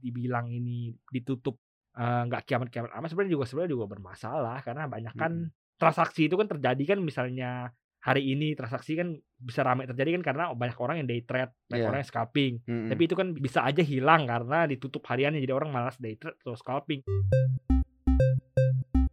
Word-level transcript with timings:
dibilang 0.00 0.48
ini 0.48 0.90
ditutup 1.06 1.60
nggak 1.92 2.42
kiamat-kiamat 2.44 2.90
amat 2.92 3.08
sebenarnya 3.08 3.34
juga 3.34 3.44
sebenarnya 3.44 3.72
juga 3.72 3.86
bermasalah 3.88 4.58
karena 4.60 4.86
banyak 4.86 5.14
kan 5.14 5.32
transaksi 5.74 6.26
itu 6.26 6.34
kan 6.34 6.46
terjadi 6.46 6.82
kan 6.86 6.98
misalnya 7.00 7.72
hari 8.00 8.32
ini 8.32 8.52
transaksi 8.52 8.96
kan 8.96 9.12
bisa 9.36 9.60
ramai 9.60 9.84
terjadi 9.84 10.16
kan 10.16 10.24
karena 10.24 10.44
banyak 10.50 10.76
orang 10.76 11.04
yang 11.04 11.08
day 11.08 11.20
trade, 11.20 11.52
banyak 11.68 11.84
Iya. 11.84 11.88
orang 11.88 12.00
yang 12.00 12.08
scalping. 12.08 12.52
Mm-mm. 12.64 12.88
Tapi 12.88 13.02
itu 13.04 13.12
kan 13.12 13.28
bisa 13.34 13.60
aja 13.60 13.84
hilang 13.84 14.24
karena 14.24 14.64
ditutup 14.64 15.04
hariannya 15.04 15.36
jadi 15.38 15.52
orang 15.52 15.68
malas 15.68 15.96
day 15.96 16.16
trade 16.16 16.40
atau 16.40 16.56
scalping. 16.56 17.04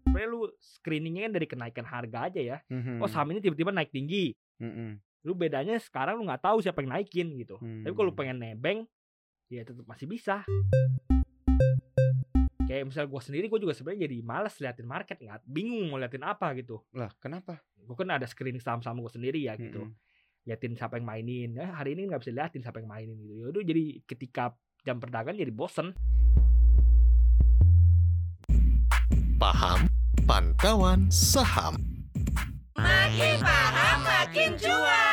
Sebenarnya 0.03 0.27
lu 0.27 0.47
screeningnya 0.57 1.27
kan 1.27 1.33
dari 1.35 1.47
kenaikan 1.47 1.85
harga 1.85 2.19
aja 2.31 2.39
ya. 2.39 2.57
Mhm. 2.71 3.03
Oh 3.03 3.09
saham 3.09 3.31
ini 3.31 3.39
tiba-tiba 3.39 3.71
naik 3.71 3.91
tinggi. 3.91 4.33
Mm-mm. 4.59 4.97
Lu 5.23 5.35
bedanya 5.35 5.75
sekarang 5.77 6.17
lu 6.17 6.23
nggak 6.25 6.41
tahu 6.41 6.63
siapa 6.63 6.79
yang 6.79 6.95
naikin 6.95 7.35
gitu. 7.35 7.59
Tapi 7.59 7.91
kalau 7.91 8.07
lu 8.09 8.13
Hmm. 8.15 8.21
pengen 8.23 8.37
nebeng, 8.39 8.79
ya 9.47 9.63
tetap 9.63 9.87
masih 9.87 10.07
bisa. 10.07 10.43
Kayak 12.67 12.91
misal 12.91 13.07
gue 13.07 13.21
sendiri, 13.23 13.47
gue 13.47 13.59
juga 13.63 13.71
sebenarnya 13.71 14.11
jadi 14.11 14.17
males 14.19 14.55
liatin 14.59 14.87
market, 14.87 15.17
nggak 15.23 15.39
bingung 15.47 15.87
mau 15.87 15.95
liatin 15.95 16.23
apa 16.27 16.51
gitu. 16.59 16.83
Lah, 16.91 17.07
kenapa? 17.15 17.63
Gue 17.79 17.95
kan 17.95 18.11
ada 18.11 18.27
screening 18.27 18.59
saham-saham 18.59 18.99
gue 18.99 19.11
sendiri 19.11 19.39
ya 19.47 19.55
gitu. 19.55 19.87
Mm-mm. 19.87 19.95
Liatin 20.43 20.75
siapa 20.75 20.99
yang 20.99 21.07
mainin. 21.07 21.55
Eh, 21.55 21.63
hari 21.71 21.95
ini 21.95 22.11
nggak 22.11 22.27
bisa 22.27 22.35
liatin 22.35 22.59
siapa 22.59 22.83
yang 22.83 22.91
mainin 22.91 23.15
gitu. 23.23 23.47
Yaudah 23.47 23.63
jadi 23.63 24.03
ketika 24.03 24.51
jam 24.83 24.99
perdagangan 24.99 25.39
jadi 25.39 25.53
bosen. 25.55 25.95
Paham 29.39 29.87
Pantauan 30.27 31.07
Saham. 31.07 31.79
Makin 32.75 33.39
paham 33.39 33.99
makin 34.03 34.51
cuan. 34.59 35.06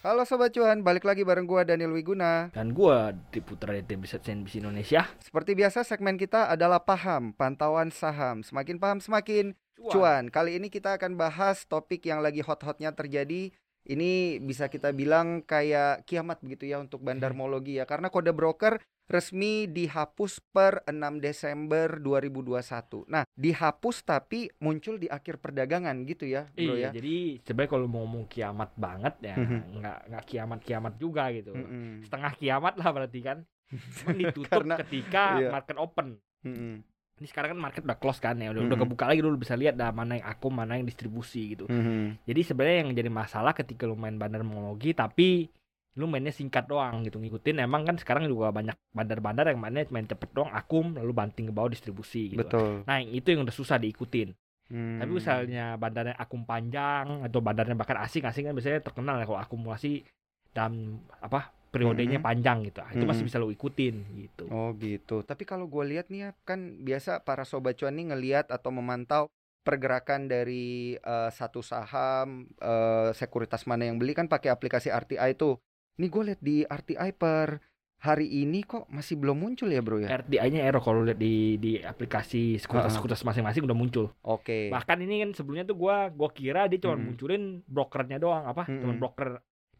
Halo 0.00 0.24
Sobat 0.24 0.48
Cuan, 0.56 0.80
balik 0.80 1.04
lagi 1.04 1.28
bareng 1.28 1.44
gua 1.44 1.60
Daniel 1.60 1.92
Wiguna. 1.92 2.48
Dan 2.56 2.72
gue 2.72 3.12
diputar 3.36 3.76
di 3.76 3.84
tim 3.84 4.00
riset 4.00 4.24
CNBC 4.24 4.64
Indonesia. 4.64 5.04
Seperti 5.20 5.52
biasa 5.52 5.84
segmen 5.84 6.16
kita 6.16 6.48
adalah 6.48 6.80
paham, 6.80 7.36
pantauan 7.36 7.92
saham. 7.92 8.40
Semakin 8.40 8.80
paham 8.80 9.04
semakin 9.04 9.52
cuan. 9.76 10.32
Kali 10.32 10.56
ini 10.56 10.72
kita 10.72 10.96
akan 10.96 11.20
bahas 11.20 11.68
topik 11.68 12.08
yang 12.08 12.24
lagi 12.24 12.40
hot-hotnya 12.40 12.96
terjadi. 12.96 13.52
Ini 13.82 14.38
bisa 14.38 14.68
kita 14.68 14.92
bilang 14.92 15.40
kayak 15.42 16.04
kiamat 16.04 16.40
begitu 16.40 16.68
ya 16.68 16.78
untuk 16.78 17.00
bandarmologi 17.00 17.76
ya. 17.76 17.84
Karena 17.84 18.08
kode 18.08 18.30
broker 18.30 18.76
resmi 19.06 19.66
dihapus 19.66 20.38
per 20.54 20.86
6 20.86 20.94
Desember 21.18 21.98
2021. 21.98 23.10
Nah, 23.10 23.26
dihapus 23.34 24.06
tapi 24.06 24.46
muncul 24.58 24.96
di 24.96 25.10
akhir 25.10 25.42
perdagangan 25.42 26.06
gitu 26.06 26.30
ya, 26.30 26.46
Bro 26.54 26.78
Iya, 26.78 26.88
ya. 26.88 26.90
jadi 26.94 27.42
sebenarnya 27.42 27.70
kalau 27.70 27.86
mau 27.90 28.06
ngomong 28.06 28.30
kiamat 28.30 28.70
banget 28.78 29.14
ya 29.20 29.34
Mhm. 29.34 29.60
nggak 29.82 29.98
nggak 30.14 30.24
kiamat-kiamat 30.24 30.94
juga 30.94 31.24
gitu. 31.34 31.50
Mm-mm. 31.52 32.06
Setengah 32.06 32.32
kiamat 32.38 32.74
lah 32.78 32.88
berarti 32.94 33.18
kan. 33.18 33.38
Ditutup 34.14 34.46
Karena- 34.62 34.78
ketika 34.78 35.24
iya. 35.42 35.50
market 35.50 35.76
open. 35.76 36.08
Mm-mm. 36.46 36.74
Ini 37.20 37.28
sekarang 37.28 37.52
kan 37.52 37.60
market 37.60 37.84
udah 37.84 38.00
close 38.00 38.16
kan 38.16 38.40
ya, 38.40 38.48
udah, 38.48 38.64
udah 38.64 38.78
Mhm. 38.80 38.84
kebuka 38.88 39.04
lagi 39.04 39.20
dulu 39.20 39.36
bisa 39.36 39.52
lihat 39.52 39.76
dah 39.76 39.92
mana 39.92 40.16
yang 40.16 40.24
akum, 40.24 40.56
mana 40.56 40.80
yang 40.80 40.88
distribusi 40.88 41.52
gitu. 41.52 41.68
Mhm. 41.68 42.24
Jadi 42.24 42.40
sebenarnya 42.40 42.76
yang 42.80 42.90
jadi 42.96 43.10
masalah 43.12 43.52
ketika 43.52 43.84
lu 43.84 43.92
main 43.92 44.16
bandarmologi 44.16 44.96
tapi 44.96 45.52
lu 46.00 46.08
mainnya 46.08 46.32
singkat 46.32 46.64
doang 46.64 47.04
gitu 47.04 47.20
ngikutin 47.20 47.60
emang 47.60 47.84
kan 47.84 48.00
sekarang 48.00 48.24
juga 48.24 48.48
banyak 48.48 48.72
bandar-bandar 48.94 49.52
yang 49.52 49.60
mainnya 49.60 49.84
main 49.92 50.08
cepet 50.08 50.32
doang 50.32 50.48
akum 50.48 50.96
lalu 50.96 51.12
banting 51.12 51.50
ke 51.50 51.52
bawah 51.52 51.68
distribusi 51.68 52.32
gitu. 52.32 52.40
Betul. 52.40 52.88
Nah 52.88 53.04
itu 53.04 53.28
yang 53.28 53.44
udah 53.44 53.52
susah 53.52 53.76
diikutin. 53.76 54.32
Tapi 54.70 54.78
Hmm. 55.04 55.12
misalnya 55.12 55.74
bandarnya 55.76 56.14
akum 56.16 56.46
panjang 56.46 57.26
atau 57.26 57.42
bandarnya 57.42 57.74
bahkan 57.74 57.98
asing 58.00 58.22
asing 58.24 58.48
kan 58.48 58.54
biasanya 58.54 58.80
terkenal 58.80 59.18
ya 59.18 59.26
kalau 59.26 59.42
akumulasi 59.42 60.06
dalam 60.54 61.02
apa 61.20 61.52
periodenya 61.70 62.18
Mhm. 62.18 62.26
panjang 62.26 62.58
gitu. 62.66 62.82
Ah, 62.82 62.90
Itu 62.90 63.04
masih 63.04 63.22
Mhm. 63.24 63.28
bisa 63.30 63.36
lu 63.38 63.48
ikutin 63.48 63.94
gitu. 64.18 64.44
Oh 64.50 64.74
gitu. 64.74 65.22
Tapi 65.22 65.42
kalau 65.42 65.66
gue 65.66 65.84
lihat 65.86 66.10
nih 66.10 66.20
ya, 66.20 66.30
kan 66.42 66.58
biasa 66.78 67.22
para 67.22 67.42
sobat 67.42 67.74
cuan 67.74 67.94
nih 67.94 68.10
ngelihat 68.10 68.50
atau 68.50 68.70
memantau 68.70 69.22
pergerakan 69.60 70.26
dari 70.26 70.96
eh, 70.96 71.30
satu 71.30 71.62
saham 71.62 72.50
eh, 72.58 73.10
sekuritas 73.12 73.64
mana 73.64 73.86
yang 73.86 73.96
beli 73.96 74.12
kan 74.12 74.26
pakai 74.26 74.50
aplikasi 74.50 74.90
RTI 74.90 75.32
tuh. 75.34 75.62
Nih 75.96 76.08
gue 76.08 76.22
lihat 76.26 76.40
di 76.40 76.56
RTI 76.62 77.10
per 77.12 77.62
hari 78.00 78.24
ini 78.40 78.64
kok 78.64 78.88
masih 78.88 79.20
belum 79.20 79.36
muncul 79.36 79.68
ya 79.68 79.78
bro 79.78 80.00
ya? 80.00 80.08
RTI-nya 80.08 80.64
error 80.64 80.80
kalau 80.80 81.04
lihat 81.04 81.20
di 81.20 81.60
di 81.60 81.76
aplikasi 81.76 82.56
sekuritas-sekuritas 82.56 83.20
masing-masing 83.22 83.62
udah 83.62 83.76
muncul. 83.76 84.08
Oke. 84.24 84.72
Bahkan 84.72 85.04
ini 85.04 85.20
kan 85.20 85.30
sebelumnya 85.36 85.68
tuh 85.68 85.76
gua 85.76 86.08
gua 86.08 86.32
kira 86.32 86.64
dia 86.64 86.80
cuma 86.80 86.96
Mhm. 86.96 87.04
munculin 87.04 87.42
brokernya 87.68 88.16
doang 88.16 88.48
apa? 88.48 88.64
Cuma 88.66 88.96
Mhm. 88.96 88.98
broker 88.98 89.28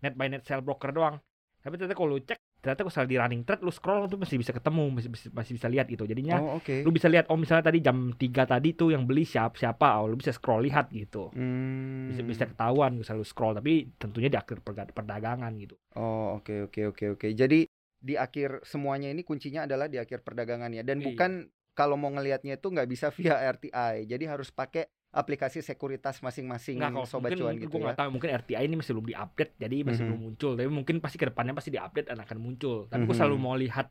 net 0.00 0.14
by 0.14 0.28
net 0.28 0.44
sell 0.44 0.60
broker 0.60 0.92
doang. 0.92 1.16
Tapi 1.60 1.76
ternyata 1.76 1.96
kalau 1.96 2.16
lu 2.16 2.20
cek 2.20 2.38
ternyata 2.60 2.84
kalau 2.84 3.08
di 3.08 3.16
running 3.16 3.42
trade 3.44 3.64
lu 3.64 3.72
scroll 3.72 4.04
tuh 4.04 4.20
masih 4.20 4.36
bisa 4.36 4.52
ketemu, 4.52 4.84
masih 4.92 5.08
masih, 5.08 5.28
masih 5.32 5.52
bisa 5.56 5.68
lihat 5.72 5.88
gitu. 5.88 6.04
Jadinya 6.04 6.36
Oh 6.40 6.60
oke. 6.60 6.84
lu 6.84 6.90
bisa 6.92 7.08
lihat 7.08 7.28
oh 7.32 7.36
misalnya 7.40 7.72
tadi 7.72 7.80
jam 7.80 8.12
3 8.12 8.20
tadi 8.44 8.68
tuh 8.76 8.92
yang 8.92 9.08
beli 9.08 9.24
siapa 9.24 9.56
siapa 9.56 10.00
oh 10.00 10.08
lu 10.08 10.16
bisa 10.20 10.32
scroll 10.32 10.64
lihat 10.64 10.92
gitu. 10.92 11.32
Hmm. 11.32 12.12
Bisa 12.12 12.20
bisa 12.20 12.44
ketahuan 12.48 12.96
bisa 12.96 13.16
lu 13.16 13.24
scroll 13.24 13.56
tapi 13.56 13.88
tentunya 13.96 14.28
di 14.28 14.36
akhir 14.36 14.60
perdagangan 14.64 15.52
gitu. 15.56 15.76
Oh 15.96 16.36
oke 16.36 16.68
oke 16.68 16.80
oke 16.92 17.04
oke. 17.16 17.26
Jadi 17.32 17.64
di 18.00 18.16
akhir 18.16 18.64
semuanya 18.64 19.12
ini 19.12 19.20
kuncinya 19.20 19.68
adalah 19.68 19.84
di 19.84 20.00
akhir 20.00 20.24
perdagangannya 20.24 20.80
dan 20.84 21.00
Iya. 21.00 21.06
bukan 21.12 21.30
kalau 21.76 21.96
mau 21.96 22.12
ngelihatnya 22.12 22.60
itu 22.60 22.68
nggak 22.68 22.88
bisa 22.88 23.08
via 23.12 23.40
RTI. 23.40 24.04
Jadi 24.04 24.24
harus 24.28 24.52
pakai 24.52 24.84
aplikasi 25.10 25.58
sekuritas 25.58 26.18
masing-masing 26.20 26.78
Nggak 26.78 26.92
kalau 26.92 27.02
sobat 27.04 27.30
mungkin, 27.30 27.38
cuan 27.40 27.54
gitu 27.58 27.66
gue 27.72 27.82
ya. 27.82 27.94
tahu 27.94 28.08
mungkin 28.10 28.30
RTI 28.32 28.62
ini 28.62 28.76
masih 28.78 28.92
belum 28.94 29.06
diupdate 29.08 29.52
jadi 29.58 29.76
masih 29.82 30.00
Mhm. 30.00 30.08
belum 30.08 30.20
muncul 30.22 30.52
tapi 30.54 30.70
mungkin 30.70 30.96
pasti 30.98 31.16
ke 31.16 31.26
depannya 31.26 31.50
pasti 31.50 31.70
diupdate 31.70 32.06
dan 32.06 32.18
akan 32.20 32.38
muncul 32.38 32.86
tapi 32.86 33.02
gue 33.02 33.10
Mhm. 33.10 33.18
selalu 33.18 33.36
mau 33.36 33.54
lihat 33.54 33.90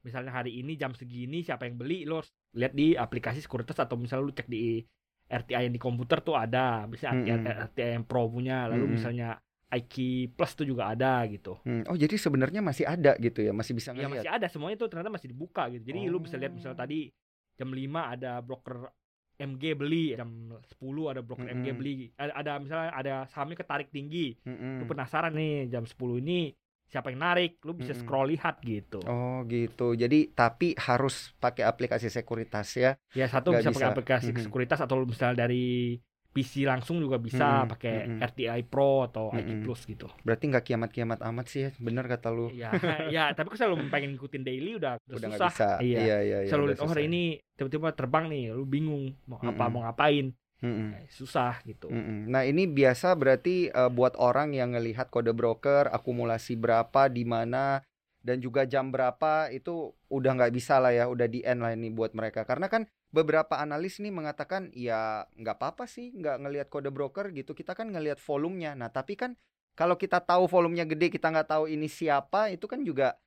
misalnya 0.00 0.32
hari 0.32 0.56
ini 0.56 0.74
jam 0.74 0.94
segini 0.94 1.42
siapa 1.42 1.66
yang 1.66 1.74
beli 1.74 2.04
lo 2.04 2.22
harus 2.22 2.30
lihat 2.52 2.72
di 2.72 2.94
aplikasi 2.94 3.38
sekuritas 3.38 3.76
atau 3.76 3.94
misalnya 3.94 4.24
lu 4.24 4.32
cek 4.32 4.46
di 4.46 4.80
RTI 5.28 5.62
yang 5.64 5.74
di 5.74 5.78
komputer 5.78 6.18
tuh 6.20 6.34
ada 6.34 6.86
misalnya 6.86 7.34
Mhm. 7.34 7.46
RTI 7.66 7.90
yang 7.92 8.04
pro 8.04 8.26
punya 8.26 8.64
lalu 8.64 8.86
Mhm. 8.86 8.92
misalnya 8.92 9.28
IQ 9.70 9.94
Plus 10.32 10.54
tuh 10.54 10.64
juga 10.64 10.86
ada 10.88 11.22
gitu 11.26 11.58
Hmm, 11.62 11.82
Oh 11.86 11.94
jadi 11.94 12.14
sebenarnya 12.14 12.58
masih 12.58 12.82
ada 12.84 13.14
gitu 13.16 13.38
ya, 13.40 13.50
masih 13.50 13.70
bisa 13.72 13.90
ya 13.90 14.02
ngelihat. 14.02 14.22
masih 14.22 14.30
ada 14.32 14.46
semuanya 14.46 14.76
tuh 14.76 14.86
ternyata 14.86 15.10
masih 15.10 15.28
dibuka 15.28 15.66
gitu 15.68 15.82
jadi 15.84 16.06
lu 16.06 16.18
bisa 16.18 16.34
lihat 16.34 16.50
misalnya 16.50 16.74
Oh. 16.74 16.82
tadi 16.82 17.10
jam 17.54 17.70
5 17.70 18.06
ada 18.08 18.38
broker 18.38 18.90
MG 19.40 19.64
beli 19.80 20.04
jam 20.20 20.30
10 20.70 21.04
ada 21.12 21.20
broker 21.26 21.48
MG 21.48 21.66
Mhm. 21.72 21.78
beli 21.80 21.90
ada, 22.20 22.32
ada 22.40 22.52
misalnya 22.62 22.90
ada 23.00 23.14
sahamnya 23.32 23.56
ketarik 23.60 23.88
tinggi 23.96 24.36
Mm-mm. 24.46 24.76
lu 24.78 24.84
penasaran 24.90 25.32
nih 25.38 25.52
jam 25.72 25.84
10 25.90 26.16
ini 26.22 26.52
siapa 26.90 27.08
yang 27.12 27.20
narik 27.26 27.50
lu 27.66 27.72
bisa 27.80 27.92
Mm-mm. 27.92 28.00
scroll 28.00 28.26
lihat 28.32 28.54
gitu 28.64 29.00
Oh 29.08 29.42
gitu. 29.48 29.82
Jadi 30.02 30.16
tapi 30.36 30.76
harus 30.86 31.14
pakai 31.42 31.64
aplikasi 31.64 32.06
sekuritas 32.12 32.68
ya. 32.76 32.90
ya 33.18 33.26
satu 33.32 33.48
nggak 33.50 33.64
bisa 33.64 33.70
pakai 33.74 33.88
bisa. 33.88 33.92
aplikasi 33.92 34.28
Mhm. 34.30 34.44
sekuritas 34.46 34.78
atau 34.84 34.96
misalnya 35.02 35.36
dari 35.46 35.96
PC 36.30 36.62
langsung 36.62 36.98
juga 36.98 37.18
bisa 37.18 37.62
Mhm, 37.62 37.68
pakai 37.68 37.94
mhm. 38.06 38.20
RTI 38.22 38.60
Pro 38.64 39.02
atau 39.02 39.30
IQ 39.30 39.48
Mhm. 39.50 39.62
Plus 39.62 39.80
gitu 39.84 40.06
Berarti 40.22 40.44
nggak 40.46 40.64
kiamat-kiamat 40.64 41.18
amat 41.20 41.46
sih 41.46 41.60
ya. 41.66 41.70
Bener 41.76 42.06
kata 42.06 42.30
lu. 42.30 42.48
ya 42.50 42.70
ya 43.14 43.24
tapi 43.30 43.50
kalau 43.50 43.58
selalu 43.74 43.86
pengen 43.88 44.14
ngikutin 44.14 44.42
daily 44.42 44.74
udah, 44.74 44.96
udah, 45.04 45.28
susah 45.28 45.50
bisa. 45.50 45.70
iya, 45.80 45.98
Iya 46.00 46.16
iya. 46.22 46.38
iya, 46.44 46.48
selalu 46.48 46.64
lihat 46.70 46.80
oh 46.80 46.88
hari 46.88 47.04
ini 47.06 47.22
tiba-tiba 47.52 47.90
terbang 47.90 48.24
nih 48.26 48.50
lu 48.50 48.62
bingung 48.62 49.10
mau 49.24 49.38
apa 49.38 49.64
Mhm. 49.64 49.70
mau 49.70 49.82
ngapain 49.84 50.26
Mm-mm. 50.60 50.92
Nah, 50.92 51.02
susah 51.08 51.56
gitu 51.64 51.88
Mm-mm. 51.88 52.28
Nah 52.28 52.44
ini 52.44 52.68
biasa 52.68 53.16
berarti 53.16 53.66
eh, 53.66 53.90
buat 53.90 54.12
orang 54.14 54.52
yang 54.52 54.76
ngelihat 54.76 55.08
kode 55.08 55.32
broker 55.32 55.88
akumulasi 55.88 56.52
berapa 56.54 57.08
di 57.08 57.24
mana 57.24 57.80
dan 58.20 58.36
juga 58.38 58.68
jam 58.68 58.92
berapa 58.92 59.48
itu 59.48 59.88
udah 60.06 60.30
nggak 60.30 60.52
bisa 60.52 60.76
lah 60.76 60.92
ya 60.92 61.08
udah 61.08 61.24
di 61.24 61.40
end 61.40 61.64
lah 61.64 61.72
ini 61.72 61.88
buat 61.88 62.12
mereka 62.12 62.44
karena 62.44 62.68
kan 62.68 62.84
beberapa 63.10 63.58
analis 63.58 63.98
nih 63.98 64.14
mengatakan 64.14 64.70
ya 64.70 65.26
nggak 65.34 65.58
apa-apa 65.58 65.84
sih 65.90 66.14
nggak 66.14 66.36
ngelihat 66.46 66.68
kode 66.70 66.94
broker 66.94 67.34
gitu 67.34 67.52
kita 67.58 67.74
kan 67.74 67.90
ngelihat 67.90 68.22
volumenya. 68.22 68.78
Nah 68.78 68.88
tapi 68.90 69.18
kan 69.18 69.34
kalau 69.74 69.98
kita 69.98 70.22
tahu 70.22 70.46
volumenya 70.46 70.86
gede 70.86 71.10
kita 71.10 71.30
nggak 71.30 71.50
tahu 71.50 71.64
ini 71.66 71.90
siapa 71.90 72.54
itu 72.54 72.70
kan 72.70 72.82
juga 72.86 73.18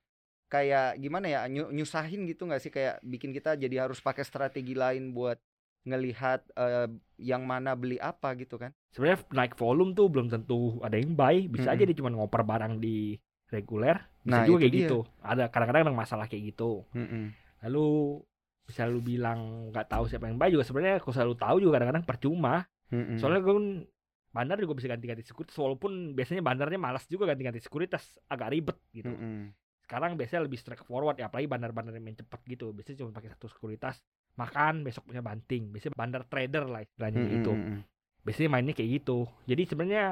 kayak 0.48 1.02
gimana 1.02 1.28
ya 1.28 1.40
nyu- 1.52 1.72
nyusahin 1.74 2.24
gitu 2.32 2.48
nggak 2.48 2.62
sih? 2.64 2.72
Kayak 2.72 3.04
bikin 3.04 3.36
kita 3.36 3.60
jadi 3.60 3.88
harus 3.88 4.00
pakai 4.00 4.24
strategi 4.24 4.72
lain 4.72 5.12
buat 5.12 5.36
ngelihat 5.84 6.48
eh, 6.56 6.88
yang 7.20 7.44
mana 7.44 7.76
beli 7.76 8.00
apa 8.00 8.32
gitu 8.40 8.56
kan? 8.56 8.72
Sebenarnya 8.96 9.26
naik 9.36 9.60
volume 9.60 9.92
tuh 9.92 10.08
belum 10.08 10.32
tentu 10.32 10.80
ada 10.80 10.96
yang 10.96 11.12
buy 11.18 11.50
bisa 11.52 11.74
aja 11.76 11.84
Mhm. 11.84 11.90
dia 11.92 11.98
cuma 12.00 12.14
ngoper 12.14 12.46
barang 12.46 12.80
di 12.80 13.18
reguler 13.52 14.00
bisa 14.24 14.40
Nah, 14.40 14.48
juga 14.48 14.64
kayak 14.64 14.72
dia. 14.72 14.82
gitu. 14.88 14.98
Ada 15.20 15.44
kadang-kadang 15.52 15.82
ada 15.90 15.92
masalah 15.92 16.26
kayak 16.32 16.56
gitu. 16.56 16.86
Lalu 17.66 17.88
bisa 18.64 18.88
lu 18.88 19.04
bilang 19.04 19.70
nggak 19.70 19.88
tahu 19.92 20.08
siapa 20.08 20.32
yang 20.32 20.40
buy 20.40 20.50
juga 20.50 20.64
sebenarnya 20.64 21.04
kalau 21.04 21.14
selalu 21.14 21.36
tahu 21.36 21.56
juga 21.60 21.72
kadang-kadang 21.80 22.06
percuma 22.08 22.64
Mm-mm. 22.90 23.20
soalnya 23.20 23.44
gue 23.44 23.54
kan 23.54 23.68
bandar 24.34 24.58
juga 24.58 24.74
bisa 24.80 24.88
ganti-ganti 24.90 25.24
sekuritas 25.28 25.56
walaupun 25.60 26.18
biasanya 26.18 26.42
bandarnya 26.42 26.80
malas 26.80 27.06
juga 27.06 27.30
ganti-ganti 27.30 27.60
sekuritas 27.62 28.18
agak 28.32 28.56
ribet 28.56 28.78
gitu 28.96 29.12
Mm-mm. 29.12 29.52
sekarang 29.84 30.16
biasanya 30.16 30.48
lebih 30.48 30.58
straightforward 30.58 31.20
ya 31.20 31.28
apalagi 31.28 31.48
bandar-bandar 31.52 31.92
yang 31.94 32.06
main 32.08 32.18
cepet 32.18 32.40
gitu 32.48 32.72
biasanya 32.72 32.98
cuma 33.04 33.12
pakai 33.12 33.30
satu 33.36 33.52
sekuritas 33.52 34.00
makan 34.40 34.82
besok 34.82 35.12
punya 35.12 35.22
banting 35.22 35.70
biasanya 35.70 35.94
bandar 35.94 36.24
trader 36.26 36.66
lah 36.66 36.82
istilahnya 36.82 37.20
Mm-mm. 37.20 37.36
gitu 37.38 37.52
biasanya 38.24 38.50
mainnya 38.50 38.74
kayak 38.74 39.04
gitu 39.04 39.28
jadi 39.46 39.64
sebenarnya 39.68 40.06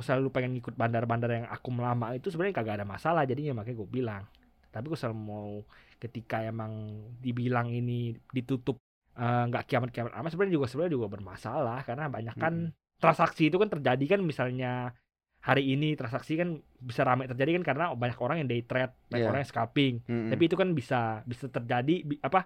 Kalau 0.00 0.24
lu 0.24 0.32
pengen 0.32 0.56
ngikut 0.56 0.80
bandar-bandar 0.80 1.28
yang 1.28 1.46
akum 1.52 1.76
lama 1.76 2.16
itu 2.16 2.32
sebenarnya 2.32 2.56
kagak 2.56 2.80
ada 2.80 2.88
masalah 2.88 3.28
jadinya 3.28 3.60
makanya 3.60 3.84
gue 3.84 3.90
bilang. 4.00 4.24
Tapi 4.70 4.84
kalau 4.86 4.98
selalu 4.98 5.18
mau 5.18 5.50
ketika 5.98 6.40
emang 6.42 6.72
dibilang 7.18 7.68
ini 7.68 8.14
ditutup 8.30 8.78
eh, 9.14 9.44
nggak 9.50 9.66
kiamat-kiamat 9.66 10.12
amat 10.14 10.30
sebenarnya 10.32 10.54
juga 10.56 10.66
sebenarnya 10.70 10.94
juga 10.96 11.08
bermasalah 11.10 11.78
karena 11.84 12.06
banyak 12.06 12.34
kan 12.38 12.54
transaksi 12.96 13.48
itu 13.48 13.56
kan 13.56 13.68
terjadi 13.68 14.04
kan 14.16 14.20
misalnya 14.22 14.94
hari 15.40 15.72
ini 15.72 15.96
transaksi 15.96 16.36
kan 16.36 16.60
bisa 16.76 17.00
ramai 17.00 17.24
terjadi 17.24 17.56
kan 17.60 17.64
karena 17.64 17.84
banyak 17.96 18.18
orang 18.20 18.44
yang 18.44 18.48
day 18.48 18.60
trade, 18.60 18.92
banyak 19.08 19.24
Iya. 19.24 19.30
orang 19.32 19.40
yang 19.40 19.50
scalping. 19.50 19.94
Mm-mm. 20.04 20.28
Tapi 20.28 20.42
itu 20.44 20.56
kan 20.56 20.68
bisa 20.76 21.00
bisa 21.24 21.48
terjadi 21.48 22.04
bi- 22.04 22.20
apa 22.20 22.44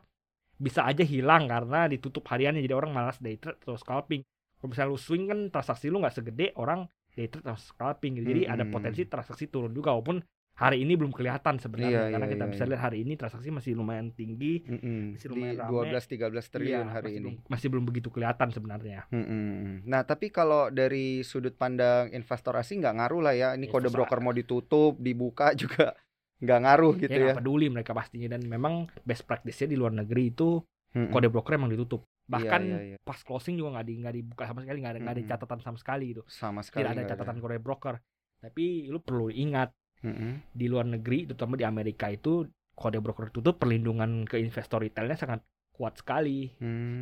bisa 0.55 0.87
aja 0.87 1.03
hilang 1.03 1.51
karena 1.51 1.91
ditutup 1.91 2.23
hariannya 2.31 2.63
jadi 2.63 2.79
orang 2.79 2.95
malas 2.95 3.19
day 3.19 3.35
trade 3.35 3.59
atau 3.67 3.75
scalping. 3.75 4.23
Kalau 4.63 4.69
misalnya 4.71 4.91
lu 4.95 4.99
swing 4.99 5.27
kan 5.27 5.39
transaksi 5.51 5.91
lu 5.91 5.99
nggak 5.99 6.15
segede 6.15 6.55
orang 6.55 6.87
day 7.19 7.27
trade 7.27 7.43
atau 7.43 7.59
scalping 7.59 8.23
gitu. 8.23 8.31
Jadi 8.31 8.43
ada 8.47 8.63
Mm-mm. 8.63 8.71
potensi 8.71 9.03
transaksi 9.11 9.51
turun 9.51 9.75
juga 9.75 9.91
walaupun 9.91 10.23
hari 10.55 10.81
ini 10.81 10.95
belum 10.95 11.11
kelihatan 11.11 11.59
sebenarnya 11.59 11.91
Iya, 12.07 12.13
karena 12.15 12.27
iya, 12.27 12.33
kita 12.33 12.45
iya, 12.45 12.53
bisa 12.53 12.63
iya. 12.63 12.71
lihat 12.71 12.83
hari 12.85 12.99
ini 13.03 13.13
transaksi 13.15 13.51
masih 13.51 13.73
lumayan 13.75 14.09
tinggi. 14.11 14.63
Mm-mm. 14.65 15.01
masih 15.13 15.27
di 15.27 15.35
lumayan 15.35 15.57
rame. 15.59 15.71
12 15.91 16.05
13 16.07 16.47
triliun 16.49 16.71
Iya, 16.71 16.83
hari 16.89 17.05
masih 17.05 17.17
ini. 17.17 17.25
belum- 17.29 17.43
masih 17.49 17.67
belum 17.69 17.85
begitu 17.85 18.09
kelihatan 18.09 18.49
sebenarnya. 18.49 19.01
Mm-mm. 19.11 19.83
Nah, 19.85 20.03
tapi 20.03 20.31
kalau 20.31 20.71
dari 20.71 21.07
sudut 21.21 21.53
pandang 21.53 22.09
investor 22.11 22.55
asing 22.55 22.79
nggak 22.81 22.95
ngaruh 22.97 23.21
lah 23.21 23.35
ya. 23.35 23.49
Ini 23.53 23.67
Ya, 23.67 23.69
kode 23.69 23.87
susah. 23.87 23.97
broker 23.97 24.19
mau 24.21 24.31
ditutup, 24.31 24.95
dibuka 24.97 25.51
juga 25.59 25.99
nggak 26.37 26.61
ngaruh 26.61 26.93
gitu 26.99 27.15
ya 27.17 27.27
ya. 27.27 27.35
peduli 27.35 27.67
mereka 27.67 27.91
pastinya 27.91 28.29
dan 28.29 28.43
memang 28.45 28.87
best 29.03 29.25
practice-nya 29.25 29.67
di 29.67 29.77
luar 29.77 29.91
negeri 29.93 30.31
itu 30.31 30.63
Mm-mm. 30.93 31.11
kode 31.11 31.29
broker 31.29 31.53
emang 31.53 31.69
ditutup. 31.69 32.07
Bahkan 32.25 32.63
Iya, 32.63 32.79
iya, 32.79 32.89
iya. 32.91 32.99
pas 33.01 33.19
closing 33.19 33.55
juga 33.55 33.75
nggak 33.75 33.85
di 33.85 33.95
nggak 33.99 34.15
dibuka 34.15 34.43
sama 34.45 34.63
sekali, 34.63 34.79
nggak 34.79 34.93
ada 34.93 35.01
nggak 35.01 35.13
ada 35.13 35.21
Mm-mm. 35.21 35.33
catatan 35.35 35.59
sama 35.61 35.77
sekali 35.77 36.05
gitu. 36.11 36.23
sama 36.25 36.63
sekali 36.63 36.87
Tidak 36.87 36.95
ada 36.95 37.03
catatan 37.05 37.37
kode 37.39 37.59
broker. 37.59 37.95
Tapi 38.39 38.65
lu 38.87 38.99
perlu 38.99 39.29
ingat 39.29 39.75
Mm-mm. 40.05 40.45
di 40.53 40.67
luar 40.69 40.85
negeri, 40.85 41.25
terutama 41.27 41.57
di 41.57 41.65
Amerika 41.65 42.13
itu 42.13 42.45
kode 42.77 43.01
broker 43.01 43.33
tutup 43.33 43.57
perlindungan 43.57 44.29
ke 44.29 44.37
investor 44.37 44.85
retailnya 44.85 45.17
sangat 45.17 45.41
kuat 45.73 45.99
sekali. 45.99 46.53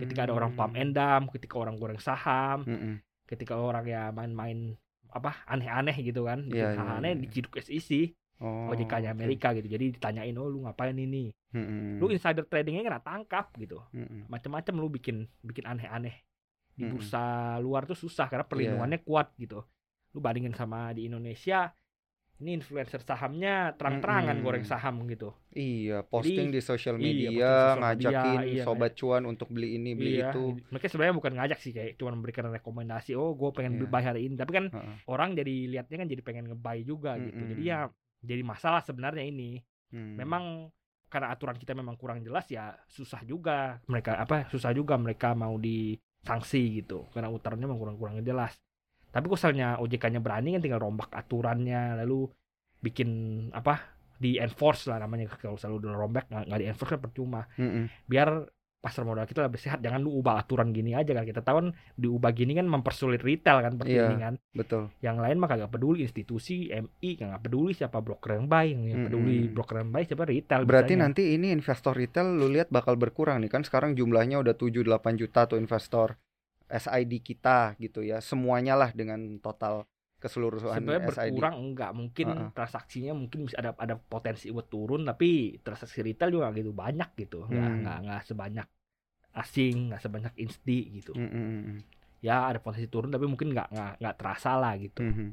Ketika 0.00 0.25
ada 0.25 0.32
orang 0.32 0.54
pump 0.54 0.78
and 0.78 0.94
dump, 0.94 1.34
ketika 1.34 1.58
orang 1.58 1.76
goreng 1.76 1.99
saham, 2.00 2.62
Mm-mm. 2.64 3.02
ketika 3.26 3.58
orang 3.58 3.84
ya 3.84 4.08
main-main 4.14 4.78
apa 5.12 5.44
aneh-aneh 5.44 5.96
gitu 6.00 6.25
kan, 6.25 6.49
hal 6.49 6.72
iya, 6.72 6.96
aneh 6.96 7.12
iya. 7.12 7.20
diciduk 7.26 7.52
SEC, 7.60 8.16
Oh, 8.43 8.75
OJK-nya. 8.75 9.14
Amerika 9.14 9.54
gitu. 9.54 9.70
Jadi 9.70 9.94
ditanyain, 9.94 10.34
"Oh, 10.34 10.50
lu 10.50 10.66
ngapain 10.66 10.99
ini?" 10.99 11.31
Mm-mm. 11.54 12.02
Lu 12.02 12.10
insider 12.10 12.43
tradingnya 12.43 12.82
kena 12.82 12.99
tangkap 12.99 13.54
gitu. 13.54 13.78
Mm-mm. 13.94 14.26
Macam-macam 14.26 14.75
lu 14.82 14.90
bikin 14.90 15.31
bikin 15.46 15.62
aneh-aneh. 15.62 16.26
Di 16.75 16.90
bursa 16.90 17.54
luar 17.62 17.87
tuh 17.87 17.94
susah 17.94 18.26
karena 18.26 18.43
Iya. 18.43 18.50
perlindungannya 18.50 18.99
kuat 19.06 19.31
gitu. 19.38 19.62
Lu 20.10 20.19
bandingin 20.19 20.58
sama 20.58 20.90
di 20.90 21.06
Indonesia, 21.06 21.70
ini 22.43 22.59
influencer 22.59 22.99
sahamnya 23.06 23.73
terang-terangan 23.79 24.35
Mm-mm. 24.35 24.44
goreng 24.44 24.67
saham 24.67 25.06
gitu. 25.06 25.31
Iya, 25.55 26.03
posting 26.03 26.50
di 26.50 26.59
sosial 26.59 26.99
iya, 26.99 27.03
di 27.03 27.06
media, 27.06 27.31
sosial 27.31 27.55
media, 27.55 27.79
ngajakin 27.79 28.39
iya, 28.50 28.65
sobat 28.67 28.93
cuan 28.99 29.23
untuk 29.31 29.49
beli 29.55 29.79
ini, 29.79 29.94
beli 29.94 30.19
Iya, 30.19 30.35
itu. 30.35 30.59
mereka 30.69 30.87
sebenarnya 30.91 31.15
bukan 31.15 31.33
ngajak 31.39 31.59
sih 31.62 31.73
kayak 31.73 31.94
cuma 31.94 32.11
memberikan 32.12 32.50
rekomendasi. 32.50 33.15
Oh, 33.15 33.39
gue 33.39 33.55
pengen 33.55 33.79
Iya. 33.79 33.87
buy 33.87 34.03
hari 34.03 34.21
ini. 34.27 34.35
Tapi 34.35 34.50
kan 34.50 34.65
Heeh. 34.69 34.97
orang 35.06 35.39
jadi 35.39 35.55
lihatnya 35.71 35.97
kan 36.03 36.09
jadi 36.11 36.23
pengen 36.27 36.50
ngebuy 36.50 36.79
juga 36.83 37.15
gitu. 37.23 37.43
Jadi 37.55 37.62
ya 37.62 37.87
jadi 38.19 38.43
masalah 38.43 38.83
sebenarnya 38.83 39.23
ini. 39.23 39.62
Hmm. 39.95 40.19
Memang 40.19 40.73
karena 41.06 41.29
aturan 41.29 41.61
kita 41.61 41.77
memang 41.77 41.95
kurang 42.00 42.25
jelas 42.25 42.49
ya 42.49 42.73
susah 42.88 43.21
juga 43.29 43.77
mereka 43.85 44.17
apa 44.17 44.49
susah 44.49 44.73
juga 44.73 44.97
mereka 44.97 45.37
mau 45.37 45.61
disanksi 45.61 46.81
gitu 46.81 47.05
karena 47.12 47.29
aturannya 47.29 47.69
memang 47.69 47.77
kurang-kurang 47.77 48.25
jelas. 48.25 48.56
Tapi 49.12 49.26
misalnya 49.29 49.76
OJK-nya 49.79 50.19
berani 50.19 50.56
kan 50.56 50.61
tinggal 50.61 50.81
rombak 50.81 51.12
aturannya 51.12 52.00
lalu 52.00 52.26
bikin 52.81 53.09
apa 53.53 53.79
di 54.17 54.38
enforce 54.38 54.87
lah 54.87 54.99
namanya 54.99 55.29
kalau 55.35 55.55
selalu 55.55 55.76
udah 55.82 55.93
rombak 55.94 56.25
nggak 56.26 56.56
di 56.56 56.67
enforce 56.67 56.91
kan 56.91 57.00
percuma 57.00 57.43
Mm-mm. 57.55 57.91
biar 58.05 58.47
pasar 58.79 59.03
modal 59.03 59.23
kita 59.25 59.47
lebih 59.47 59.59
sehat 59.59 59.79
jangan 59.79 59.99
lu 59.99 60.11
ubah 60.17 60.43
aturan 60.43 60.70
gini 60.70 60.91
aja 60.91 61.11
kan 61.12 61.23
kita 61.23 61.38
tahu 61.38 61.56
kan 61.56 61.69
diubah 61.94 62.31
gini 62.31 62.50
kan 62.53 62.67
mempersulit 62.67 63.20
retail 63.20 63.62
kan 63.62 63.79
seperti 63.79 63.94
Iya. 63.94 64.35
Betul. 64.53 64.91
yang 64.99 65.19
lain 65.19 65.38
mah 65.38 65.47
kagak 65.47 65.70
peduli 65.70 66.03
institusi 66.03 66.67
MI 66.67 67.14
kagak 67.17 67.41
peduli 67.41 67.70
siapa 67.73 67.99
broker 67.99 68.35
yang 68.35 68.47
buy 68.47 68.67
yang 68.67 69.06
peduli 69.06 69.47
Mm-mm. 69.47 69.55
broker 69.55 69.76
yang 69.79 69.91
buy 69.91 70.03
siapa 70.03 70.25
retail 70.25 70.62
Berarti 70.64 70.94
bisanya. 70.94 71.05
nanti 71.06 71.23
ini 71.31 71.50
investor 71.50 71.94
retail 71.94 72.26
lu 72.32 72.47
lihat 72.49 72.70
bakal 72.70 72.94
berkurang 72.97 73.38
nih 73.38 73.50
kan 73.50 73.62
sekarang 73.62 73.94
jumlahnya 73.94 74.38
udah 74.38 74.55
7 74.56 74.82
8 74.82 74.91
juta 75.17 75.47
tuh 75.47 75.59
investor 75.59 76.19
SID 76.73 77.13
kita 77.21 77.77
gitu 77.77 78.01
ya. 78.01 78.25
Semuanya 78.25 78.75
lah 78.81 78.91
dengan 78.97 79.37
total 79.45 79.85
keseluruhan 80.23 80.79
sebenarnya 80.87 81.03
SID. 81.11 81.35
berkurang 81.35 81.55
enggak 81.59 81.91
mungkin 81.99 82.27
Heeh. 82.31 82.49
transaksinya 82.55 83.13
mungkin 83.19 83.43
bisa 83.43 83.59
ada 83.59 83.75
ada 83.75 83.99
potensi 83.99 84.47
buat 84.55 84.71
turun 84.71 85.03
tapi 85.03 85.59
transaksi 85.67 85.99
retail 85.99 86.31
juga 86.31 86.55
gitu 86.55 86.71
banyak 86.71 87.11
gitu 87.19 87.43
nggak 87.51 87.59
Hmm. 87.67 87.81
nggak 87.83 87.99
nggak 88.07 88.21
sebanyak 88.31 88.67
asing 89.35 89.91
nggak 89.91 89.99
sebanyak 89.99 90.33
insti 90.39 90.79
gitu 91.03 91.13
Mm, 91.19 91.27
mm, 91.27 91.47
mm, 91.67 91.79
ya 92.23 92.47
ada 92.55 92.63
potensi 92.63 92.87
turun 92.87 93.11
tapi 93.11 93.27
mungkin 93.27 93.51
nggak 93.51 93.69
nggak 93.75 93.93
nggak 93.99 94.15
terasa 94.15 94.55
lah 94.55 94.79
gitu 94.79 95.03
mm, 95.03 95.11
mm. 95.11 95.31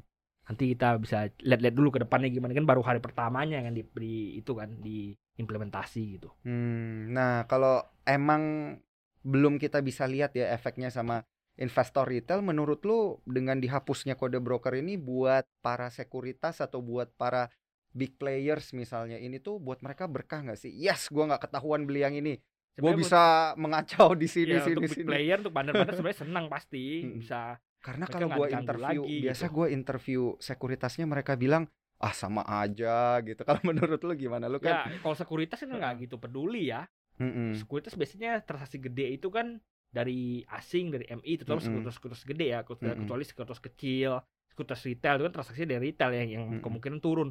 nanti 0.50 0.64
kita 0.74 0.88
bisa 0.98 1.18
lihat-lihat 1.46 1.76
dulu 1.78 1.90
ke 1.94 2.00
depannya 2.02 2.34
gimana 2.34 2.58
kan 2.58 2.66
baru 2.66 2.82
hari 2.82 2.98
pertamanya 2.98 3.62
kan 3.62 3.78
di, 3.78 3.86
di 3.86 4.42
itu 4.42 4.52
kan 4.58 4.74
di 4.82 5.14
implementasi 5.38 6.18
gitu 6.18 6.34
Hmm, 6.42 7.14
nah 7.14 7.46
kalau 7.46 7.86
emang 8.10 8.74
belum 9.24 9.60
kita 9.60 9.84
bisa 9.84 10.08
lihat 10.08 10.36
ya 10.36 10.52
efeknya 10.56 10.90
sama 10.90 11.24
investor 11.60 12.08
retail, 12.08 12.40
menurut 12.40 12.80
lu 12.88 13.20
dengan 13.28 13.60
dihapusnya 13.60 14.16
kode 14.16 14.40
broker 14.40 14.72
ini 14.80 14.96
buat 14.96 15.44
para 15.60 15.92
sekuritas 15.92 16.64
atau 16.64 16.80
buat 16.80 17.12
para 17.20 17.52
big 17.92 18.16
players 18.16 18.72
misalnya 18.72 19.20
ini 19.20 19.42
tuh 19.44 19.60
buat 19.60 19.84
mereka 19.84 20.08
berkah 20.08 20.40
nggak 20.46 20.56
sih? 20.60 20.72
Yes, 20.72 21.12
gua 21.12 21.28
nggak 21.36 21.50
ketahuan 21.52 21.84
beli 21.84 22.06
yang 22.06 22.16
ini, 22.16 22.40
gue 22.80 22.92
bisa 22.96 23.52
mengacau 23.60 24.16
di 24.16 24.28
sini 24.32 24.56
ya, 24.60 24.64
sini 24.64 24.80
untuk 24.80 24.88
big 24.88 24.94
sini. 24.96 25.08
player 25.10 25.38
untuk 25.44 25.52
bandar-bandar 25.52 25.94
sebenarnya 26.00 26.20
senang 26.24 26.46
pasti 26.48 27.04
Mm-mm. 27.04 27.20
bisa 27.20 27.60
Karena 27.80 28.06
kalau 28.08 28.32
diganggu 28.32 28.44
interview, 28.52 29.02
lagi 29.08 29.18
biasa 29.20 29.46
gitu. 29.48 29.56
gua 29.56 29.68
interview 29.72 30.22
sekuritasnya 30.40 31.06
mereka 31.08 31.36
bilang 31.36 31.68
ah 32.00 32.16
sama 32.16 32.44
aja 32.48 33.20
gitu. 33.28 33.42
Kalau 33.48 33.60
menurut 33.68 34.00
lu 34.00 34.14
gimana? 34.16 34.48
Lu 34.48 34.60
ya 34.64 34.88
kan? 34.88 34.96
kalau 35.04 35.16
sekuritas 35.16 35.60
kan 35.60 35.72
nggak 35.76 36.08
gitu 36.08 36.16
peduli 36.16 36.72
ya 36.72 36.88
Mm-mm. 37.20 37.60
sekuritas 37.60 37.94
biasanya 37.94 38.40
transaksi 38.42 38.80
gede 38.80 39.12
itu 39.14 39.28
kan 39.30 39.60
dari 39.90 40.46
asing 40.48 40.94
dari 40.94 41.06
MI 41.10 41.36
terutama 41.42 41.60
Mm-mm. 41.60 41.68
sekuritas 41.68 41.94
sekuritas 42.00 42.24
gede 42.24 42.46
ya 42.50 42.60
kecuali 42.64 42.96
Mm-mm. 42.96 43.02
kecuali 43.04 43.24
sekuritas 43.28 43.60
kecil 43.60 44.12
sekuritas 44.50 44.80
retail 44.86 45.16
itu 45.20 45.24
kan 45.28 45.34
transaksi 45.36 45.62
dari 45.66 45.82
retail 45.92 46.12
yang 46.16 46.30
yang 46.30 46.44
Mm-mm. 46.56 46.62
kemungkinan 46.64 47.00
turun 47.02 47.30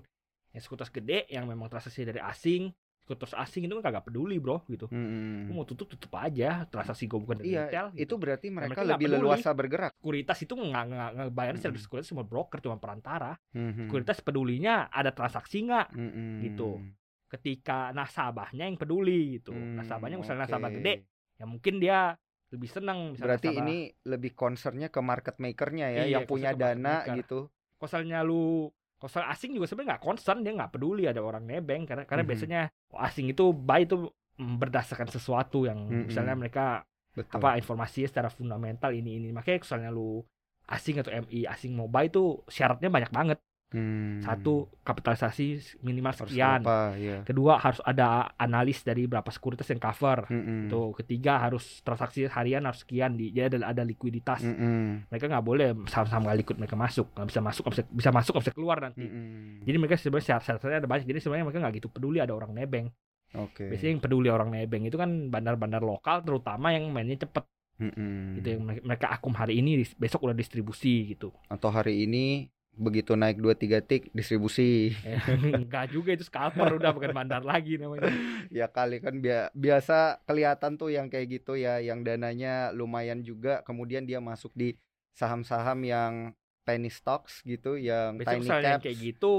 yang 0.52 0.62
sekuritas 0.62 0.90
gede 0.90 1.25
yang 1.31 1.46
memang 1.46 1.70
transaksi 1.70 2.02
dari 2.02 2.19
asing 2.20 2.73
sekuritas 3.00 3.32
asing 3.38 3.64
itu 3.64 3.73
kan 3.78 3.88
kagak 3.88 4.04
peduli 4.11 4.37
bro 4.37 4.61
gitu 4.68 4.90
Mm-mm. 4.92 5.49
Lu 5.49 5.57
mau 5.57 5.64
tutup 5.64 5.88
tutup 5.88 6.12
aja 6.21 6.68
transaksi 6.68 7.09
gue 7.09 7.16
bukan 7.16 7.40
dari 7.40 7.57
Iya, 7.57 7.64
retail 7.73 7.87
itu 7.97 8.04
gitu. 8.04 8.14
berarti 8.21 8.47
mereka, 8.52 8.83
mereka 8.83 8.83
lebih 8.85 9.07
leluasa 9.09 9.50
bergerak. 9.57 9.90
sekuritas 9.97 10.38
itu 10.45 10.52
nggak 10.52 10.85
nggak 10.92 11.47
secara 11.57 11.73
Mm-mm. 11.73 11.80
sekuritas 11.80 12.09
cuma 12.12 12.25
broker 12.26 12.59
cuma 12.61 12.76
perantara 12.76 13.33
Mhm. 13.57 13.88
sekuritas 13.88 14.18
pedulinya 14.21 14.92
ada 14.92 15.09
transaksi 15.14 15.64
nggak 15.64 15.95
Mm-mm. 15.97 16.45
gitu. 16.45 16.83
Ketika 17.28 17.92
nasabahnya 17.92 18.64
yang 18.64 18.75
peduli 18.75 19.37
gitu 19.37 19.52
Hmm, 19.52 19.76
nasabahnya 19.76 20.16
misalnya 20.16 20.42
oke. 20.42 20.50
nasabah 20.50 20.70
gede 20.73 20.94
ya 21.37 21.44
mungkin 21.44 21.75
dia 21.76 22.16
lebih 22.49 22.66
senang 22.66 23.12
misalnya 23.12 23.37
Berarti 23.37 23.47
nasabah- 23.47 23.61
ini 23.62 23.76
lebih 24.02 24.32
concernnya 24.32 24.88
ke 24.88 25.00
market 25.00 25.37
makernya 25.37 25.87
ya, 25.90 26.02
Iya, 26.02 26.12
yang 26.14 26.25
punya 26.25 26.50
dana 26.52 27.04
maker. 27.04 27.14
gitu. 27.16 27.40
kosalnya 27.76 28.20
lu 28.20 28.66
kosal 28.99 29.23
asing 29.25 29.54
juga 29.54 29.70
sebenarnya 29.70 29.94
nggak 29.94 30.02
concern 30.02 30.42
dia 30.42 30.50
nggak 30.50 30.73
peduli 30.73 31.06
ada 31.06 31.23
orang 31.23 31.47
nebeng 31.47 31.87
karena 31.87 32.02
karena 32.02 32.25
Mhm. 32.25 32.28
biasanya 32.28 32.61
asing 32.99 33.30
itu 33.30 33.54
buy 33.54 33.85
itu 33.85 34.11
berdasarkan 34.37 35.06
sesuatu 35.06 35.62
yang 35.62 35.78
Mhm. 35.78 36.06
misalnya 36.08 36.35
mereka 36.35 36.82
Betul. 37.12 37.38
apa 37.38 37.54
informasinya 37.54 38.08
secara 38.08 38.28
fundamental 38.28 38.90
ini 38.90 39.14
ini 39.16 39.28
makanya 39.30 39.62
misalnya 39.62 39.90
lu 39.90 40.23
asing 40.66 40.99
atau 40.99 41.11
MI 41.12 41.47
asing 41.47 41.73
mau 41.73 41.87
buy 41.87 42.06
itu 42.06 42.42
syaratnya 42.47 42.88
banyak 42.88 43.11
banget 43.11 43.38
Hmm. 43.69 44.25
satu 44.25 44.73
kapitalisasi 44.81 45.77
minimal 45.85 46.17
harus 46.17 46.33
sekian 46.33 46.65
apa 46.65 46.97
ya. 46.97 47.21
kedua 47.21 47.61
harus 47.61 47.85
ada 47.85 48.33
analis 48.41 48.81
dari 48.81 49.05
berapa 49.05 49.29
sekuritas 49.29 49.69
yang 49.69 49.77
cover 49.77 50.25
Mm-mm. 50.25 50.73
tuh 50.73 50.97
ketiga 50.97 51.37
harus 51.37 51.85
transaksi 51.85 52.25
harian 52.33 52.65
harus 52.65 52.81
sekian 52.81 53.21
di 53.21 53.29
jadi 53.29 53.53
ada, 53.53 53.77
ada 53.77 53.85
likuiditas 53.85 54.41
Mm-mm. 54.41 55.05
mereka 55.13 55.29
nggak 55.29 55.45
boleh 55.45 55.69
saham-saham 55.85 56.25
nggak 56.25 56.49
ikut 56.49 56.57
mereka 56.57 56.81
masuk 56.81 57.13
nggak 57.13 57.29
bisa 57.29 57.41
masuk 57.45 57.63
nggak 57.69 57.75
bisa, 57.77 57.85
bisa 57.93 58.11
masuk 58.17 58.33
nggak 58.33 58.45
bisa 58.49 58.57
keluar 58.57 58.79
nanti 58.81 59.05
Mm-mm. 59.05 59.61
jadi 59.69 59.77
mereka 59.77 59.95
sebenarnya 60.01 60.41
syarat-syaratnya 60.41 60.81
ada 60.81 60.89
banyak 60.89 61.05
jadi 61.05 61.21
sebenarnya 61.21 61.45
mereka 61.45 61.61
nggak 61.61 61.75
gitu 61.77 61.89
peduli 61.93 62.19
ada 62.25 62.33
orang 62.33 62.57
nebeng 62.57 62.89
Oke. 63.37 63.69
biasanya 63.69 63.91
yang 63.93 64.01
peduli 64.01 64.29
orang 64.33 64.49
nebeng 64.49 64.89
itu 64.89 64.97
kan 64.97 65.29
bandar-bandar 65.29 65.85
lokal 65.85 66.25
terutama 66.25 66.73
yang 66.73 66.89
mainnya 66.89 67.21
cepet 67.21 67.45
Mm-mm. 67.85 68.41
gitu 68.41 68.49
yang 68.59 68.63
mereka, 68.65 69.13
akum 69.13 69.37
hari 69.37 69.61
ini 69.61 69.85
besok 70.01 70.25
udah 70.25 70.33
distribusi 70.33 71.15
gitu 71.15 71.31
Atau 71.53 71.69
hari 71.69 72.09
ini 72.09 72.49
begitu 72.78 73.12
naik 73.12 73.37
2 73.37 73.52
3 73.52 73.82
tik 73.82 74.08
distribusi. 74.11 74.94
Eh, 75.02 75.18
nggak 75.66 75.90
juga 75.90 76.14
itu 76.14 76.23
scalper 76.23 76.78
udah 76.78 76.90
bukan 76.90 77.11
bandar 77.11 77.42
lagi 77.42 77.75
namanya 77.75 78.06
ya 78.54 78.66
kali 78.66 78.99
kan 78.99 79.18
bia- 79.18 79.50
biasa 79.52 80.23
kelihatan 80.25 80.75
tuh 80.75 80.88
yang 80.88 81.06
kayak 81.06 81.26
gitu 81.35 81.54
ya, 81.54 81.76
yang 81.78 82.00
dananya 82.00 82.70
lumayan 82.70 83.20
juga 83.20 83.61
kemudian 83.61 84.02
dia 84.02 84.18
masuk 84.18 84.54
di 84.54 84.78
saham-saham 85.12 85.82
yang 85.82 86.12
penny 86.62 86.88
stocks 86.88 87.42
gitu 87.42 87.75
yang 87.75 88.14
Biasanya 88.14 88.30
tiny 88.30 88.44
misalnya 88.44 88.64
yang 88.64 88.76
caps. 88.76 88.85
kayak 88.85 88.99
gitu 89.02 89.35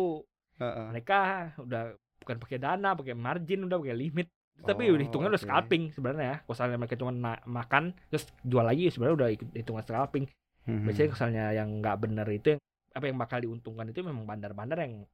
Heeh. 0.58 0.86
mereka 0.92 1.20
udah 1.58 1.84
bukan 2.20 2.38
pakai 2.38 2.58
dana, 2.58 2.90
pakai 2.94 3.16
margin, 3.16 3.64
udah 3.64 3.80
pakai 3.80 3.96
limit. 3.96 4.28
Tapi 4.60 4.92
Oh, 4.92 5.00
udah 5.00 5.06
hitungan 5.08 5.32
udah 5.32 5.40
scalping 5.40 5.88
sebenarnya 5.90 6.26
ya. 6.26 6.38
Misalnya 6.44 6.76
mereka 6.76 7.00
cuma 7.00 7.16
na- 7.16 7.44
makan 7.48 7.96
terus 8.10 8.28
jual 8.44 8.60
lagi 8.62 8.92
sebenarnya 8.92 9.16
udah 9.16 9.30
hitungan 9.56 9.84
scalping. 9.84 10.26
Mhm. 10.68 10.84
Biasanya 10.84 11.10
misalnya 11.10 11.46
yang 11.56 11.70
nggak 11.80 11.96
bener 11.98 12.28
itu 12.28 12.48
yang 12.52 12.62
apa 13.00 13.08
yang 13.08 13.18
bakal 13.18 13.40
diuntungkan 13.40 13.88
itu 13.88 14.04
memang 14.04 14.28
bandar-bandar 14.28 14.84
yang 14.84 15.08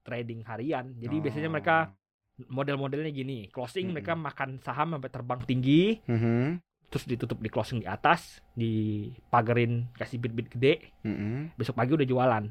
trading 0.00 0.44
harian. 0.44 0.92
Jadi 0.96 1.16
biasanya 1.18 1.48
mereka 1.48 1.76
Oh. 2.40 2.44
model-modelnya 2.48 3.10
gini, 3.10 3.48
closing 3.48 3.88
Mm-mm. 3.88 4.00
mereka 4.00 4.12
makan 4.16 4.60
saham 4.60 4.96
sampai 4.96 5.10
terbang 5.12 5.40
tinggi, 5.44 6.00
Mhm. 6.08 6.56
terus 6.88 7.04
ditutup 7.04 7.36
di 7.36 7.52
closing 7.52 7.84
di 7.84 7.88
atas, 7.88 8.40
dipagerin 8.56 9.92
kasih 9.92 10.16
bit-bit 10.16 10.48
gede, 10.48 10.74
Mhm. 11.04 11.56
besok 11.56 11.76
pagi 11.76 11.92
udah 11.92 12.08
jualan. 12.08 12.44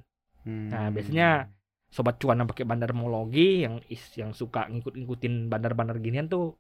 Nah, 0.46 0.84
Hmm. 0.90 0.94
biasanya 0.94 1.50
sobat 1.90 2.22
cuan 2.22 2.38
yang 2.38 2.46
pakai 2.46 2.70
bandarmologi 2.70 3.66
yang 3.66 3.82
is 3.90 4.02
yang 4.14 4.30
suka 4.32 4.70
ngikut-ngikutin 4.70 5.50
bandar-bandar 5.50 5.98
ginian 5.98 6.30
tuh 6.30 6.54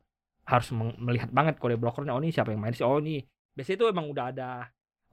harus 0.43 0.73
melihat 0.73 1.29
banget 1.29 1.61
kode 1.61 1.77
brokernya 1.77 2.17
oh 2.17 2.21
ini 2.21 2.33
siapa 2.33 2.49
yang 2.49 2.65
main 2.65 2.73
sih 2.73 2.81
oh 2.81 2.97
ini 2.97 3.21
biasanya 3.53 3.77
itu 3.77 3.85
emang 3.93 4.09
udah 4.09 4.25
ada 4.33 4.49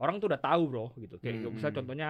orang 0.01 0.17
tuh 0.17 0.25
udah 0.25 0.41
tahu 0.41 0.61
bro 0.65 0.85
gitu 0.97 1.21
kayak 1.21 1.45
Hmm. 1.45 1.53
misalnya 1.53 1.75
contohnya 1.77 2.09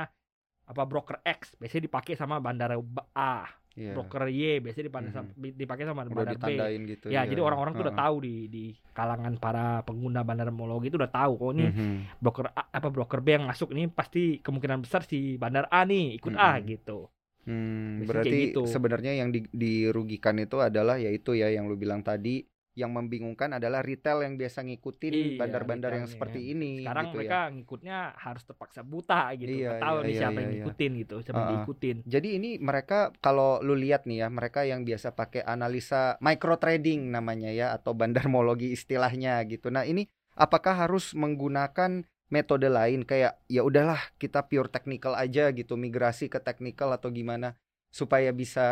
apa 0.68 0.84
broker 0.84 1.24
X 1.24 1.56
biasanya 1.56 1.84
dipakai 1.88 2.14
sama 2.20 2.44
bandar 2.44 2.76
B- 2.78 3.08
A 3.16 3.48
Iya. 3.78 3.94
broker 3.94 4.26
Y 4.34 4.58
biasanya 4.58 4.86
dipakai 4.90 5.10
Mhm. 5.10 5.16
sama, 5.16 5.30
dipakai 5.54 5.84
sama 5.86 6.02
udah 6.10 6.16
bandar 6.18 6.38
B 6.42 6.50
gitu 6.98 7.06
ya 7.14 7.22
jadi 7.30 7.42
orang-orang 7.46 7.78
tuh 7.78 7.84
udah 7.86 7.96
tahu 7.96 8.16
di 8.26 8.36
di 8.50 8.64
kalangan 8.92 9.34
para 9.38 9.86
pengguna 9.86 10.26
bandarmologi 10.26 10.90
itu 10.90 10.98
udah 10.98 11.14
tahu 11.14 11.34
oh 11.38 11.52
ini 11.54 11.70
Mhm. 11.70 12.18
broker 12.18 12.50
A, 12.58 12.62
apa 12.74 12.90
broker 12.90 13.22
B 13.22 13.38
yang 13.38 13.46
masuk 13.46 13.70
ini 13.78 13.86
pasti 13.88 14.42
kemungkinan 14.42 14.82
besar 14.82 15.06
si 15.06 15.38
bandar 15.38 15.70
A 15.70 15.86
nih 15.86 16.18
ikut 16.18 16.34
A 16.36 16.58
Mm-mm. 16.58 16.70
gitu 16.74 17.00
Hmm, 17.48 18.04
Biasanya 18.04 18.10
berarti 18.12 18.40
gitu. 18.52 18.62
sebenarnya 18.68 19.12
yang 19.24 19.30
di- 19.32 19.48
dirugikan 19.56 20.36
itu 20.36 20.60
adalah 20.60 21.00
yaitu 21.00 21.32
ya 21.32 21.48
yang 21.48 21.72
lu 21.72 21.80
bilang 21.80 22.04
tadi 22.04 22.44
yang 22.78 22.94
membingungkan 22.94 23.58
adalah 23.58 23.82
retail 23.82 24.22
yang 24.22 24.38
biasa 24.38 24.62
ngikutin 24.62 25.10
Iya, 25.10 25.42
bandar-bandar 25.42 25.98
yang 25.98 26.06
retailnya. 26.06 26.14
seperti 26.14 26.40
ini 26.54 26.72
sekarang 26.86 27.06
gitu 27.10 27.18
mereka 27.18 27.40
ya. 27.42 27.50
ngikutnya 27.58 27.98
harus 28.14 28.44
terpaksa 28.46 28.82
buta 28.86 29.22
gitu 29.34 29.50
Iya, 29.50 29.66
nggak 29.74 29.82
tahu 29.82 29.98
iya, 29.98 30.06
nih 30.06 30.14
iya, 30.14 30.20
siapa 30.22 30.32
iya, 30.32 30.38
yang 30.38 30.48
iya. 30.48 30.58
ngikutin 30.62 30.92
gitu 31.02 31.16
siapa 31.26 31.38
yang 31.42 31.50
diikutin 31.50 31.98
Jadi 32.06 32.30
ini 32.38 32.50
mereka 32.62 33.00
kalau 33.18 33.58
lu 33.66 33.74
lihat 33.74 34.06
nih 34.06 34.18
ya, 34.22 34.28
mereka 34.30 34.62
yang 34.62 34.86
biasa 34.86 35.18
pakai 35.18 35.42
analisa 35.42 36.22
micro 36.22 36.54
trading 36.56 37.10
namanya 37.10 37.50
ya 37.50 37.74
atau 37.74 37.98
bandarmologi 37.98 38.70
istilahnya 38.70 39.42
gitu. 39.50 39.74
Nah, 39.74 39.82
ini 39.82 40.06
apakah 40.38 40.86
harus 40.86 41.18
menggunakan 41.18 42.06
metode 42.30 42.70
lain 42.70 43.02
kayak 43.08 43.42
ya 43.48 43.66
udahlah 43.66 43.98
kita 44.22 44.46
pure 44.46 44.70
technical 44.70 45.18
aja 45.18 45.50
gitu, 45.50 45.74
migrasi 45.74 46.30
ke 46.30 46.38
technical 46.38 46.94
atau 46.94 47.10
gimana 47.10 47.58
supaya 47.88 48.36
bisa 48.36 48.68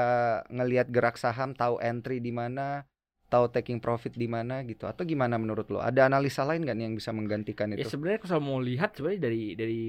ngelihat 0.52 0.92
gerak 0.92 1.16
saham, 1.16 1.56
tahu 1.56 1.80
entry 1.80 2.20
di 2.20 2.36
mana, 2.36 2.84
tahu 3.26 3.50
taking 3.50 3.82
profit 3.82 4.14
di 4.14 4.26
mana 4.26 4.62
gitu 4.64 4.86
atau 4.86 5.02
gimana 5.02 5.36
menurut 5.36 5.66
lo? 5.68 5.80
Ada 5.80 6.08
analisa 6.08 6.46
lain 6.46 6.62
nggak 6.62 6.76
nih 6.78 6.86
yang 6.88 6.96
bisa 6.96 7.10
menggantikan 7.10 7.74
ya 7.74 7.82
itu? 7.82 7.90
sebenarnya 7.90 8.20
kalau 8.22 8.42
mau 8.42 8.60
lihat 8.62 8.94
sebenarnya 8.94 9.22
dari 9.26 9.44
dari 9.54 9.82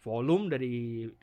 volume 0.00 0.46
dari 0.46 0.74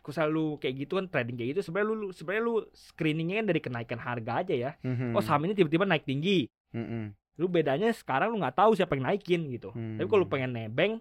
kalau 0.04 0.12
selalu 0.14 0.46
kayak 0.60 0.76
gitu 0.76 0.94
kan 1.00 1.06
trading 1.08 1.36
kayak 1.40 1.50
gitu 1.56 1.62
sebenarnya 1.64 1.88
lu 1.96 2.08
sebenarnya 2.12 2.44
lu 2.44 2.56
screeningnya 2.76 3.36
kan 3.40 3.48
dari 3.48 3.62
kenaikan 3.64 4.00
harga 4.02 4.32
aja 4.44 4.54
ya 4.54 4.72
Mhm, 4.84 5.16
oh 5.16 5.24
saham 5.24 5.48
ini 5.48 5.56
tiba-tiba 5.56 5.88
naik 5.88 6.04
tinggi 6.04 6.52
mhm, 6.76 7.16
lu 7.40 7.48
bedanya 7.48 7.96
sekarang 7.96 8.36
lu 8.36 8.44
nggak 8.44 8.60
tahu 8.60 8.76
siapa 8.76 9.00
yang 9.00 9.08
naikin 9.08 9.48
gitu 9.48 9.72
tapi 9.72 10.04
kalau 10.04 10.22
lu 10.22 10.28
Hmm. 10.28 10.34
pengen 10.36 10.52
nebeng 10.52 10.94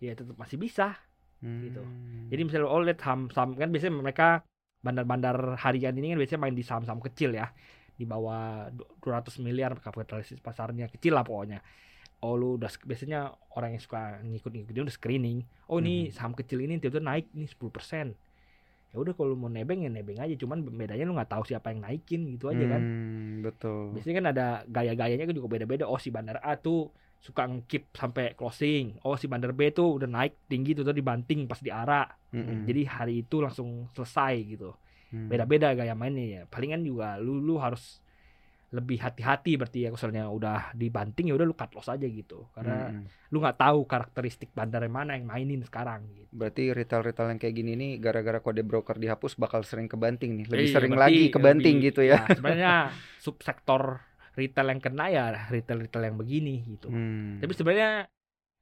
ya 0.00 0.16
tetap 0.16 0.32
masih 0.34 0.56
bisa 0.56 0.96
gitu. 1.40 1.80
hmm. 1.84 2.28
Jadi 2.32 2.40
misalnya 2.44 2.68
oh 2.68 2.80
lihat 2.80 3.00
saham-saham 3.00 3.56
kan 3.56 3.68
biasanya 3.68 3.96
mereka 3.96 4.28
bandar-bandar 4.80 5.60
harian 5.60 5.92
ini 5.92 6.12
kan 6.12 6.18
biasanya 6.20 6.40
main 6.40 6.56
di 6.56 6.64
saham-saham 6.64 7.00
kecil 7.00 7.32
ya. 7.32 7.52
Di 8.00 8.08
bawah 8.08 8.72
du- 8.72 8.88
200 9.04 9.36
miliar 9.38 9.76
kapitalisasi 9.76 10.40
pasarnya 10.40 10.88
kecil 10.88 11.12
lah 11.12 11.20
pokoknya. 11.20 11.60
Oh 12.24 12.32
lu 12.32 12.56
udah 12.56 12.72
biasanya 12.84 13.28
orang 13.52 13.76
yang 13.76 13.82
suka 13.84 14.24
ngikut-ngikutin 14.24 14.84
udah 14.88 14.96
screening. 14.96 15.44
Oh 15.68 15.76
ini 15.76 16.08
Mhm. 16.08 16.12
saham 16.16 16.32
kecil 16.32 16.64
ini 16.64 16.80
tiba-tiba 16.80 17.04
naik 17.04 17.28
nih 17.32 17.48
10%. 17.48 18.16
Ya 18.90 18.98
udah 18.98 19.14
kalau 19.14 19.36
mau 19.36 19.46
nebeng 19.46 19.84
ya 19.84 19.90
nebeng 19.92 20.18
aja 20.18 20.34
cuman 20.34 20.66
bedanya 20.66 21.06
lu 21.06 21.14
nggak 21.14 21.30
tahu 21.30 21.44
siapa 21.46 21.70
yang 21.70 21.84
naikin 21.84 22.26
gitu 22.26 22.48
aja 22.48 22.64
kan. 22.66 22.82
Hmm, 22.82 23.32
betul. 23.40 23.94
Biasanya 23.94 24.14
kan 24.16 24.26
ada 24.32 24.46
gaya-gayanya 24.66 25.24
kan 25.28 25.36
juga 25.36 25.48
beda-beda. 25.48 25.84
Oh 25.86 26.00
si 26.00 26.10
bandar 26.10 26.40
A 26.42 26.56
tuh 26.56 26.90
suka 27.20 27.44
ngekip 27.46 27.92
sampai 27.94 28.32
closing. 28.34 28.96
Oh 29.00 29.14
si 29.14 29.28
bandar 29.28 29.52
B 29.52 29.70
tuh 29.70 29.94
udah 29.94 30.08
naik 30.08 30.40
tinggi 30.48 30.74
tuh 30.74 30.82
tuh 30.82 30.90
dibanting 30.90 31.46
pas 31.46 31.60
di 31.60 31.70
arah. 31.70 32.08
Mm-mm. 32.32 32.66
Jadi 32.66 32.82
hari 32.84 33.14
itu 33.22 33.38
langsung 33.38 33.86
selesai 33.94 34.34
gitu. 34.42 34.74
Hmm. 35.10 35.26
Beda-beda 35.26 35.74
gaya 35.74 35.92
mainnya 35.92 36.26
ya. 36.26 36.42
Palingan 36.46 36.80
juga 36.80 37.18
lu 37.18 37.38
lu 37.38 37.58
harus 37.58 37.98
lebih 38.70 39.02
hati-hati 39.02 39.58
berarti 39.58 39.82
ya 39.82 39.90
misalnya 39.90 40.30
udah 40.30 40.70
dibanting 40.72 41.26
ya 41.26 41.34
udah 41.34 41.42
lu 41.42 41.58
cut 41.58 41.74
loss 41.74 41.90
aja 41.90 42.06
gitu. 42.06 42.46
Karena 42.54 42.86
Mm-mm. 42.88 43.10
lu 43.28 43.42
nggak 43.42 43.58
tahu 43.58 43.82
karakteristik 43.82 44.54
bandar 44.54 44.78
yang 44.80 44.94
mana 44.94 45.18
yang 45.18 45.26
mainin 45.26 45.58
sekarang 45.60 46.06
gitu. 46.14 46.30
Berarti 46.30 46.70
retail-retail 46.70 47.34
yang 47.34 47.40
kayak 47.42 47.54
gini 47.56 47.74
nih 47.74 47.98
gara-gara 47.98 48.38
kode 48.38 48.62
broker 48.62 48.94
dihapus 48.94 49.34
bakal 49.34 49.66
sering 49.66 49.90
kebanting 49.90 50.38
nih. 50.38 50.46
Lebih 50.46 50.66
Iya, 50.66 50.74
sering 50.78 50.92
berarti 50.94 51.10
lagi 51.10 51.22
kebanting 51.28 51.76
lebih- 51.76 51.88
gitu 51.90 52.00
ya. 52.06 52.18
sebenarnya 52.38 52.72
subsektor 53.18 54.06
retail 54.38 54.70
yang 54.70 54.80
kena 54.80 55.06
ya 55.10 55.24
retail-retail 55.50 56.04
yang 56.06 56.16
begini 56.16 56.54
gitu. 56.70 56.86
Hmm. 56.88 57.42
Tapi 57.42 57.50
sebenarnya 57.50 58.06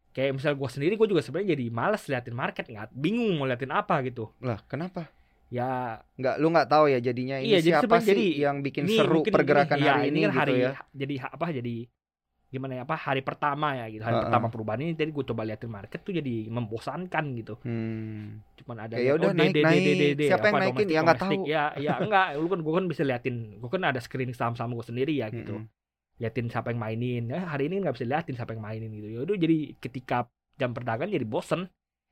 kayak 0.08 0.40
misal 0.40 0.56
gua 0.56 0.72
sendiri 0.72 0.96
gua 0.96 1.04
juga 1.04 1.20
sebenarnya 1.20 1.52
jadi 1.52 1.64
males 1.68 2.02
liatin 2.08 2.32
market 2.32 2.64
nggak 2.64 2.96
bingung 2.96 3.36
mau 3.36 3.44
liatin 3.44 3.70
apa 3.70 4.00
gitu. 4.02 4.32
Lah, 4.40 4.56
kenapa? 4.64 5.12
Ya 5.48 6.00
Nggak 6.14 6.34
lu 6.38 6.46
nggak 6.48 6.68
tahu 6.68 6.84
ya 6.88 6.98
jadinya 6.98 7.40
ini 7.40 7.48
Iya, 7.48 7.58
jadi 7.58 7.70
siapa 7.74 7.84
sebenarnya 7.98 8.04
sih 8.04 8.12
jadi 8.12 8.26
yang 8.38 8.56
bikin 8.60 8.82
ini 8.84 8.94
seru 8.94 9.14
mungkin 9.18 9.32
pergerakan 9.32 9.76
ini, 9.76 9.84
ya, 9.84 9.92
hari 9.92 10.06
ini, 10.06 10.18
kan 10.18 10.28
gitu 10.28 10.38
hari 10.38 10.54
ya. 10.54 10.72
jadi 10.92 11.14
apa 11.24 11.46
jadi 11.50 11.74
gimana 12.48 12.72
ya 12.74 12.82
apa 12.88 12.96
hari 12.96 13.20
pertama 13.20 13.76
ya 13.76 13.84
gitu 13.88 14.00
hari 14.00 14.16
Heeh. 14.16 14.24
pertama 14.24 14.46
perubahan 14.48 14.80
ini 14.80 14.92
tadi 14.92 15.12
gue 15.12 15.20
coba 15.22 15.44
liatin 15.44 15.68
market 15.68 16.00
tuh 16.00 16.12
jadi 16.12 16.48
membosankan 16.48 17.24
gitu 17.36 17.54
Hmm. 17.60 18.40
cuman 18.56 18.76
ada 18.82 18.96
Kayak 18.96 19.04
liat, 19.04 19.20
udah 19.20 19.28
D, 19.28 19.36
naik, 19.36 19.52
naik. 19.52 19.84
Siapa 20.18 20.44
yang 20.44 20.56
apa, 20.56 20.64
naikin? 20.64 20.76
domestik, 20.80 20.88
Ya, 20.88 21.00
nggak 21.04 21.18
tahu. 21.18 21.42
ya 21.44 21.64
ya 21.76 21.92
enggak 21.98 22.26
lu 22.34 22.48
kan 22.48 22.60
gue 22.60 22.72
kan 22.72 22.84
bisa 22.88 23.02
liatin 23.04 23.36
gue 23.56 23.68
kan 23.68 23.82
ada 23.84 24.00
screening 24.00 24.32
saham-saham 24.32 24.72
gue 24.72 24.80
sendiri 24.82 25.12
ya 25.14 25.28
gitu 25.28 25.60
Mm-mm. 25.60 25.68
liatin 26.18 26.48
siapa 26.48 26.72
yang 26.72 26.80
mainin 26.80 27.24
ya 27.26 27.40
hari 27.46 27.68
ini 27.68 27.80
nggak 27.80 27.94
bisa 27.94 28.04
liatin 28.04 28.32
siapa 28.32 28.52
yang 28.52 28.60
mainin 28.60 28.90
gitu 28.90 29.08
ya 29.08 29.20
udah 29.22 29.36
jadi 29.36 29.58
ketika 29.76 30.24
jam 30.56 30.72
perdagangan 30.72 31.12
jadi 31.14 31.24
bosen 31.24 31.68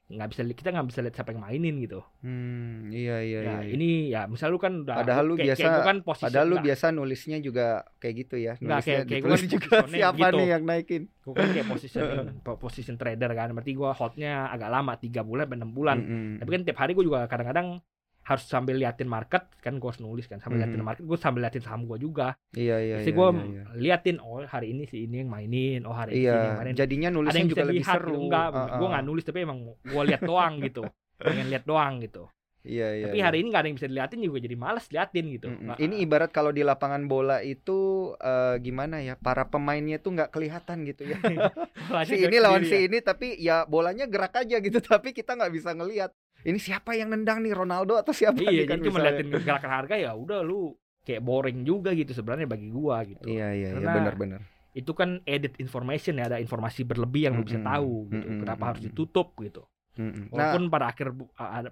nggak 0.07 0.29
bisa 0.29 0.43
kita 0.47 0.71
nggak 0.71 0.87
bisa 0.87 1.01
lihat 1.01 1.15
siapa 1.15 1.31
yang 1.31 1.43
mainin 1.43 1.75
gitu 1.79 1.99
Hmm, 2.21 2.87
iya 2.89 3.19
iya 3.19 3.41
ya 3.41 3.55
iya. 3.59 3.71
ini 3.71 3.89
ya 4.07 4.25
misal 4.25 4.49
lu 4.49 4.59
kan 4.59 4.81
udah 4.81 4.99
Padahal 4.99 5.25
lu 5.25 5.35
kayak, 5.35 5.47
biasa- 5.49 5.59
kayak 5.61 5.75
gua 5.75 5.83
kan 5.85 5.97
posisi 6.01 6.25
Padahal 6.25 6.47
lu 6.47 6.53
nggak- 6.53 6.67
biasa 6.69 6.85
nulisnya 6.91 7.39
juga 7.39 7.67
kayak 7.97 8.15
gitu 8.17 8.37
ya. 8.37 8.53
Nggak, 8.55 8.63
Nulisnya 8.63 8.87
kayak- 8.93 9.05
kayak 9.05 9.21
gua 9.21 9.29
ditulis 9.29 9.43
kan 9.43 9.51
juga 9.51 9.69
siapa 9.93 10.19
gitu. 10.23 10.37
nih 10.37 10.47
yang 10.49 10.63
naikin. 10.65 11.03
gue 11.19 11.35
kan 11.35 11.49
kayak 11.51 11.67
position 11.67 12.05
po- 12.41 12.55
position 12.57 12.95
trader 12.95 13.31
kan 13.33 13.51
berarti 13.51 13.73
gue 13.73 13.91
holdnya 13.93 14.47
agak 14.47 14.71
lama 14.71 14.95
tiga 14.95 15.21
bulan 15.21 15.45
sampai 15.45 15.59
enam 15.59 15.73
bulan 15.73 15.99
Mm-mm. 15.99 16.31
tapi 16.39 16.49
kan 16.49 16.63
tiap 16.63 16.79
hari 16.79 16.93
gue 16.93 17.03
juga 17.03 17.27
kadang-kadang 17.27 17.83
harus 18.26 18.42
sambil 18.45 18.75
liatin 18.75 19.06
market 19.06 19.47
kan 19.56 19.75
gue 19.75 19.87
harus 19.87 19.99
nulis 19.99 20.26
kan 20.26 20.37
sambil 20.37 20.59
liatin 20.59 20.76
Mhm. 20.76 20.85
market 20.85 21.02
gue 21.02 21.14
sambil 21.16 21.40
liatin 21.40 21.62
saham 21.62 21.83
gue 21.85 21.95
juga 21.97 22.35
Iya 22.52 22.76
iya 22.76 22.97
jadi 22.99 23.09
iya. 23.09 23.14
gue 23.14 23.28
iya, 23.30 23.45
iya. 23.47 23.62
liatin 23.78 24.16
oh 24.18 24.42
hari 24.45 24.66
ini 24.68 24.83
si 24.85 25.06
ini 25.06 25.23
yang 25.23 25.30
mainin 25.30 25.80
oh 25.83 25.92
hari 25.92 26.11
ini 26.12 26.18
si 26.18 26.25
ini 26.25 26.35
yang 26.37 26.42
Iya, 26.45 26.59
mainin 26.59 26.75
jadinya 26.76 27.09
nulisnya 27.09 27.38
yang 27.38 27.49
juga 27.49 27.56
bisa 27.56 27.68
lebih 27.68 27.80
lihat 27.80 27.97
seru. 27.97 28.11
gitu. 28.11 28.21
enggak 28.21 28.47
Ah, 28.49 28.66
gue 28.75 28.88
nggak 28.88 29.04
nulis 29.04 29.23
tapi 29.25 29.38
emang 29.40 29.59
gue 29.80 30.02
lihat 30.04 30.23
doang 30.23 30.54
gitu 30.61 30.83
pengen 31.23 31.47
lihat 31.47 31.64
doang 31.64 31.95
gitu 32.00 32.25
Iya 32.62 32.88
iya. 32.92 33.04
tapi 33.06 33.16
iya. 33.16 33.25
hari 33.25 33.37
ini 33.38 33.49
nggak 33.49 33.62
ada 33.62 33.68
yang 33.71 33.78
bisa 33.78 33.87
diliatin 33.87 34.21
juga 34.21 34.38
jadi 34.42 34.56
males 34.56 34.87
liatin 34.88 35.26
gitu 35.30 35.47
Mm-mm. 35.47 35.62
Nggak- 35.64 35.78
Ini 35.80 35.95
ibarat 36.02 36.30
kalau 36.30 36.50
di 36.50 36.61
lapangan 36.61 37.06
bola 37.06 37.38
itu 37.40 37.78
eh, 38.18 38.59
gimana 38.59 38.99
ya? 38.99 39.14
Para 39.14 39.47
pemainnya 39.47 39.97
tuh 39.97 40.11
nggak 40.12 40.30
kelihatan 40.30 40.83
gitu 40.83 41.06
ya. 41.06 41.14
si 42.02 42.18
ini 42.18 42.37
lawan 42.37 42.61
sendiri 42.61 42.66
si 42.66 42.76
ya. 42.76 42.83
ini 42.85 42.99
tapi 43.00 43.26
ya 43.38 43.56
bolanya 43.64 44.04
gerak 44.04 44.35
aja 44.37 44.59
gitu 44.59 44.83
tapi 44.90 45.11
kita 45.12 45.33
nggak 45.33 45.52
bisa 45.52 45.71
ngelihat. 45.73 46.11
Ini 46.47 46.59
siapa 46.62 46.95
yang 46.95 47.11
nendang 47.11 47.43
nih 47.43 47.50
Ronaldo 47.50 47.99
atau 47.99 48.15
siapa 48.15 48.38
iya 48.38 48.62
nih? 48.62 48.71
kan 48.71 48.79
jadi 48.79 48.87
cuma 48.87 48.99
liatin 49.03 49.29
gerakan 49.35 49.73
harga 49.83 49.95
ya 49.99 50.15
udah 50.15 50.47
lu 50.47 50.79
kayak 51.03 51.23
boring 51.23 51.67
juga 51.67 51.91
gitu 51.95 52.15
sebenarnya 52.15 52.47
bagi 52.47 52.71
gua 52.71 53.03
gitu. 53.03 53.26
Iya 53.26 53.50
iya 53.55 53.69
iya 53.75 53.88
benar-benar. 53.91 54.43
itu 54.76 54.93
kan 54.93 55.25
edit 55.25 55.57
information 55.57 56.21
ya 56.21 56.29
ada 56.29 56.37
informasi 56.37 56.85
berlebih 56.85 57.33
yang 57.33 57.41
lu 57.41 57.49
bisa 57.49 57.57
tahu 57.65 58.12
gitu 58.12 58.29
Mm-mm, 58.29 58.41
kenapa 58.45 58.62
harus 58.76 58.85
ditutup 58.85 59.33
gitu. 59.41 59.65
Mm-mm. 59.97 60.29
Nah, 60.29 60.53
walaupun 60.53 60.69
pada 60.69 60.93
akhir 60.93 61.17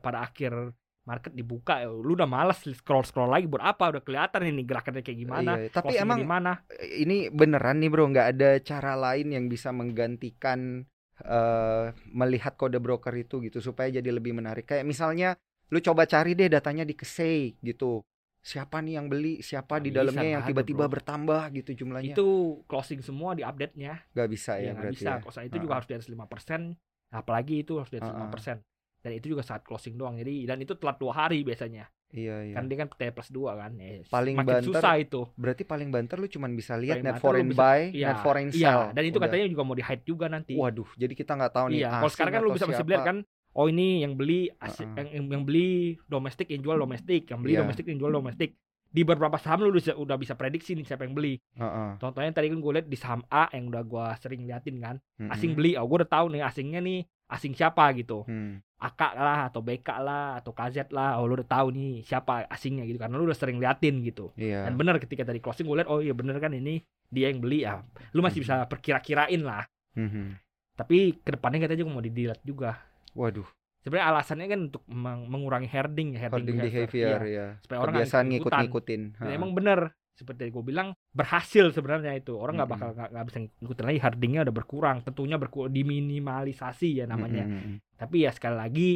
pada 0.01 0.19
akhir 0.25 0.73
market 1.05 1.37
dibuka 1.37 1.85
ya 1.85 1.93
lu 1.93 2.17
udah 2.17 2.25
males 2.25 2.65
scroll 2.65 3.05
scroll 3.05 3.29
lagi 3.29 3.45
buat 3.45 3.61
apa? 3.61 3.93
Udah 3.93 4.03
kelihatan 4.03 4.49
ini 4.49 4.65
gerakannya 4.65 5.05
kayak 5.05 5.19
gimana 5.21 5.53
iya, 5.61 5.69
tapi 5.69 6.01
emang 6.01 6.25
di 6.25 6.25
mana 6.25 6.65
ini 6.81 7.29
beneran 7.29 7.77
nih 7.85 7.93
bro 7.93 8.09
nggak 8.09 8.29
ada 8.41 8.51
cara 8.65 8.97
lain 8.97 9.37
yang 9.37 9.53
bisa 9.53 9.69
menggantikan 9.69 10.89
eh, 11.23 11.95
melihat 12.11 12.59
kode 12.59 12.83
broker 12.83 13.15
itu 13.15 13.39
gitu 13.45 13.63
supaya 13.63 13.91
jadi 13.93 14.11
lebih 14.11 14.35
menarik. 14.35 14.67
Kayak 14.67 14.87
misalnya 14.89 15.39
lu 15.71 15.79
coba 15.79 16.05
cari 16.05 16.35
deh 16.35 16.51
datanya 16.51 16.83
di 16.83 16.95
Kesei 16.99 17.55
gitu. 17.63 18.03
Siapa 18.45 18.85
nih 18.85 19.01
yang 19.01 19.07
beli? 19.09 19.41
Siapa 19.41 19.81
Nggak 19.81 19.85
di 19.89 19.91
dalamnya 19.95 20.29
yang 20.37 20.45
tiba-tiba 20.45 20.85
bertambah 20.85 21.43
gitu 21.57 21.71
jumlahnya? 21.85 22.13
Itu 22.13 22.61
closing 22.69 23.01
semua 23.01 23.33
di 23.33 23.41
update 23.41 23.75
nya 23.81 24.05
nggak 24.13 24.29
bisa 24.29 24.61
ya 24.61 24.61
ya 24.61 24.71
nggak 24.77 24.83
berarti 24.85 24.97
bisa. 25.01 25.11
ya? 25.11 25.25
Kosa 25.25 25.41
itu 25.49 25.57
juga 25.57 25.73
harus 25.81 25.89
di 25.89 25.95
atas 25.97 26.09
lima 26.13 26.27
persen. 26.29 26.77
Apalagi 27.09 27.65
itu 27.65 27.81
harus 27.81 27.89
di 27.89 27.97
atas 28.03 28.13
lima 28.13 28.29
persen. 28.29 28.61
Dan 29.01 29.11
itu 29.17 29.27
juga 29.33 29.43
saat 29.45 29.65
closing 29.65 29.97
doang. 29.97 30.21
Jadi 30.21 30.45
dan 30.45 30.61
itu 30.61 30.77
telat 30.77 31.01
dua 31.01 31.17
hari 31.25 31.41
biasanya. 31.41 31.89
Iya, 32.15 32.37
iya. 32.47 32.55
Kan 32.55 32.71
dia 32.71 32.79
kan 32.79 32.89
T 32.89 33.03
plus 33.11 33.29
dua 33.29 33.59
kan. 33.59 33.75
Eh, 33.77 34.07
Paling 34.07 34.39
makin 34.39 34.47
banter 34.63 34.71
susah 34.71 34.95
itu. 34.97 35.27
Berarti 35.35 35.67
paling 35.67 35.91
banter 35.91 36.17
lu 36.17 36.31
cuman 36.31 36.55
bisa 36.55 36.79
lihat 36.79 37.03
net 37.03 37.19
foreign 37.19 37.51
bisa- 37.51 37.59
buy, 37.59 37.91
Iya, 37.91 38.07
net 38.15 38.21
foreign 38.23 38.49
iya. 38.49 38.63
sell. 38.71 38.81
Dan 38.95 39.03
itu 39.05 39.19
Udah. 39.19 39.27
katanya 39.27 39.51
juga 39.51 39.63
mau 39.67 39.75
di 39.75 39.83
hide 39.83 40.05
juga 40.07 40.27
nanti. 40.31 40.55
Waduh, 40.55 40.87
jadi 40.95 41.11
kita 41.11 41.35
nggak 41.35 41.53
tahu 41.53 41.67
nih. 41.69 41.83
Iya, 41.83 41.89
kalau 41.91 41.99
asing 42.01 42.15
sekarang 42.15 42.33
kan 42.33 42.41
lu 42.41 42.51
bisa 42.55 42.67
masih 42.71 42.87
lihat 42.87 43.03
kan, 43.05 43.17
oh 43.53 43.67
ini 43.67 43.87
yang 44.01 44.15
beli 44.15 44.47
asing, 44.57 44.95
Heeh. 44.95 44.99
yang, 45.03 45.09
yang, 45.11 45.25
yang 45.35 45.43
beli 45.43 45.69
domestik 46.07 46.47
yang 46.49 46.63
jual 46.63 46.79
domestik, 46.79 47.27
yang 47.27 47.43
beli 47.43 47.59
Iya. 47.59 47.67
domestik 47.67 47.85
yang 47.91 47.99
jual 47.99 48.15
domestik. 48.15 48.55
Di 48.95 49.03
beberapa 49.03 49.35
saham 49.35 49.67
lu 49.67 49.75
udah, 49.75 49.99
udah 49.99 50.15
bisa 50.15 50.39
prediksi 50.39 50.79
nih 50.79 50.87
siapa 50.87 51.03
yang 51.03 51.19
beli. 51.19 51.35
Heeh. 51.59 51.99
Contohnya 51.99 52.31
tadi 52.31 52.47
kan 52.47 52.63
gue 52.63 52.73
lihat 52.79 52.87
di 52.87 52.95
saham 52.95 53.27
A 53.27 53.51
yang 53.51 53.67
udah 53.67 53.83
gue 53.83 54.07
sering 54.23 54.47
liatin 54.47 54.79
kan, 54.79 55.03
asing 55.35 55.51
Mm-mm. 55.51 55.59
beli, 55.59 55.71
oh 55.75 55.83
gue 55.83 55.99
udah 55.99 56.11
tahu 56.15 56.31
nih 56.31 56.47
asingnya 56.47 56.79
nih 56.79 57.03
asing 57.27 57.53
siapa 57.53 57.89
gitu. 57.95 58.23
Hmm. 58.25 58.61
Lah 59.01 59.49
atau 59.49 59.65
BK 59.65 59.89
lah 59.99 60.37
atau 60.39 60.53
KZ 60.53 60.93
lah, 60.93 61.17
oh 61.17 61.25
lu 61.25 61.41
udah 61.41 61.49
tahu 61.49 61.73
nih 61.73 62.05
siapa 62.05 62.45
asingnya 62.47 62.85
gitu 62.85 63.01
karena 63.01 63.17
lu 63.17 63.25
udah 63.25 63.35
sering 63.35 63.57
liatin 63.57 64.05
gitu. 64.05 64.29
Iya. 64.37 64.69
Dan 64.69 64.77
benar 64.77 65.01
ketika 65.01 65.25
tadi 65.25 65.41
closing 65.41 65.65
gue 65.65 65.81
lihat 65.81 65.89
oh 65.89 66.05
iya 66.05 66.13
bener 66.13 66.37
kan 66.37 66.53
ini 66.53 66.85
dia 67.09 67.33
yang 67.33 67.41
beli 67.41 67.65
ya. 67.65 67.81
Lu 68.13 68.21
masih 68.21 68.45
bisa 68.45 68.69
perkira-kirain 68.69 69.41
lah. 69.41 69.65
Mhm. 69.97 70.37
Tapi 70.75 71.23
ke 71.23 71.33
depannya 71.33 71.65
katanya 71.65 71.81
juga 71.81 71.93
mau 71.95 72.03
di-delete 72.03 72.43
juga. 72.43 72.77
Waduh, 73.15 73.47
Sebenarnya 73.81 74.07
alasannya 74.11 74.47
kan 74.49 74.61
untuk 74.73 74.83
meng- 74.89 75.29
mengurangi 75.29 75.69
herding, 75.69 76.17
ya, 76.17 76.33
holding 76.33 76.57
behavior 76.59 77.21
Iya, 77.21 77.29
ya. 77.31 77.47
supaya 77.61 77.79
orang 77.79 77.95
Kebiasaan 78.01 78.27
ikut-ikutan. 78.27 78.61
ngikut-ngikutin. 78.65 79.03
Emang 79.29 79.51
bener 79.53 79.79
seperti 80.15 80.47
yang 80.47 80.53
gue 80.55 80.65
bilang 80.65 80.89
berhasil 81.11 81.75
sebenarnya 81.75 82.15
itu 82.15 82.39
orang 82.39 82.63
nggak 82.63 82.71
bakal 82.71 82.89
nggak 82.95 83.27
bisa 83.27 83.39
ngikutin 83.61 83.85
lagi 83.91 84.01
herdingnya 84.01 84.41
udah 84.47 84.55
berkurang 84.55 84.97
tentunya 85.03 85.37
berkurang 85.37 85.75
diminimalisasi 85.75 87.03
ya 87.03 87.07
namanya 87.11 87.45
Mm-mm. 87.51 87.83
tapi 87.99 88.23
ya 88.23 88.31
sekali 88.31 88.57
lagi 88.57 88.89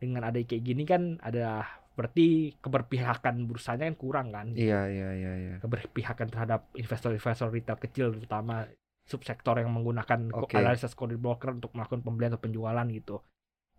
dengan 0.00 0.24
ada 0.24 0.40
kayak 0.40 0.64
gini 0.64 0.82
kan 0.88 1.20
ada 1.20 1.68
berarti 1.94 2.58
keberpihakan 2.58 3.46
bursanya 3.46 3.86
kan 3.86 3.96
kurang 3.96 4.28
kan 4.34 4.50
Iya, 4.56 4.90
iya, 4.90 5.08
iya, 5.14 5.32
iya. 5.38 5.54
keberpihakan 5.62 6.26
terhadap 6.26 6.66
investor-investor 6.74 7.54
retail 7.54 7.78
kecil 7.78 8.06
terutama 8.18 8.66
subsektor 9.04 9.60
yang 9.60 9.70
menggunakan 9.70 10.32
Oke. 10.32 10.56
analysis 10.58 10.96
code 10.96 11.14
broker 11.20 11.54
untuk 11.54 11.70
melakukan 11.76 12.00
pembelian 12.02 12.34
atau 12.34 12.42
penjualan 12.42 12.86
gitu. 12.88 13.20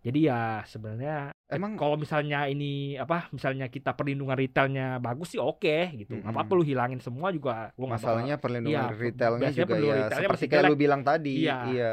Jadi 0.04 0.28
ya 0.28 0.62
sebenarnya 0.64 1.34
Emang 1.46 1.78
kalau 1.78 1.94
misalnya 1.94 2.50
ini 2.50 2.98
apa 2.98 3.30
misalnya 3.30 3.70
kita 3.70 3.94
perlindungan 3.94 4.34
retailnya 4.34 4.98
bagus 4.98 5.30
sih 5.34 5.38
oke 5.38 5.94
gitu. 5.94 6.18
Mm-mm. 6.18 6.30
Apa 6.34 6.42
perlu 6.42 6.66
hilangin 6.66 6.98
semua 6.98 7.30
juga 7.30 7.70
gua 7.78 7.94
nggak 7.94 8.02
bakal- 8.02 8.18
masalahnya 8.18 8.36
perlindungan 8.38 8.90
Iya, 8.90 8.98
retailnya 8.98 9.50
juga 9.54 9.66
perlindungan 9.70 9.94
ya 9.94 10.02
retailnya 10.02 10.26
seperti 10.26 10.46
kayak 10.50 10.64
lu 10.66 10.76
bilang 10.78 11.02
tadi. 11.06 11.34
Iya. 11.46 11.58
Iya. 11.70 11.92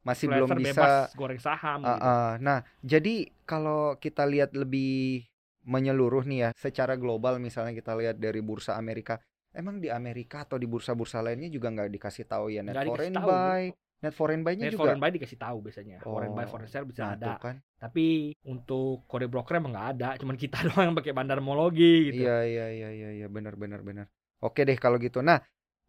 Masih 0.00 0.26
belum 0.32 0.48
bisa 0.56 0.64
bebas 0.72 0.92
goreng 1.16 1.40
saham 1.40 1.78
Ah, 1.84 1.92
gitu. 1.92 2.04
ah. 2.04 2.32
Nah, 2.40 2.58
jadi 2.80 3.14
kalau 3.44 3.96
kita 3.96 4.24
lihat 4.24 4.52
lebih 4.52 5.24
menyeluruh 5.64 6.24
nih 6.24 6.38
ya, 6.40 6.50
secara 6.56 6.96
global 6.96 7.36
misalnya 7.36 7.76
kita 7.76 7.92
lihat 7.96 8.16
dari 8.16 8.40
bursa 8.40 8.80
Amerika, 8.80 9.20
emang 9.52 9.76
di 9.76 9.92
Amerika 9.92 10.48
atau 10.48 10.56
di 10.56 10.64
bursa-bursa 10.64 11.20
lainnya 11.20 11.52
juga 11.52 11.68
nggak 11.68 11.92
dikasih 11.92 12.24
tahu 12.24 12.48
ya 12.48 12.64
net 12.64 12.80
dikasih 12.80 12.88
foreign 12.88 13.14
buy, 13.20 13.62
net 14.00 14.14
foreign 14.16 14.40
buy-nya 14.40 14.68
Net 14.68 14.72
juga. 14.72 14.80
foreign 14.88 15.00
buy 15.00 15.10
dikasih 15.12 15.36
tahu 15.36 15.58
biasanya. 15.60 15.96
Foreign 16.00 16.32
buy 16.32 16.44
Oh, 16.44 16.50
foreign 16.50 16.68
sell 16.68 16.84
bisa 16.88 17.04
Nah, 17.04 17.14
ada. 17.16 17.32
kan. 17.36 17.56
Tapi 17.76 18.32
untuk 18.48 19.04
kode 19.04 19.28
broker 19.28 19.60
emang 19.60 19.72
nggak 19.76 19.88
ada. 19.96 20.08
Cuman 20.16 20.36
kita 20.36 20.56
doang 20.66 20.92
yang 20.92 20.96
pakai 20.96 21.12
bandarmologi 21.12 22.10
gitu. 22.12 22.24
Iya, 22.24 22.36
iya, 22.44 22.66
iya, 22.72 22.88
iya, 22.90 23.08
iya, 23.20 23.26
benar, 23.28 23.54
benar, 23.60 23.80
benar. 23.84 24.06
Oke 24.40 24.64
deh 24.64 24.76
kalau 24.76 24.96
gitu. 24.96 25.20
Nah, 25.20 25.40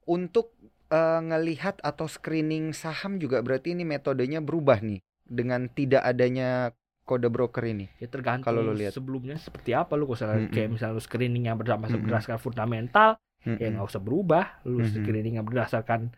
untuk 0.07 0.51
eh, 0.91 1.19
ngelihat 1.23 1.79
atau 1.79 2.05
screening 2.05 2.75
saham 2.75 3.15
juga 3.15 3.39
berarti 3.39 3.71
ini 3.71 3.87
metodenya 3.87 4.43
berubah 4.43 4.83
nih 4.83 4.99
dengan 5.23 5.71
tidak 5.71 6.03
adanya 6.03 6.75
kode 7.07 7.31
broker 7.31 7.63
ini. 7.63 7.87
Ya 7.99 8.07
tergantung 8.11 8.51
Kalau 8.51 8.61
lu 8.63 8.75
lihat. 8.75 8.91
sebelumnya 8.91 9.35
seperti 9.39 9.71
apa 9.71 9.95
lu 9.95 10.03
kalau 10.03 10.15
misalnya 10.19 10.39
Mm-mm. 10.47 10.53
kayak 10.53 10.69
misalnya 10.69 10.95
lu 10.99 11.03
screening 11.03 11.43
yang 11.47 11.57
berdasarkan 11.59 11.91
Mm-mm. 11.95 12.05
berdasarkan 12.07 12.39
fundamental 12.39 13.09
ya 13.41 13.57
Mm-mm. 13.57 13.73
nggak 13.73 13.87
usah 13.89 14.01
berubah 14.03 14.45
lu 14.69 14.83
Mhm. 14.85 15.01
screening 15.01 15.35
yang 15.41 15.47
berdasarkan 15.47 16.13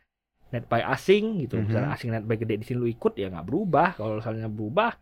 net 0.54 0.70
buy 0.70 0.86
asing 0.86 1.42
gitu. 1.42 1.58
Mhm. 1.58 1.66
misalnya 1.66 1.90
asing 1.98 2.10
net 2.14 2.26
buy 2.30 2.38
gede 2.38 2.62
di 2.62 2.66
sini 2.70 2.78
lu 2.78 2.88
ikut 2.88 3.14
ya 3.18 3.34
nggak 3.34 3.46
berubah. 3.50 3.90
Kalau 3.98 4.22
misalnya 4.22 4.48
berubah 4.48 4.94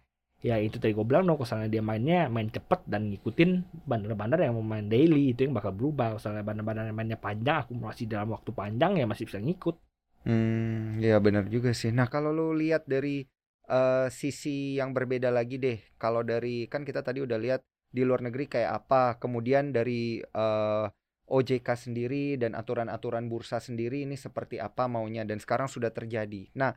ya 0.41 0.57
itu 0.57 0.81
tadi 0.81 0.97
gue 0.97 1.05
bilang 1.05 1.29
dong 1.29 1.37
kalau 1.37 1.45
misalnya 1.45 1.69
dia 1.69 1.83
mainnya 1.85 2.25
main 2.25 2.49
cepet 2.49 2.81
dan 2.89 3.13
ngikutin 3.13 3.85
bandar-bandar 3.85 4.41
yang 4.41 4.57
mau 4.57 4.65
main 4.65 4.89
daily 4.89 5.35
itu 5.35 5.45
yang 5.45 5.53
bakal 5.53 5.75
berubah. 5.75 6.17
Misalnya 6.17 6.41
bandar-bandar 6.41 6.87
yang 6.87 6.97
mainnya 6.97 7.19
panjang 7.19 7.67
akumulasi 7.67 8.09
dalam 8.09 8.33
waktu 8.33 8.49
panjang 8.55 8.97
ya 8.97 9.05
masih 9.05 9.27
bisa 9.29 9.37
ngikut. 9.37 9.75
Hmm, 10.21 11.01
ya 11.01 11.17
benar 11.17 11.49
juga 11.49 11.73
sih. 11.73 11.89
Nah, 11.89 12.05
kalau 12.05 12.29
lu 12.29 12.53
lihat 12.53 12.85
dari 12.85 13.25
eh, 13.69 14.07
sisi 14.13 14.77
yang 14.77 14.93
berbeda 14.93 15.33
lagi 15.33 15.57
deh, 15.57 15.81
kalau 15.97 16.21
dari 16.21 16.69
kan 16.69 16.85
kita 16.85 17.01
tadi 17.01 17.25
udah 17.25 17.37
lihat 17.41 17.61
di 17.91 18.05
luar 18.05 18.21
negeri 18.23 18.45
kayak 18.45 18.85
apa, 18.85 19.17
kemudian 19.17 19.73
dari 19.73 20.21
eh, 20.21 20.85
OJK 21.31 21.73
sendiri 21.79 22.35
dan 22.35 22.53
aturan-aturan 22.59 23.31
bursa 23.31 23.57
sendiri 23.63 24.03
ini 24.03 24.19
seperti 24.19 24.59
apa 24.59 24.85
maunya 24.91 25.23
dan 25.23 25.39
sekarang 25.39 25.71
sudah 25.71 25.89
terjadi. 25.95 26.51
Nah, 26.59 26.75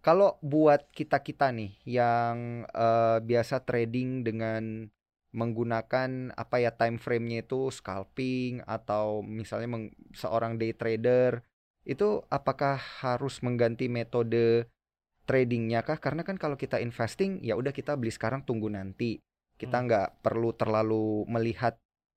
kalau 0.00 0.38
buat 0.40 0.86
kita-kita 0.94 1.50
nih 1.50 1.72
yang 1.84 2.64
eh, 2.70 3.18
biasa 3.20 3.66
trading 3.66 4.22
dengan 4.22 4.86
menggunakan 5.36 6.32
apa 6.32 6.56
ya 6.64 6.72
time 6.72 6.96
frame-nya 6.96 7.44
itu 7.44 7.68
scalping 7.68 8.64
atau 8.64 9.20
misalnya 9.20 9.68
meng- 9.68 9.94
seorang 10.16 10.56
day 10.56 10.72
trader 10.72 11.44
itu 11.84 12.24
apakah 12.32 12.80
harus 13.04 13.42
mengganti 13.44 13.86
metode 13.90 14.70
tradingnya 15.26 15.82
kah? 15.86 15.98
Karena 15.98 16.22
kan 16.22 16.38
kalau 16.38 16.56
kita 16.58 16.78
investing 16.82 17.42
ya 17.42 17.54
udah 17.58 17.74
kita 17.74 17.94
beli 17.98 18.12
sekarang 18.14 18.42
tunggu 18.46 18.70
nanti. 18.70 19.18
Kita 19.56 19.80
Hmm. 19.82 19.86
nggak 19.88 20.08
perlu 20.24 20.52
terlalu 20.54 21.24
melihat 21.30 21.76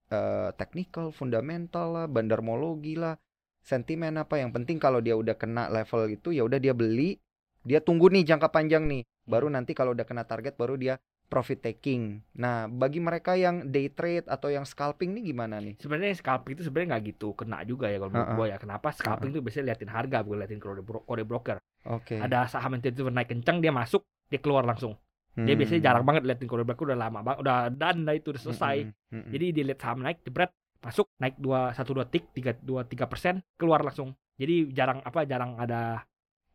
eh, 0.09 0.49
technical, 0.57 1.13
fundamental 1.13 1.87
lah, 1.95 2.05
bandarmologi 2.09 2.97
lah, 2.97 3.15
sentimen 3.61 4.17
apa. 4.17 4.37
Yang 4.41 4.51
penting 4.61 4.77
kalau 4.81 4.99
dia 4.99 5.15
udah 5.17 5.35
kena 5.37 5.69
level 5.69 6.09
itu 6.09 6.33
ya 6.33 6.43
udah 6.45 6.59
dia 6.61 6.73
beli, 6.73 7.17
dia 7.65 7.79
tunggu 7.81 8.09
nih 8.11 8.25
jangka 8.25 8.49
panjang 8.49 8.85
nih. 8.89 9.01
Baru 9.29 9.47
nanti 9.49 9.77
kalau 9.77 9.93
udah 9.93 10.05
kena 10.07 10.25
target 10.25 10.57
baru 10.57 10.75
dia 10.75 10.97
profit 11.29 11.61
taking. 11.61 12.25
Nah, 12.41 12.65
bagi 12.65 12.97
mereka 12.97 13.37
yang 13.37 13.69
day 13.69 13.93
trade 13.93 14.25
atau 14.25 14.49
yang 14.49 14.65
scalping 14.65 15.13
nih 15.13 15.29
gimana 15.29 15.61
nih? 15.61 15.77
sebenarnya 15.77 16.17
scalping 16.17 16.57
itu 16.57 16.65
sebenarnya 16.65 16.97
nggak 16.97 17.03
gitu 17.13 17.37
kena 17.37 17.61
juga 17.61 17.85
ya 17.93 18.01
kalau 18.01 18.09
menurut 18.09 18.25
Ha-ha. 18.33 18.37
gue 18.41 18.45
ya 18.49 18.57
kenapa 18.57 18.87
scalping 18.89 19.29
itu 19.37 19.41
biasanya 19.45 19.65
liatin 19.69 19.91
harga 19.93 20.17
bukan 20.25 20.37
liatin 20.41 20.57
kode, 20.57 20.81
bro- 20.81 21.05
kode 21.05 21.23
broker 21.29 21.57
Oke. 21.85 22.17
ada 22.17 22.49
saham 22.49 22.73
yang 22.73 22.81
tiba-tiba 22.81 23.13
naik 23.13 23.29
kencang 23.29 23.61
dia 23.61 23.69
masuk 23.69 24.01
dia 24.25 24.41
keluar 24.41 24.65
langsung 24.65 24.97
dia 25.45 25.53
Hmm. 25.53 25.59
biasanya 25.59 25.81
jarang 25.83 26.03
banget 26.07 26.23
liatin 26.25 26.47
broker 26.47 26.83
udah 26.89 26.99
lama 26.99 27.19
banget 27.21 27.39
udah 27.43 27.57
done 27.71 27.99
lah 28.03 28.15
itu 28.15 28.27
udah 28.33 28.41
selesai. 28.41 28.75
Mm-mm, 28.87 29.13
mm-mm. 29.13 29.31
jadi 29.31 29.45
dia 29.53 29.63
lihat 29.69 29.79
saham 29.79 29.99
naik 30.01 30.19
jebret 30.23 30.51
masuk 30.79 31.07
naik 31.19 31.35
dua 31.35 31.75
satu 31.75 31.91
dua 31.91 32.07
tik 32.07 32.31
tiga 32.31 32.55
dua 32.55 32.87
tiga 32.87 33.05
persen 33.05 33.43
keluar 33.59 33.83
langsung. 33.83 34.15
Jadi 34.39 34.71
jarang 34.71 35.03
apa 35.03 35.27
jarang 35.27 35.59
ada 35.59 36.07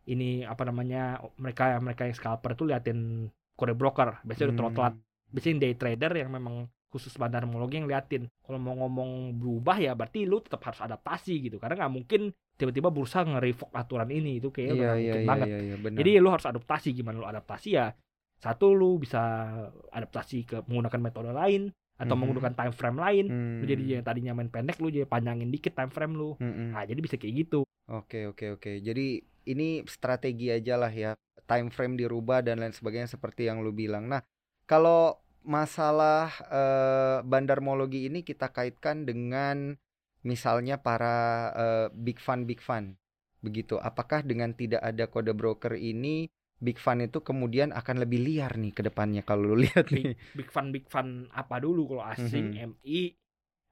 ini 0.04 0.44
apa 0.44 0.64
namanya 0.64 1.16
mereka 1.40 1.76
mereka 1.80 2.04
yang 2.08 2.16
scalper 2.16 2.56
itu 2.56 2.64
liatin 2.64 3.28
kode 3.56 3.76
broker. 3.76 4.20
Biasanya 4.24 4.46
udah 4.52 4.56
terlalu 4.56 4.76
telat. 4.76 4.94
Hmm. 4.96 5.02
biasanya 5.34 5.56
day 5.66 5.74
trader 5.74 6.12
yang 6.14 6.30
memang 6.30 6.70
khusus 6.88 7.10
bandarmologi 7.18 7.82
yang 7.82 7.90
liatin. 7.90 8.30
Kalau 8.38 8.54
mau 8.62 8.78
ngomong 8.78 9.34
berubah 9.34 9.82
ya 9.82 9.98
berarti 9.98 10.24
lu 10.24 10.38
tetap 10.38 10.62
harus 10.62 10.78
adaptasi 10.78 11.42
gitu. 11.42 11.58
Karena 11.58 11.84
nggak 11.84 11.92
mungkin 11.92 12.30
tiba-tiba 12.54 12.86
bursa 12.88 13.26
nge-revoke 13.26 13.74
aturan 13.74 14.08
ini. 14.14 14.38
Itu 14.38 14.54
kayaknya 14.54 14.72
udah 14.72 14.86
nggak 14.86 14.94
iya 14.94 15.02
mungkin 15.02 15.20
iya 15.20 15.28
banget. 15.28 15.46
iya 15.50 15.58
iya 15.58 15.76
benar. 15.76 15.96
jadi 15.98 16.10
lu 16.22 16.28
harus 16.30 16.46
adaptasi. 16.46 16.88
Gimana 16.94 17.16
lu 17.18 17.26
adaptasi 17.26 17.68
ya 17.74 17.86
satu 18.44 18.76
lu 18.76 19.00
bisa 19.00 19.22
adaptasi 19.88 20.44
ke 20.44 20.56
menggunakan 20.68 21.00
metode 21.00 21.32
lain 21.32 21.72
atau 21.94 22.12
Mhm. 22.12 22.20
menggunakan 22.20 22.52
time 22.52 22.74
frame 22.74 22.98
lain 22.98 23.24
Hmm. 23.30 23.58
lu 23.58 23.64
jadi 23.64 23.82
yang 23.96 24.04
tadinya 24.04 24.32
main 24.34 24.50
pendek 24.50 24.76
lu 24.78 24.90
jadi 24.90 25.08
panjangin 25.08 25.48
dikit 25.48 25.72
time 25.72 25.88
frame 25.88 26.12
lu 26.12 26.36
Mm-mm. 26.36 26.74
nah 26.74 26.84
jadi 26.84 27.00
bisa 27.00 27.16
kayak 27.16 27.48
gitu 27.48 27.64
Oke 27.84 28.24
oke 28.24 28.56
oke. 28.56 28.80
Jadi 28.80 29.20
ini 29.44 29.84
strategi 29.84 30.48
aja 30.48 30.80
lah 30.80 30.88
ya. 30.88 31.12
Time 31.44 31.68
frame 31.68 32.00
dirubah 32.00 32.40
dan 32.40 32.56
lain 32.56 32.72
sebagainya 32.72 33.12
seperti 33.12 33.44
yang 33.44 33.60
lu 33.60 33.76
bilang. 33.76 34.08
Nah, 34.08 34.24
kalau 34.64 35.20
masalah 35.44 36.32
eh, 36.48 37.18
bandarmologi 37.20 38.08
ini 38.08 38.24
kita 38.24 38.48
kaitkan 38.48 39.04
dengan 39.04 39.76
misalnya 40.24 40.80
para 40.80 41.16
eh, 41.52 41.86
big 41.92 42.16
fund 42.16 42.48
big 42.48 42.64
fund. 42.64 42.96
Begitu. 43.44 43.76
Apakah 43.76 44.24
dengan 44.24 44.56
tidak 44.56 44.80
ada 44.80 45.04
kode 45.04 45.36
broker 45.36 45.76
ini 45.76 46.32
big 46.58 46.78
fund 46.78 47.02
itu 47.02 47.18
kemudian 47.20 47.70
akan 47.70 48.00
lebih 48.00 48.22
liar 48.22 48.54
nih 48.54 48.72
ke 48.72 48.82
depannya 48.82 49.22
kalau 49.22 49.52
lu 49.52 49.64
lihat 49.66 49.90
nih. 49.90 50.14
big, 50.14 50.16
big 50.32 50.48
fun 50.48 50.70
big 50.70 50.86
fun 50.86 51.28
apa 51.30 51.58
dulu 51.58 51.90
kalau 51.90 52.04
asing 52.06 52.54
Mhm. 52.54 52.68
MI 52.78 53.00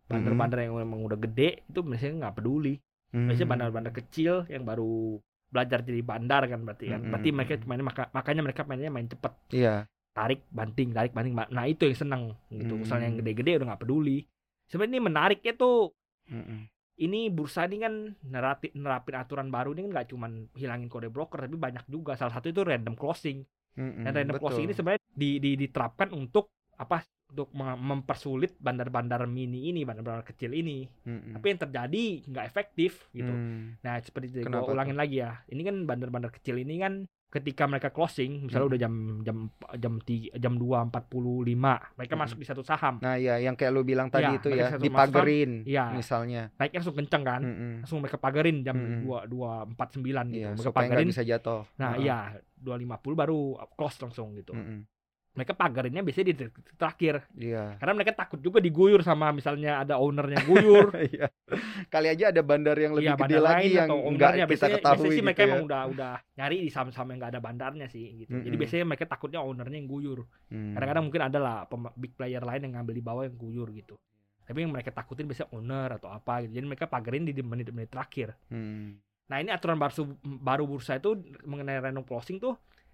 bandar-bandar 0.06 0.58
yang 0.60 0.76
memang 0.76 1.00
udah 1.02 1.16
gede 1.16 1.64
itu 1.64 1.80
biasanya 1.80 2.28
nggak 2.28 2.36
peduli 2.36 2.76
biasanya 3.12 3.38
Hmm. 3.40 3.52
bandar-bandar 3.56 3.92
kecil 3.92 4.44
yang 4.48 4.62
baru 4.62 5.16
belajar 5.48 5.84
jadi 5.84 6.00
bandar 6.00 6.48
kan 6.48 6.60
berarti 6.64 6.84
kan 6.88 7.00
Mhm. 7.00 7.10
berarti 7.12 7.28
mereka 7.28 7.52
mainnya 7.64 7.86
maka, 7.86 8.02
makanya 8.10 8.42
mereka 8.42 8.60
mainnya 8.64 8.88
main 8.88 9.08
cepet 9.08 9.32
Iya. 9.52 9.74
tarik 10.12 10.44
banting 10.48 10.92
tarik 10.92 11.12
banting 11.12 11.32
ba- 11.32 11.48
nah 11.48 11.64
itu 11.64 11.84
yang 11.84 11.96
seneng 11.96 12.22
gitu 12.48 12.76
misalnya 12.76 13.08
yang 13.08 13.16
Hmm. 13.16 13.24
gede-gede 13.24 13.52
udah 13.56 13.66
nggak 13.72 13.82
peduli 13.84 14.18
sebenarnya 14.68 14.92
ini 14.92 15.00
menariknya 15.00 15.52
tuh 15.54 15.92
Mm-mm. 16.28 16.71
Ini 17.00 17.32
bursa 17.32 17.64
ini 17.66 17.76
kan 17.80 17.94
nerapin, 18.28 18.70
nerapin 18.76 19.16
aturan 19.16 19.48
baru 19.48 19.72
ini 19.72 19.88
kan 19.88 19.90
nggak 19.98 20.08
cuman 20.12 20.32
hilangin 20.54 20.88
kode 20.92 21.08
broker 21.08 21.40
tapi 21.48 21.56
banyak 21.56 21.84
juga 21.88 22.14
salah 22.14 22.34
satu 22.36 22.52
itu 22.52 22.60
random 22.62 22.94
closing 22.94 23.42
Mm-mm, 23.72 24.04
Dan 24.04 24.12
random 24.12 24.36
closing 24.36 24.68
ini 24.68 24.76
betul. 24.76 24.78
sebenarnya 24.84 25.02
di, 25.16 25.30
di, 25.40 25.50
diterapkan 25.56 26.12
untuk 26.12 26.52
apa? 26.76 27.00
Untuk 27.32 27.48
mem- 27.56 27.80
mempersulit 27.80 28.52
bandar-bandar 28.60 29.24
mini 29.24 29.72
ini, 29.72 29.88
bandar-bandar 29.88 30.20
kecil 30.28 30.52
ini. 30.52 30.84
Mm-mm. 31.08 31.32
Tapi 31.32 31.46
yang 31.48 31.60
terjadi 31.64 32.04
nggak 32.28 32.44
efektif 32.44 33.08
gitu. 33.16 33.32
Hmm, 33.32 33.80
Nah, 33.80 33.96
seperti 34.04 34.44
itu 34.44 34.44
gua 34.52 34.68
ulangin 34.68 35.00
lagi 35.00 35.24
ya. 35.24 35.40
Ini 35.48 35.62
kan 35.64 35.76
bandar-bandar 35.88 36.28
kecil 36.28 36.60
ini 36.60 36.76
kan 36.76 37.08
ketika 37.32 37.64
mereka 37.64 37.88
closing, 37.88 38.44
misalnya 38.44 38.60
Hmm. 38.62 38.70
udah 38.70 38.78
jam 38.78 38.94
jam 39.22 39.36
jam 39.74 39.94
tiga, 39.98 40.36
jam 40.36 40.52
2.45, 40.54 41.80
mereka 41.96 42.12
Hmm. 42.12 42.22
masuk 42.22 42.36
di 42.36 42.44
satu 42.44 42.60
saham. 42.60 43.00
Nah, 43.00 43.16
ya 43.16 43.38
yang 43.38 43.56
kayak 43.56 43.72
lu 43.72 43.80
bilang 43.82 44.06
tadi 44.06 44.28
Iya, 44.28 44.36
itu 44.36 44.48
mereka 44.50 44.68
ya, 44.68 44.78
dipagerin 44.78 45.52
Iya. 45.64 45.84
misalnya. 45.92 46.42
Naiknya 46.54 46.78
langsung 46.78 46.94
kenceng 46.94 47.22
kan. 47.22 47.40
Mm-mm. 47.40 47.72
Langsung 47.80 47.98
mereka 47.98 48.18
pagerin 48.18 48.56
jam 48.60 48.76
dua 49.00 49.24
dua 49.24 49.50
empat 49.64 49.88
sembilan 49.90 50.24
gitu. 50.28 50.38
Iya, 50.38 50.48
mereka 50.52 50.76
pagerin. 50.76 51.08
bisa 51.08 51.22
jatuh. 51.24 51.62
Nah, 51.74 51.96
iya 51.96 52.18
250 52.54 53.16
baru 53.16 53.40
close 53.72 53.96
langsung 53.98 54.36
gitu. 54.36 54.52
Mm-mm. 54.52 54.84
Mereka 55.32 55.56
pagerinnya 55.56 56.04
biasanya 56.04 56.26
di 56.28 56.36
detik 56.44 56.76
terakhir. 56.76 57.24
Iya. 57.32 57.80
Karena 57.80 57.92
mereka 57.96 58.12
takut 58.12 58.36
juga 58.36 58.60
diguyur 58.60 59.00
sama 59.00 59.32
misalnya 59.32 59.80
ada 59.80 59.96
ownernya 59.96 60.44
guyur. 60.44 60.92
Iya. 61.08 61.32
Kali 61.88 62.08
aja 62.12 62.28
ada 62.28 62.44
bandar 62.44 62.76
yang 62.76 62.92
lebih 62.92 63.12
Iya, 63.12 63.16
gede 63.16 63.38
lagi 63.40 63.68
yang 63.72 63.88
atau 63.88 63.96
nggak 63.96 64.08
ownernya. 64.12 64.44
kita 64.44 64.50
Biasanya, 64.52 64.76
ketahui 64.76 64.92
biasanya 64.92 65.08
sih 65.08 65.16
gitu 65.16 65.24
mereka 65.24 65.40
ya. 65.40 65.46
emang 65.48 65.62
udah 65.64 65.82
udah 65.88 66.12
nyari 66.36 66.56
di 66.60 66.70
saham-saham 66.70 67.08
yang 67.08 67.18
nggak 67.24 67.32
ada 67.32 67.40
bandarnya 67.40 67.86
sih 67.88 68.04
gitu. 68.20 68.32
Jadi 68.32 68.44
Mm-mm. 68.44 68.60
biasanya 68.60 68.84
mereka 68.84 69.04
takutnya 69.08 69.40
ownernya 69.40 69.78
yang 69.80 69.88
guyur. 69.88 70.18
Hmm. 70.52 70.72
Kadang-kadang 70.76 71.04
mungkin 71.08 71.22
ada 71.24 71.38
lah 71.40 71.56
big 71.96 72.12
player 72.12 72.42
lain 72.44 72.60
yang 72.68 72.72
ngambil 72.76 72.92
di 72.92 73.04
bawah 73.04 73.22
yang 73.24 73.36
guyur 73.36 73.68
gitu. 73.72 73.96
Tapi 74.44 74.58
yang 74.60 74.72
mereka 74.74 74.92
takutin 74.92 75.24
biasanya 75.24 75.48
owner 75.56 75.88
atau 75.96 76.12
apa 76.12 76.44
gitu. 76.44 76.60
Jadi 76.60 76.66
mereka 76.68 76.84
pagerin 76.84 77.24
di 77.24 77.32
menit-menit 77.40 77.88
terakhir. 77.88 78.36
Hmm. 78.52 79.00
Nah 79.32 79.40
ini 79.40 79.48
aturan 79.48 79.80
baru 79.80 80.12
baru 80.20 80.68
bursa 80.68 81.00
itu 81.00 81.16
mengenai 81.48 81.80
random 81.80 82.04
closing 82.04 82.36
tuh 82.36 82.52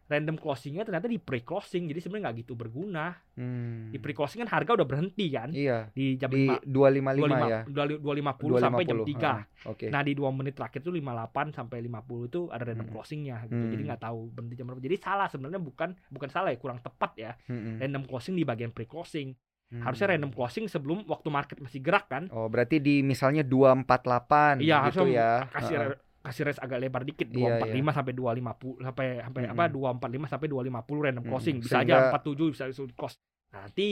random 0.08 0.36
closingnya 0.36 0.82
ternyata 0.82 1.04
di 1.04 1.16
pre 1.16 1.40
closing 1.40 1.84
jadi 1.84 2.00
sebenarnya 2.00 2.24
nggak 2.26 2.36
gitu 2.40 2.52
berguna 2.52 3.12
Hmm. 3.36 3.92
di 3.92 3.96
pre 3.96 4.10
closing 4.10 4.42
kan 4.42 4.50
harga 4.50 4.74
udah 4.74 4.82
berhenti 4.82 5.30
kan 5.30 5.48
Iya, 5.48 5.92
di 5.92 6.16
jam 6.16 6.26
di 6.28 6.48
5 6.48 6.64
255 6.66 7.38
ya. 7.46 7.60
250 7.62 8.58
sampai 8.58 8.82
jam 8.82 8.98
3 9.00 9.30
Ah, 9.30 9.40
Oke. 9.68 9.86
Nah 9.86 10.00
di 10.00 10.12
dua 10.12 10.30
menit 10.30 10.54
terakhir 10.54 10.80
tuh 10.80 10.90
58 10.90 11.52
sampai 11.52 11.78
50 11.80 12.26
itu 12.26 12.40
ada 12.48 12.64
random 12.64 12.84
Hmm. 12.84 12.94
closingnya 12.94 13.36
gitu. 13.44 13.64
Jadi 13.68 13.76
Hmm. 13.76 13.88
nggak 13.88 14.02
tahu 14.02 14.20
berhenti 14.28 14.54
jam 14.54 14.66
berapa. 14.66 14.80
Jadi 14.80 14.96
salah 14.96 15.26
sebenarnya 15.26 15.60
bukan 15.60 15.88
bukan 16.08 16.28
salah 16.28 16.48
ya 16.48 16.58
kurang 16.58 16.80
tepat 16.80 17.10
ya. 17.14 17.32
Mm-mm. 17.46 17.78
Random 17.78 18.02
closing 18.04 18.34
di 18.34 18.42
bagian 18.42 18.70
pre 18.70 18.84
closing. 18.84 19.36
Hmm. 19.68 19.84
Harusnya 19.84 20.08
random 20.10 20.32
closing 20.32 20.64
sebelum 20.64 21.04
waktu 21.04 21.28
market 21.28 21.60
masih 21.60 21.78
gerak 21.78 22.08
kan. 22.08 22.26
Oh, 22.30 22.48
berarti 22.48 22.80
di 22.80 23.02
misalnya 23.02 23.44
248 23.44 24.58
Iya 24.58 24.88
gitu 24.88 25.04
ya. 25.06 25.44
kasih 25.48 25.76
Heeh. 25.78 26.07
Kasih 26.28 26.42
range 26.44 26.60
agak 26.60 26.78
lebar 26.78 27.02
dikit 27.02 27.28
Iya, 27.28 27.58
245 27.64 27.96
sampai 27.96 28.12
250 28.12 28.84
sampai 28.84 29.06
sampai 29.24 29.42
apa 29.48 29.64
Mm-mm. 29.64 29.96
245 29.96 30.28
sampai 30.28 30.46
250 30.46 30.68
random 31.00 31.16
Mm-mm. 31.18 31.30
closing. 31.32 31.56
Bisa 31.58 31.80
Sehingga- 31.80 31.98
aja 32.04 32.12
47 32.12 32.52
bisa 32.52 32.64
close. 32.92 33.16
Nanti 33.48 33.88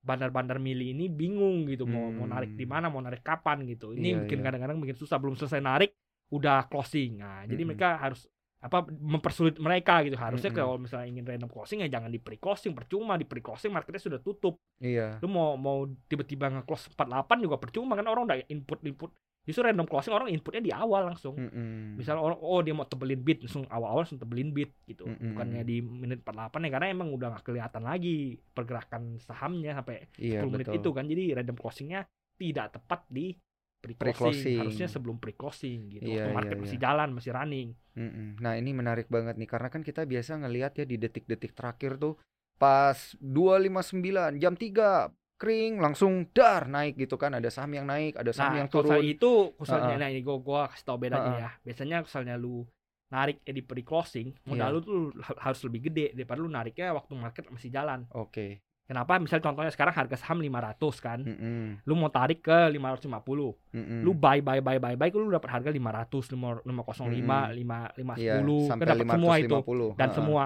bandar-bandar 0.00 0.60
mili 0.60 0.92
ini 0.92 1.08
bingung 1.08 1.64
gitu 1.64 1.84
mau 1.84 2.08
mau 2.08 2.28
Hmm. 2.28 2.32
narik 2.36 2.52
di 2.52 2.64
mana, 2.64 2.88
mau 2.88 3.00
narik 3.00 3.20
kapan 3.20 3.64
gitu. 3.64 3.92
Ini 3.92 4.04
Iya, 4.04 4.16
mungkin 4.20 4.38
iya. 4.38 4.44
kadang-kadang 4.44 4.76
bikin 4.80 4.96
susah 4.96 5.16
belum 5.16 5.32
selesai 5.34 5.60
narik 5.60 5.96
udah 6.28 6.68
closing. 6.68 7.20
Nah, 7.24 7.44
jadi 7.44 7.62
mereka 7.64 7.96
harus 7.96 8.28
apa 8.60 8.80
mempersulit 8.88 9.60
mereka 9.60 10.00
gitu. 10.04 10.16
Harusnya 10.16 10.48
Mm-mm. 10.48 10.60
kalau 10.60 10.74
misalnya 10.76 11.08
ingin 11.08 11.24
random 11.24 11.48
closing 11.48 11.84
ya 11.84 11.88
jangan 11.88 12.08
di 12.08 12.16
pre 12.16 12.36
closing 12.36 12.72
percuma 12.72 13.16
di 13.16 13.24
pre 13.24 13.40
closing 13.40 13.68
marketnya 13.68 14.00
sudah 14.00 14.20
tutup. 14.20 14.56
Iya. 14.80 15.20
Lu 15.20 15.28
mau 15.28 15.56
mau 15.56 15.84
tiba-tiba 16.08 16.48
nge-close 16.48 16.88
48 16.92 17.40
juga 17.40 17.56
percuma 17.56 17.92
kan 17.92 18.04
orang 18.04 18.24
udah 18.24 18.36
input 18.48 18.80
input. 18.82 19.12
Justru 19.44 19.60
random 19.60 19.84
closing 19.84 20.16
orang 20.16 20.32
inputnya 20.32 20.64
di 20.64 20.72
awal 20.72 21.12
langsung. 21.12 21.36
Mm-mm. 21.36 22.00
Misal 22.00 22.16
orang 22.16 22.40
oh 22.40 22.64
dia 22.64 22.72
mau 22.72 22.88
tebelin 22.88 23.20
bid 23.20 23.44
langsung 23.44 23.68
awal-awal 23.68 24.08
langsung 24.08 24.16
tebelin 24.16 24.56
bid 24.56 24.72
gitu. 24.88 25.04
Mm-mm. 25.04 25.36
Bukannya 25.36 25.62
di 25.68 25.84
menit 25.84 26.24
48 26.24 26.64
ya 26.64 26.70
karena 26.72 26.86
emang 26.88 27.08
udah 27.12 27.28
nggak 27.36 27.44
kelihatan 27.44 27.82
lagi 27.84 28.40
pergerakan 28.56 29.20
sahamnya 29.20 29.76
sampai 29.76 30.08
Iya, 30.16 30.40
10 30.40 30.48
menit 30.48 30.66
betul. 30.72 30.80
itu 30.80 30.88
kan. 30.96 31.04
Jadi 31.04 31.22
random 31.36 31.56
closingnya 31.60 32.00
tidak 32.40 32.66
tepat 32.80 33.04
di 33.12 33.36
pre-closing. 33.84 34.00
Pre-closing. 34.00 34.58
Harusnya 34.64 34.88
sebelum 34.88 35.16
pre-closing 35.20 35.78
gitu. 35.92 36.08
Iya, 36.08 36.24
Waktu 36.24 36.30
iya, 36.32 36.36
market 36.40 36.56
iya. 36.56 36.62
masih 36.64 36.78
jalan, 36.80 37.08
masih 37.12 37.30
running. 37.36 37.68
Mm-mm. 38.00 38.28
Nah, 38.40 38.52
ini 38.56 38.70
menarik 38.72 39.12
banget 39.12 39.36
nih 39.36 39.46
karena 39.46 39.68
kan 39.68 39.84
kita 39.84 40.08
biasa 40.08 40.40
ngelihat 40.40 40.72
ya 40.80 40.88
di 40.88 40.96
detik-detik 40.96 41.52
terakhir 41.52 42.00
tuh 42.00 42.16
pas 42.56 42.96
259 43.20 44.40
jam 44.40 44.56
3 44.56 45.12
kering 45.34 45.82
langsung 45.82 46.30
dar 46.30 46.66
naik 46.66 46.94
gitu 46.96 47.18
kan 47.18 47.34
ada 47.34 47.50
saham 47.50 47.74
yang 47.74 47.84
naik 47.84 48.14
ada 48.14 48.30
saham 48.30 48.54
Nah, 48.54 48.58
yang 48.62 48.68
turun 48.70 49.02
itu 49.02 49.52
misalnya 49.58 49.92
Heeh. 49.92 50.00
nah 50.00 50.08
ini 50.08 50.20
gua 50.22 50.36
gua 50.38 50.60
kasih 50.70 50.84
tau 50.84 50.96
bedanya 50.96 51.30
Heeh. 51.30 51.42
ya. 51.42 51.50
Biasanya 51.62 51.96
misalnya 52.02 52.34
lu 52.34 52.62
narik 53.10 53.42
di 53.42 53.62
pre-closing, 53.62 54.34
modal 54.44 54.68
Iya. 54.68 54.74
lu 54.74 54.80
tuh 54.80 54.98
ha- 55.22 55.38
harus 55.44 55.60
lebih 55.62 55.86
gede 55.86 56.14
daripada 56.14 56.38
lu 56.38 56.48
nariknya 56.48 56.90
waktu 56.90 57.12
market 57.14 57.44
masih 57.48 57.70
jalan. 57.70 58.06
oke 58.10 58.62
Kenapa? 58.84 59.16
Misal 59.16 59.40
contohnya 59.40 59.72
sekarang 59.72 59.96
harga 59.96 60.12
saham 60.20 60.44
500 60.44 61.00
kan. 61.00 61.16
Mm-mm. 61.24 61.80
Lu 61.88 61.96
mau 61.96 62.12
tarik 62.12 62.44
ke 62.44 62.68
550. 62.68 63.56
Mm-mm. 63.72 64.04
Lu 64.04 64.12
buy 64.12 64.44
buy 64.44 64.60
buy 64.60 64.76
buy 64.76 64.92
buy 64.92 65.08
lu 65.08 65.32
dapat 65.32 65.48
harga 65.48 65.72
500, 65.72 66.28
505, 66.28 66.68
505, 66.68 67.56
Mm-mm. 67.56 68.20
Iya, 68.20 68.44
510, 68.44 68.68
sampai 68.68 68.84
kan 68.84 68.92
dapat 68.92 69.06
semua 69.08 69.34
itu 69.40 69.56
550 69.56 69.96
dan 69.96 70.04
Heeh. 70.04 70.16
semua. 70.20 70.44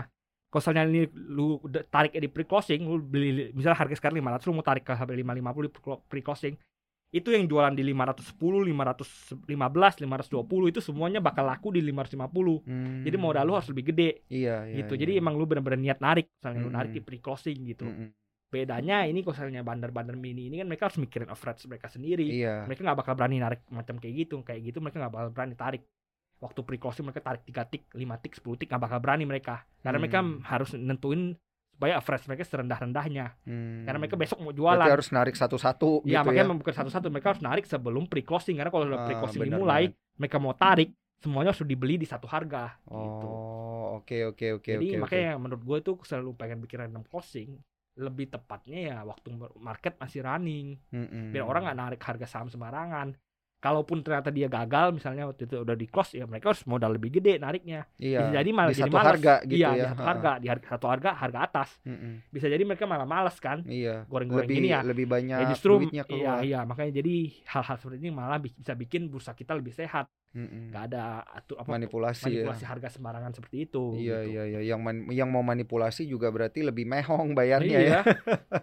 Misalnya 0.49 0.89
ini 0.89 1.05
lu 1.13 1.61
tarik 1.93 2.17
di 2.17 2.29
pre-closing, 2.33 2.81
lu 2.89 3.05
beli 3.05 3.53
misalnya 3.53 3.85
harga 3.85 4.01
sekarang 4.01 4.25
500, 4.25 4.49
lu 4.49 4.53
mau 4.57 4.65
tarik 4.65 4.85
ke 4.89 4.97
sampai 4.97 5.21
550 5.21 5.69
di 5.69 5.71
pre- 5.71 6.03
pre-closing. 6.09 6.55
Itu 7.09 7.33
yang 7.33 7.49
jualan 7.49 7.73
di 7.73 7.85
510, 7.85 8.69
515, 8.69 10.05
520 10.05 10.73
itu 10.73 10.81
semuanya 10.85 11.21
bakal 11.21 11.45
laku 11.49 11.73
di 11.73 11.81
550. 11.85 12.65
Hmm. 12.65 13.01
Jadi 13.05 13.17
modal 13.17 13.45
lu 13.49 13.57
harus 13.57 13.69
lebih 13.73 13.93
gede 13.93 14.25
iya, 14.29 14.65
iya, 14.69 14.85
gitu. 14.85 14.97
iya. 14.97 15.01
Jadi 15.05 15.13
emang 15.21 15.37
lu 15.37 15.45
bener-bener 15.49 15.81
niat 15.81 16.01
narik, 16.01 16.33
misalnya 16.33 16.61
lu 16.65 16.73
narik 16.73 16.93
di 16.97 17.01
pre-closing 17.05 17.59
gitu. 17.69 17.85
Mm-mm. 17.89 18.09
Bedanya 18.49 19.05
ini 19.05 19.21
kalau 19.21 19.37
misalnya 19.37 19.61
bandar-bandar 19.61 20.17
mini 20.17 20.49
ini 20.49 20.57
kan 20.57 20.69
mereka 20.69 20.89
harus 20.89 20.97
mikirin 21.01 21.29
average 21.29 21.69
mereka 21.69 21.93
sendiri. 21.93 22.25
iya 22.29 22.65
Mereka 22.65 22.81
nggak 22.81 22.99
bakal 23.05 23.13
berani 23.13 23.37
narik 23.41 23.61
macam 23.69 24.01
kayak 24.01 24.15
gitu. 24.25 24.41
Kayak 24.41 24.61
gitu 24.73 24.79
mereka 24.81 24.97
nggak 25.05 25.13
bakal 25.13 25.29
berani 25.33 25.55
tarik. 25.57 25.85
Waktu 26.39 26.61
pre-closing 26.63 27.03
mereka 27.03 27.21
tarik 27.21 27.43
3 27.45 27.65
tik, 27.65 27.83
5 27.91 27.99
tik, 28.17 28.33
10 28.35 28.55
tik 28.57 28.69
nggak 28.69 28.79
bakal 28.81 28.99
berani 28.99 29.25
mereka. 29.25 29.67
Karena 29.79 29.99
mereka 29.99 30.19
Hmm. 30.19 30.39
harus 30.43 30.71
nentuin 30.73 31.35
supaya 31.69 31.95
average 31.95 32.27
mereka 32.27 32.43
serendah-rendahnya. 32.45 33.27
Hmm. 33.45 33.83
Karena 33.83 33.99
mereka 33.99 34.15
besok 34.15 34.39
mau 34.39 34.49
Berarti 34.49 34.59
jualan. 34.61 34.87
harus 34.89 35.09
narik 35.09 35.35
satu-satu 35.35 36.03
Ya 36.05 36.21
gitu 36.21 36.27
makanya 36.27 36.45
ya. 36.45 36.55
bukan 36.57 36.75
satu-satu 36.75 37.07
mereka 37.09 37.29
harus 37.29 37.43
narik 37.43 37.65
sebelum 37.65 38.05
pre-closing 38.05 38.55
karena 38.55 38.69
kalau 38.69 38.85
udah 38.85 39.01
Ah, 39.01 39.07
pre-closing 39.07 39.41
dimulai 39.45 39.83
banget. 39.89 40.17
mereka 40.17 40.37
mau 40.37 40.53
tarik 40.53 40.91
semuanya 41.17 41.51
harus 41.51 41.63
dibeli 41.65 41.95
di 41.97 42.05
satu 42.05 42.27
harga 42.27 42.79
gitu. 42.85 43.27
Oh, 43.27 43.99
oke 43.99 44.15
oke 44.29 44.47
oke 44.55 44.71
Jadi 44.73 44.87
oke. 44.89 44.99
makanya 45.01 45.33
menurut 45.37 45.63
gue 45.65 45.79
tuh 45.85 45.95
selalu 46.01 46.31
pengen 46.35 46.59
bikin 46.61 46.79
random 46.81 47.03
closing 47.05 47.59
lebih 47.95 48.27
tepatnya 48.29 48.79
ya 48.85 48.97
waktu 49.03 49.27
market 49.57 49.99
masih 49.99 50.23
running 50.23 50.79
Mm-mm. 50.89 51.31
biar 51.31 51.43
orang 51.43 51.63
nggak 51.65 51.79
narik 51.81 52.01
harga 52.01 52.27
saham 52.29 52.47
sembarangan. 52.47 53.11
Kalaupun 53.59 54.07
ternyata 54.07 54.31
dia 54.31 54.47
gagal 54.47 54.95
misalnya 54.95 55.27
waktu 55.27 55.43
itu 55.45 55.59
udah 55.59 55.75
di 55.75 55.91
close 55.91 56.15
ya 56.15 56.25
mereka 56.25 56.55
harus 56.55 56.63
modal 56.63 56.95
lebih 56.95 57.11
gede 57.13 57.37
nariknya. 57.37 57.91
Iya. 57.99 58.23
Bisa 58.23 58.31
jadi 58.39 58.51
malah 58.55 58.71
di 58.71 58.79
jadi 58.79 58.87
satu 58.87 58.95
malas. 58.95 59.11
harga 59.11 59.35
gitu 59.43 59.59
iya, 59.59 59.69
ya. 59.69 59.75
di 59.75 59.91
satu 59.91 60.05
harga, 60.05 60.33
di 60.39 60.47
harga 60.47 60.67
satu 60.69 60.87
harga 60.87 61.11
harga 61.13 61.39
atas. 61.43 61.69
Mm-mm. 61.83 62.15
Bisa 62.31 62.47
jadi 62.47 62.63
mereka 62.63 62.87
malah 62.87 63.03
malas 63.03 63.35
kan. 63.37 63.67
Iya. 63.67 64.07
Goreng-goreng 64.07 64.47
Lebih 64.47 64.57
gini 64.57 64.69
ya. 64.71 64.81
lebih 64.87 65.07
banyak 65.07 65.39
Ya 65.39 65.47
justru 65.51 65.73
duitnya 65.77 66.03
iya 66.03 66.07
keluar. 66.07 66.39
iya 66.41 66.61
makanya 66.63 66.93
jadi 66.95 67.15
hal-hal 67.51 67.77
seperti 67.77 67.99
ini 67.99 68.11
malah 68.11 68.39
bi- 68.39 68.55
bisa 68.55 68.73
bikin 68.73 69.11
bursa 69.11 69.35
kita 69.35 69.53
lebih 69.53 69.75
sehat. 69.75 70.07
Mm-mm. 70.29 70.71
Gak 70.71 70.93
ada 70.93 71.25
atu, 71.27 71.57
apa 71.57 71.67
Manipulasi, 71.67 72.29
manipulasi 72.31 72.63
ya. 72.63 72.69
harga 72.69 72.89
sembarangan 72.93 73.33
seperti 73.33 73.67
itu. 73.67 73.97
Iya 73.97 74.23
gitu. 74.23 74.31
iya 74.31 74.43
iya 74.47 74.61
yang 74.63 74.79
man- 74.79 75.09
yang 75.11 75.27
mau 75.27 75.43
manipulasi 75.43 76.07
juga 76.07 76.31
berarti 76.31 76.63
lebih 76.63 76.87
mehong 76.87 77.35
bayarnya 77.35 77.75
Iya. 77.75 77.91
ya. 77.91 78.01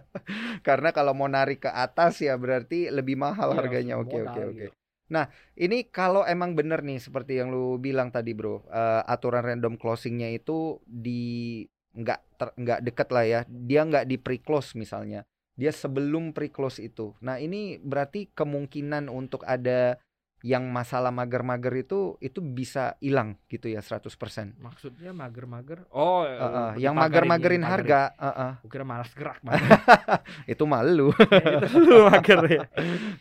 Karena 0.66 0.88
kalau 0.90 1.12
mau 1.12 1.28
narik 1.28 1.60
ke 1.60 1.70
atas 1.70 2.18
ya 2.18 2.32
berarti 2.34 2.88
lebih 2.88 3.14
mahal 3.14 3.52
Iya, 3.52 3.56
harganya. 3.60 3.94
Oke 3.98 4.24
oke 4.24 4.40
oke. 4.46 4.66
Gitu. 5.06 5.24
Ini 5.56 5.88
kalau 5.88 6.26
emang 6.26 6.52
bener 6.52 6.82
nih 6.82 7.00
seperti 7.00 7.38
yang 7.38 7.54
lu 7.54 7.78
bilang 7.78 8.10
tadi 8.10 8.34
bro, 8.34 8.66
eh, 8.68 9.02
aturan 9.06 9.46
random 9.46 9.78
closingnya 9.78 10.30
itu 10.34 10.82
di 10.84 11.62
nggak 11.96 12.20
ter, 12.36 12.48
nggak 12.52 12.80
deket 12.84 13.08
lah 13.08 13.24
ya, 13.24 13.40
dia 13.48 13.80
nggak 13.86 14.04
di 14.04 14.16
pre 14.20 14.36
close 14.42 14.76
misalnya, 14.76 15.24
dia 15.56 15.72
sebelum 15.72 16.36
pre 16.36 16.52
close 16.52 16.84
itu. 16.84 17.16
Nah 17.24 17.40
ini 17.40 17.80
berarti 17.80 18.28
kemungkinan 18.36 19.08
untuk 19.08 19.46
ada 19.48 19.96
yang 20.44 20.68
masalah 20.68 21.08
mager-mager 21.08 21.72
itu 21.80 22.20
itu 22.20 22.44
bisa 22.44 22.94
hilang 23.00 23.40
gitu 23.48 23.72
ya 23.72 23.80
100%. 23.80 24.60
Maksudnya 24.60 25.16
mager-mager. 25.16 25.88
Oh, 25.88 26.28
Heeh, 26.28 26.76
eh, 26.76 26.84
yang 26.84 26.92
mager-magerin 26.92 27.64
harga, 27.64 28.12
heeh. 28.20 28.52
Gua 28.60 28.70
kira 28.70 28.84
malas 28.84 29.10
gerak 29.16 29.40
mager. 29.40 29.64
itu 30.52 30.64
malu. 30.68 31.08
itu 31.66 31.88
lu 31.88 32.06
mager 32.12 32.40
ya. 32.46 32.64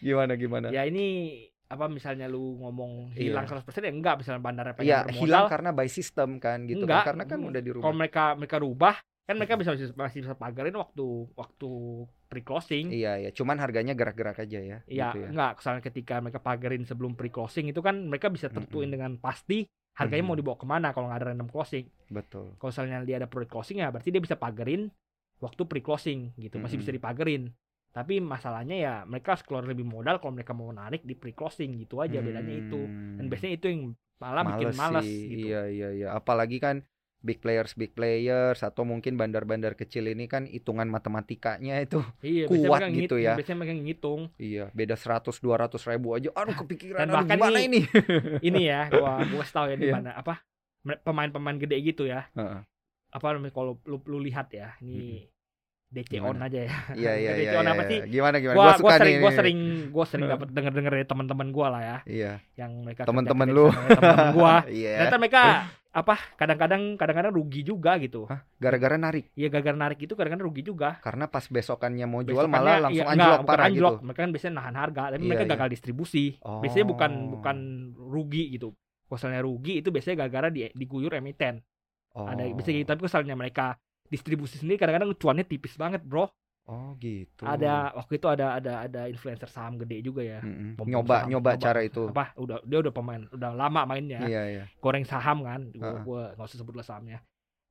gimana 0.03 0.35
gimana? 0.35 0.67
Ya 0.75 0.83
ini 0.83 1.39
apa 1.65 1.89
misalnya 1.89 2.29
lu 2.29 2.61
ngomong 2.61 3.17
Iya. 3.17 3.33
hilang 3.33 3.45
100% 3.47 3.65
ya 3.81 3.91
enggak 3.91 4.15
misalnya 4.21 4.41
bandarnya 4.41 4.73
pengen 4.77 4.89
Iya 4.89 4.99
bermodal 5.03 5.21
hilang 5.25 5.45
karena 5.49 5.69
by 5.73 5.89
system 5.89 6.29
kan 6.37 6.57
gitu 6.63 6.85
Enggak. 6.85 7.01
kan 7.01 7.07
karena 7.09 7.23
kan 7.25 7.39
udah 7.41 7.51
kalau 7.53 7.65
dirubah. 7.65 7.91
mereka 7.91 8.23
mereka 8.37 8.57
rubah 8.59 8.95
kan 9.25 9.35
mereka 9.35 9.57
bisa 9.57 9.73
masih, 9.73 9.89
masih 9.97 10.19
bisa 10.21 10.35
pagarin 10.37 10.77
waktu 10.77 11.05
waktu 11.33 11.69
pre-closing. 12.25 12.93
Iya 12.93 13.17
ya, 13.17 13.29
cuman 13.33 13.57
harganya 13.57 13.97
gerak-gerak 13.97 14.37
aja 14.37 14.59
ya. 14.61 14.77
Iya, 14.85 15.09
gitu 15.09 15.17
ya. 15.25 15.27
enggak, 15.33 15.51
misalnya 15.57 15.81
ketika 15.81 16.15
mereka 16.21 16.39
pagerin 16.39 16.83
sebelum 16.85 17.17
pre-closing 17.17 17.65
itu 17.65 17.81
kan 17.81 18.05
mereka 18.05 18.29
bisa 18.29 18.49
tentuin 18.49 18.85
Mm-mm. 18.85 18.93
dengan 18.93 19.11
pasti 19.17 19.65
harganya 19.97 20.21
mau 20.21 20.37
Mhm. 20.37 20.41
dibawa 20.43 20.57
ke 20.59 20.67
mana 20.67 20.87
kalau 20.91 21.09
nggak 21.09 21.17
ada 21.17 21.27
random 21.33 21.49
closing. 21.49 21.89
Betul. 22.07 22.53
Kalau 22.55 22.69
misalnya 22.69 23.01
dia 23.01 23.17
ada 23.17 23.25
pre-closing 23.25 23.81
ya 23.81 23.89
berarti 23.89 24.13
dia 24.13 24.21
bisa 24.21 24.35
pagerin 24.35 24.93
waktu 25.41 25.61
pre-closing 25.63 26.37
gitu, 26.37 26.61
masih 26.61 26.77
bisa 26.77 26.93
Mm-mm. 26.93 26.99
dipagerin. 27.01 27.43
Tapi 27.95 28.19
masalahnya 28.19 28.75
ya 28.75 28.93
mereka 29.01 29.33
harus 29.33 29.41
keluar 29.41 29.63
lebih 29.63 29.87
modal 29.87 30.19
kalau 30.19 30.35
mereka 30.35 30.51
mau 30.51 30.67
narik 30.69 31.01
di 31.01 31.15
pre-closing 31.15 31.79
gitu 31.79 31.97
aja 31.97 32.19
bedanya 32.19 32.51
itu. 32.51 32.81
Dan 33.15 33.23
Hmm. 33.23 33.31
biasanya 33.31 33.53
itu 33.55 33.67
yang 33.67 33.81
malah 34.15 34.43
bikin 34.45 34.67
Males 34.67 34.77
malas 34.77 35.03
sih. 35.03 35.19
gitu. 35.29 35.47
Iya 35.47 35.61
iya 35.69 35.87
iya. 35.93 36.07
Apalagi 36.11 36.59
kan 36.59 36.83
big 37.17 37.39
players 37.39 37.73
big 37.73 37.89
players 37.91 38.61
atau 38.61 38.83
mungkin 38.83 39.15
bandar-bandar 39.15 39.73
kecil 39.73 40.05
ini 40.05 40.27
kan 40.27 40.45
hitungan 40.45 40.85
matematikanya 40.85 41.79
itu 41.79 42.03
Iya, 42.21 42.45
kuat 42.45 42.85
gitu 42.91 43.15
ngit- 43.15 43.25
ya. 43.25 43.33
Biasanya 43.33 43.57
mereka 43.57 43.73
ngitung. 43.75 44.21
iya 44.37 44.69
beda 44.69 44.93
100 44.93 45.39
200 45.39 45.81
ribu 45.87 46.13
aja 46.13 46.29
aduh 46.31 46.53
kepikiran 46.53 46.99
Dan 46.99 47.07
aduh 47.07 47.15
bahkan 47.17 47.37
gimana 47.39 47.59
ini 47.59 47.79
Ini 48.43 48.61
ya, 48.69 48.81
gua 48.91 49.23
gua 49.25 49.41
tahu 49.43 49.65
ya 49.67 49.75
di 49.75 49.87
Iya. 49.87 49.93
mana 49.95 50.11
apa 50.13 50.43
pemain-pemain 51.01 51.57
gede 51.57 51.81
gitu 51.81 52.05
ya. 52.05 52.29
Heeh. 52.31 52.61
Apa 53.09 53.25
namanya 53.31 53.55
kalau 53.55 53.79
lu, 53.81 53.97
lu 54.05 54.19
lihat 54.19 54.51
ya, 54.51 54.75
ini 54.79 55.25
DC 55.95 56.11
on 56.17 56.35
Gimana? 56.35 56.45
aja 56.45 56.59
ya. 56.61 56.71
iya 56.93 57.11
iya 57.21 57.31
DC 57.33 57.47
iya, 57.47 57.55
on 57.55 57.65
apa 57.65 57.75
iya. 57.77 57.87
sih? 57.87 57.99
gimana 58.09 58.35
gimana 58.37 58.55
Gua, 58.55 58.61
gua 58.61 58.67
gua 58.67 58.77
suka 58.77 58.95
sering 58.97 59.07
nih 59.07 59.21
gua 59.21 59.31
sering 59.31 59.59
gua 59.89 60.05
sering 60.05 60.25
dapat 60.35 60.47
denger-denger 60.51 60.91
dari 60.93 61.05
teman-teman 61.05 61.47
gua 61.49 61.67
lah 61.69 61.81
ya, 61.81 61.97
iya 62.05 62.31
yang 62.53 62.71
mereka 62.81 63.01
Temen-temen 63.03 63.47
kerja- 63.47 63.57
lu. 63.57 63.67
temen 63.71 64.27
gua. 64.31 64.55
iya 64.75 64.93
Ternyata 64.99 65.17
mereka 65.17 65.43
apa 65.95 66.19
kadang-kadang 66.35 66.81
kadang-kadang 66.93 67.31
rugi 67.31 67.63
juga 67.63 67.95
gitu. 67.95 68.27
Hah? 68.27 68.43
gara-gara 68.57 68.95
narik 68.95 69.31
Iya 69.31 69.47
gara-gara 69.47 69.79
narik 69.79 69.99
itu 70.01 70.11
kadang-kadang 70.11 70.43
rugi 70.43 70.61
juga. 70.61 70.99
karena 70.99 71.23
pas 71.25 71.47
besokannya 71.47 72.03
mau 72.03 72.19
jual 72.19 72.35
Besokannya, 72.43 72.51
malah 72.53 72.77
langsung 72.83 72.99
iya, 72.99 73.05
anjlok 73.07 73.31
enggak, 73.31 73.47
parah 73.47 73.65
anjlok. 73.65 73.93
gitu 73.93 74.03
Mereka 74.03 74.19
kan 74.19 74.29
biasanya 74.29 74.53
nahan 74.53 74.75
harga, 74.75 75.03
tapi 75.07 75.15
Iya, 75.17 75.29
mereka 75.31 75.43
iya. 75.43 75.51
gagal 75.55 75.69
distribusi. 75.71 76.25
Biasanya 76.37 76.85
bukan 76.85 77.11
Oh. 77.15 77.29
bukan 77.31 77.57
rugi 77.95 78.43
gitu. 78.51 78.69
Kalau 79.05 79.15
misalnya 79.15 79.41
rugi 79.41 79.73
itu 79.79 79.89
biasanya 79.89 80.15
gara-gara 80.19 80.47
di, 80.49 80.67
diguyur 80.69 81.11
emiten. 81.13 81.63
oh. 82.11 82.27
Ada 82.27 82.43
biasanya 82.49 82.75
gitu. 82.77 82.89
Tapi 82.89 82.99
kalau 82.99 83.07
misalnya 83.07 83.35
mereka 83.37 83.65
distribusi 84.07 84.57
sendiri 84.57 84.77
kadang-kadang 84.77 85.11
cuannya 85.15 85.43
tipis 85.43 85.75
banget, 85.75 86.01
Bro. 86.01 86.29
oh 86.65 86.97
gitu 86.97 87.45
Ada 87.45 87.93
waktu 87.93 88.17
itu 88.17 88.25
ada 88.25 88.57
ada 88.57 88.73
ada 88.83 89.01
influencer 89.05 89.45
saham 89.45 89.77
gede 89.77 90.01
juga 90.01 90.21
ya. 90.21 90.41
Mm-mm. 90.41 90.73
Pom-pom 90.75 90.89
nyoba 90.91 91.15
saham, 91.21 91.29
nyoba 91.29 91.49
cara 91.55 91.79
itu 91.81 92.03
Apa? 92.09 92.33
Udah 92.35 92.57
dia 92.61 92.77
udah 92.81 92.89
pemain, 92.89 93.21
udah 93.29 93.51
lama 93.53 93.81
mainnya. 93.85 94.25
iya 94.25 94.41
iya 94.47 94.63
Goreng 94.79 95.05
saham 95.05 95.41
kan. 95.41 95.69
Gua 95.71 95.85
Heeh. 95.85 96.01
gua 96.01 96.21
nggak 96.33 96.47
usah 96.47 96.57
sebut 96.57 96.73
lah 96.73 96.81
sahamnya. 96.81 97.19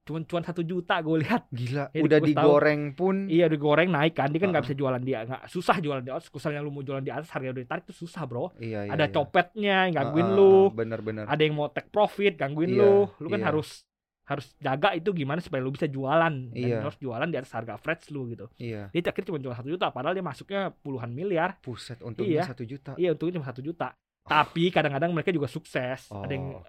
Cuman 0.05 0.29
cuan 0.29 0.45
satu 0.45 0.61
juta 0.61 1.01
gue 1.01 1.17
lihat. 1.17 1.49
gila 1.51 1.89
Jadi 1.89 2.05
udah 2.05 2.19
gua 2.21 2.23
tahu. 2.23 2.29
digoreng 2.29 2.81
pun 2.93 3.15
Iya 3.25 3.49
digoreng 3.49 3.89
naik 3.89 4.15
kan. 4.15 4.29
Dia 4.29 4.39
kan 4.39 4.53
nggak 4.53 4.63
Heeh. 4.63 4.75
bisa 4.77 4.79
jualan 4.79 5.01
dia. 5.01 5.19
Nggak 5.25 5.43
susah 5.49 5.77
jualan 5.81 6.03
di 6.05 6.11
atas. 6.13 6.29
Misalnya 6.29 6.61
lu 6.61 6.71
mau 6.71 6.85
jualan 6.85 7.01
di 7.01 7.09
atas 7.09 7.33
harga 7.33 7.51
udah 7.51 7.63
ditarik 7.65 7.85
tuh 7.89 7.97
susah 7.97 8.23
bro. 8.29 8.53
iya 8.61 8.85
iya 8.85 8.93
ada 8.93 9.09
iya. 9.09 9.11
copetnya 9.11 9.77
gangguin 9.91 10.29
Heeh, 10.29 10.37
lu. 10.37 10.55
bener-bener 10.71 11.25
Ada 11.25 11.41
yang 11.41 11.57
mau 11.57 11.67
take 11.67 11.89
profit 11.89 12.37
gangguin 12.37 12.77
Iya, 12.77 12.85
lu. 12.85 12.95
Lu 13.17 13.27
kan 13.27 13.41
iya. 13.41 13.49
harus 13.49 13.83
harus 14.25 14.57
jaga 14.57 14.93
itu 14.93 15.13
gimana 15.13 15.39
supaya 15.39 15.61
lu 15.61 15.69
bisa 15.69 15.85
jualan 15.85 16.33
dan 16.49 16.57
Iya. 16.57 16.81
lu 16.81 16.87
harus 16.89 16.97
jualan 16.97 17.29
di 17.29 17.37
atas 17.37 17.53
harga 17.53 17.77
fresh 17.77 18.09
lu 18.09 18.29
gitu. 18.29 18.49
iya 18.57 18.89
Dia 18.89 19.05
akhirnya 19.05 19.29
cuma 19.29 19.39
jual 19.39 19.53
satu 19.53 19.69
juta 19.69 19.87
padahal 19.89 20.13
dia 20.13 20.25
masuknya 20.25 20.73
puluhan 20.75 21.11
miliar. 21.11 21.61
Buset, 21.61 22.01
untungnya 22.01 22.41
Iya. 22.41 22.45
satu 22.49 22.65
juta. 22.65 22.93
Iya 22.97 23.13
untungnya 23.13 23.37
cuma 23.37 23.47
satu 23.47 23.61
juta. 23.61 23.93
Tapi 24.25 24.73
kadang-kadang 24.73 25.13
mereka 25.13 25.29
juga 25.29 25.45
sukses. 25.45 26.09
Oh, 26.09 26.25
Ada 26.25 26.33
yang 26.33 26.65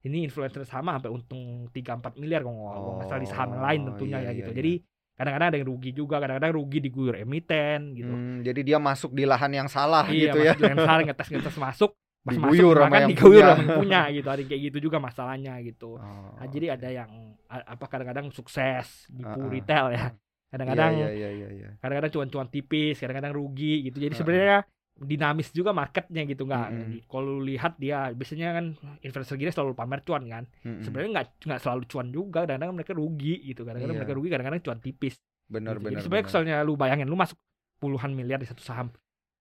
ini 0.00 0.24
influencer 0.24 0.62
sama 0.64 0.96
sampai 0.96 1.10
untung 1.10 1.66
3-4 1.68 2.14
miliar 2.16 2.40
kalau 2.40 2.56
nggak 2.56 2.78
nggak 2.96 3.06
salah 3.06 3.20
di 3.20 3.28
saham 3.28 3.48
yang 3.50 3.58
Oh, 3.58 3.66
lain 3.66 3.80
tentunya 3.84 4.16
iya, 4.16 4.26
ya 4.26 4.32
gitu. 4.32 4.50
iya, 4.50 4.58
Jadi 4.62 4.72
kadang-kadang 5.12 5.48
ada 5.50 5.56
yang 5.58 5.68
rugi 5.68 5.90
juga, 5.92 6.16
kadang-kadang 6.16 6.52
rugi 6.54 6.78
diguyur 6.80 7.14
emiten 7.18 7.80
gitu. 7.92 8.08
Hmm, 8.08 8.40
jadi 8.40 8.60
dia 8.64 8.78
masuk 8.78 9.12
di 9.12 9.28
lahan 9.28 9.52
yang 9.52 9.68
salah 9.68 10.06
iya, 10.08 10.30
gitu 10.30 10.38
ya. 10.40 10.54
yang 10.56 10.78
salah 10.78 11.02
ngetes 11.10 11.28
ngetes 11.28 11.56
masuk, 11.58 11.90
pas 12.30 12.50
Diguyur 12.54 12.76
masuk 12.78 12.86
kan 12.86 13.00
yang 13.02 13.10
diguyur 13.10 13.42
punya. 13.42 13.50
yang 13.50 13.68
punya 13.74 14.00
gitu. 14.14 14.28
Ada 14.30 14.42
kayak 14.46 14.62
gitu 14.70 14.78
juga 14.80 14.96
masalahnya 14.98 15.52
gitu. 15.60 15.90
Oh, 15.98 16.32
Nah, 16.38 16.46
jadi 16.46 16.66
ada 16.78 16.88
yang 16.88 17.10
apa 17.50 17.84
kadang-kadang 17.84 18.30
sukses 18.30 19.10
di 19.10 19.22
Ah, 19.22 19.34
ah. 19.34 19.48
retail 19.50 19.86
ya. 19.90 20.06
Kadang-kadang 20.50 20.92
iya, 20.98 21.10
iya, 21.14 21.30
iya, 21.30 21.48
iya. 21.50 21.68
kadang-kadang 21.78 22.10
cuan-cuan 22.10 22.48
tipis, 22.48 22.98
kadang-kadang 22.98 23.30
rugi 23.30 23.86
gitu. 23.86 23.98
Jadi 23.98 24.14
ah. 24.14 24.18
sebenarnya 24.18 24.58
dinamis 25.00 25.48
juga 25.50 25.70
marketnya 25.72 26.26
gitu 26.26 26.44
nggak. 26.44 26.68
Mm-mm. 26.68 27.08
Kalau 27.08 27.38
lu 27.38 27.46
lihat 27.46 27.78
dia 27.78 28.10
biasanya 28.10 28.52
kan 28.52 28.66
influencer 29.00 29.38
gini 29.38 29.48
selalu 29.48 29.72
pamer 29.72 30.02
cuan 30.02 30.26
kan. 30.26 30.44
Mm-mm. 30.60 30.82
Sebenarnya 30.82 31.10
nggak 31.14 31.26
nggak 31.46 31.60
selalu 31.62 31.82
cuan 31.86 32.08
juga. 32.10 32.44
Kadang-kadang 32.44 32.74
mereka 32.74 32.92
rugi 32.92 33.34
gitu. 33.46 33.62
Kadang-kadang 33.62 33.94
Iya. 33.94 34.00
mereka 34.04 34.12
rugi, 34.12 34.28
kadang-kadang 34.28 34.60
cuan 34.60 34.78
tipis. 34.78 35.16
benar 35.50 35.74
gitu. 35.74 35.82
benar. 35.82 35.90
Jadi 35.98 36.02
sebenarnya 36.06 36.24
benar. 36.26 36.30
misalnya 36.30 36.56
lu 36.62 36.72
bayangin 36.78 37.06
lu 37.06 37.18
masuk 37.18 37.38
puluhan 37.78 38.14
miliar 38.14 38.38
di 38.38 38.46
satu 38.46 38.62
saham, 38.62 38.86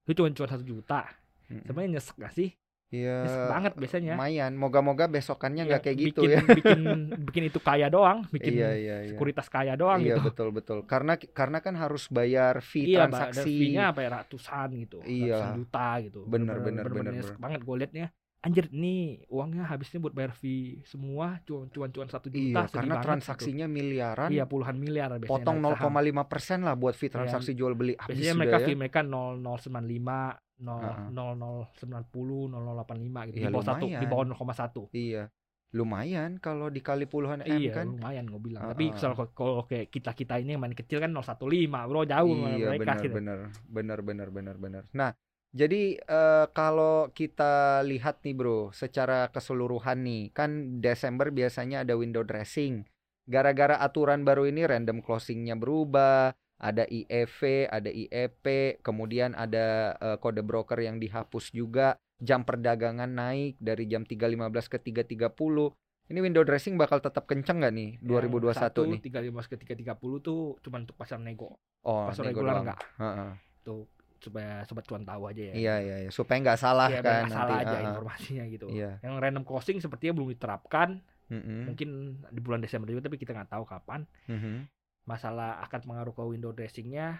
lu 0.05 0.11
cuma 0.13 0.33
cuan 0.33 0.49
satu 0.49 0.63
juta. 0.63 1.05
Mm-mm. 1.49 1.65
Sebenarnya 1.65 1.89
nyesek 1.97 2.15
gak 2.17 2.33
sih? 2.33 2.49
Iya. 2.89 3.21
Nyesek 3.21 3.45
banget 3.47 3.73
biasanya. 3.77 4.13
Lumayan. 4.17 4.51
Moga-moga 4.57 5.05
besokannya 5.05 5.63
nggak 5.69 5.81
Iya, 5.81 5.85
kayak 5.85 5.97
gitu 6.01 6.21
bikin, 6.21 6.33
ya. 6.33 6.41
Bikin 6.41 6.79
bikin 7.29 7.43
itu 7.45 7.59
kaya 7.61 7.87
doang, 7.87 8.25
bikin 8.27 8.53
Iya, 8.57 8.69
iya, 8.73 8.95
iya. 9.05 9.09
sekuritas 9.13 9.45
kaya 9.45 9.73
doang 9.73 10.01
Iya 10.01 10.17
gitu. 10.17 10.21
betul 10.25 10.47
betul. 10.49 10.77
Karena 10.83 11.13
karena 11.15 11.61
kan 11.61 11.77
harus 11.77 12.09
bayar 12.09 12.59
fee 12.59 12.89
Iya, 12.89 13.05
transaksi. 13.05 13.45
fee-nya 13.45 13.93
apa 13.93 14.01
ya 14.01 14.09
ratusan 14.17 14.69
gitu, 14.79 14.97
Iya. 15.01 15.37
ratusan 15.37 15.51
juta 15.55 15.87
gitu. 16.01 16.19
Bener, 16.25 16.57
bener, 16.59 16.85
bener, 16.85 17.13
nyesek 17.13 17.37
bener. 17.37 17.43
banget 17.45 17.61
gue 17.61 17.77
liatnya. 17.77 18.07
Anjir 18.39 18.71
nih 18.71 19.27
uangnya 19.27 19.67
habisnya 19.67 19.99
buat 19.99 20.15
bayar 20.15 20.31
fee 20.31 20.79
semua 20.87 21.43
cuan-cuan 21.43 22.07
satu 22.07 22.31
juta 22.31 22.65
Iya, 22.65 22.71
karena 22.71 22.95
banget 22.95 22.97
gitu. 22.97 23.07
transaksinya 23.11 23.67
miliaran. 23.67 24.31
Iya 24.31 24.47
puluhan 24.47 24.79
miliar 24.79 25.11
biasanya 25.13 25.27
potong 25.29 25.59
naik 25.59 25.75
saham. 25.75 25.91
0,5 25.91 26.23
persen 26.25 26.59
lah 26.63 26.73
buat 26.73 26.95
fee 26.95 27.05
Iya, 27.05 27.15
transaksi 27.19 27.51
jual 27.51 27.75
beli 27.75 27.99
habis 27.99 28.15
Biasanya 28.17 28.33
mereka 28.33 28.57
ya. 28.57 28.65
fee 28.65 28.77
mereka 28.79 28.99
0095, 29.03 30.39
0 30.59 30.83
Heeh. 30.83 31.07
0090, 31.15 32.51
0085 32.51 33.27
gitu. 33.31 33.35
Iya, 33.39 33.47
di 33.47 33.53
bawah 33.55 33.65
satu, 33.65 33.87
di 33.87 34.05
bawah 34.05 34.25
0,1. 34.27 34.81
Iya. 34.91 35.23
Lumayan 35.69 36.41
kalau 36.41 36.73
dikali 36.73 37.05
puluhan 37.05 37.45
M 37.45 37.61
Iya, 37.61 37.71
kan. 37.77 37.93
lumayan 37.93 38.25
gue 38.25 38.41
bilang. 38.41 38.61
Heeh. 38.65 38.71
Tapi 38.73 38.85
kalau 38.97 39.15
kalau 39.37 39.63
kayak 39.69 39.87
kita-kita 39.93 40.41
ini 40.41 40.57
yang 40.57 40.61
main 40.65 40.73
kecil 40.73 40.97
kan 40.97 41.13
015, 41.13 41.85
Bro, 41.85 42.09
jauh 42.09 42.33
Iya 42.33 42.73
mereka 42.73 42.97
benar 42.97 43.03
gitu. 43.05 43.15
benar 43.15 43.39
benar 43.69 43.99
benar 44.01 44.27
benar 44.33 44.55
benar. 44.57 44.83
Nah, 44.97 45.13
jadi 45.49 45.97
eh, 45.97 46.45
kalau 46.53 47.09
kita 47.09 47.81
lihat 47.85 48.21
nih 48.21 48.33
bro, 48.37 48.69
secara 48.69 49.29
keseluruhan 49.33 50.01
nih, 50.05 50.29
kan 50.33 50.81
Desember 50.81 51.29
biasanya 51.33 51.81
ada 51.85 51.93
window 51.97 52.21
dressing. 52.25 52.85
Gara-gara 53.29 53.77
aturan 53.77 54.25
baru 54.25 54.49
ini 54.49 54.65
random 54.65 55.05
closingnya 55.05 55.53
berubah, 55.53 56.33
ada 56.59 56.83
IEV, 56.85 57.39
ada 57.65 57.87
IEP, 57.87 58.45
kemudian 58.83 59.31
ada 59.33 59.95
eh, 59.95 60.17
kode 60.19 60.43
broker 60.43 60.75
yang 60.77 60.99
dihapus 60.99 61.55
juga, 61.55 61.95
jam 62.19 62.43
perdagangan 62.43 63.07
naik 63.07 63.55
dari 63.57 63.87
jam 63.87 64.03
3.15 64.03 64.67
ke 64.67 64.77
3.30. 65.07 65.71
Ini 66.09 66.19
window 66.19 66.41
dressing 66.41 66.75
bakal 66.75 66.99
tetap 66.99 67.29
kenceng 67.29 67.61
nggak 67.61 67.73
nih 67.73 67.89
2021 68.01 68.51
satu, 68.57 68.81
nih? 68.89 68.99
315 68.99 69.45
ke 69.45 69.55
330 69.77 70.25
tuh 70.25 70.57
cuma 70.59 70.81
untuk 70.81 70.97
pasar 70.97 71.21
nego. 71.21 71.55
Oh, 71.85 72.09
pasar 72.09 72.25
nego 72.27 72.41
reguler 72.43 72.53
doang. 72.59 72.65
enggak. 72.65 72.79
Heeh. 72.97 73.31
Tuh 73.63 73.85
supaya 74.19 74.67
sobat 74.67 74.83
cuan 74.83 75.07
tahu 75.07 75.31
aja 75.31 75.43
ya. 75.47 75.53
Iya 75.55 75.75
iya 75.79 75.95
iya 76.03 76.09
supaya 76.11 76.43
nggak 76.43 76.59
salah 76.59 76.91
Iya, 76.91 76.99
kan 76.99 77.23
nggak 77.23 77.31
salah 77.31 77.55
nanti. 77.55 77.71
aja 77.71 77.77
ah. 77.77 77.87
informasinya 77.93 78.43
gitu. 78.51 78.67
Iya. 78.67 78.91
Yang 78.99 79.13
random 79.15 79.43
closing 79.47 79.77
sepertinya 79.79 80.13
belum 80.19 80.29
diterapkan. 80.35 80.89
Mm-mm. 81.29 81.71
Mungkin 81.71 81.89
di 82.33 82.41
bulan 82.41 82.59
Desember 82.59 82.89
juga 82.89 83.05
tapi 83.05 83.15
kita 83.15 83.31
nggak 83.31 83.53
tahu 83.53 83.63
kapan. 83.63 84.03
Mhm. 84.27 84.65
Masalah 85.09 85.57
akan 85.65 85.79
pengaruh 85.81 86.13
ke 86.13 86.21
window 86.21 86.53
dressingnya 86.53 87.17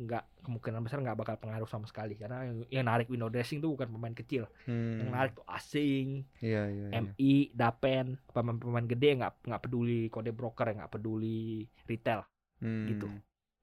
nggak 0.00 0.24
kemungkinan 0.48 0.80
besar 0.80 1.04
nggak 1.04 1.12
bakal 1.12 1.36
pengaruh 1.36 1.68
sama 1.68 1.84
sekali 1.84 2.16
karena 2.16 2.48
yang, 2.48 2.58
yang 2.72 2.84
narik 2.88 3.12
window 3.12 3.28
dressing 3.28 3.60
tuh 3.60 3.76
bukan 3.76 3.92
pemain 3.92 4.16
kecil 4.16 4.48
Hmm. 4.64 4.96
yang 4.96 5.12
narik 5.12 5.36
tuh 5.36 5.44
asing 5.44 6.24
Iya 6.40 6.72
iya. 6.72 6.86
iya. 6.88 7.00
MI 7.04 7.52
Dapen 7.52 8.16
pemain-pemain 8.32 8.88
gede 8.88 9.20
nggak 9.20 9.44
nggak 9.44 9.60
peduli 9.60 10.08
kode 10.08 10.32
broker 10.32 10.72
nggak 10.72 10.88
peduli 10.88 11.68
retail 11.84 12.24
Hmm. 12.64 12.88
gitu. 12.88 13.12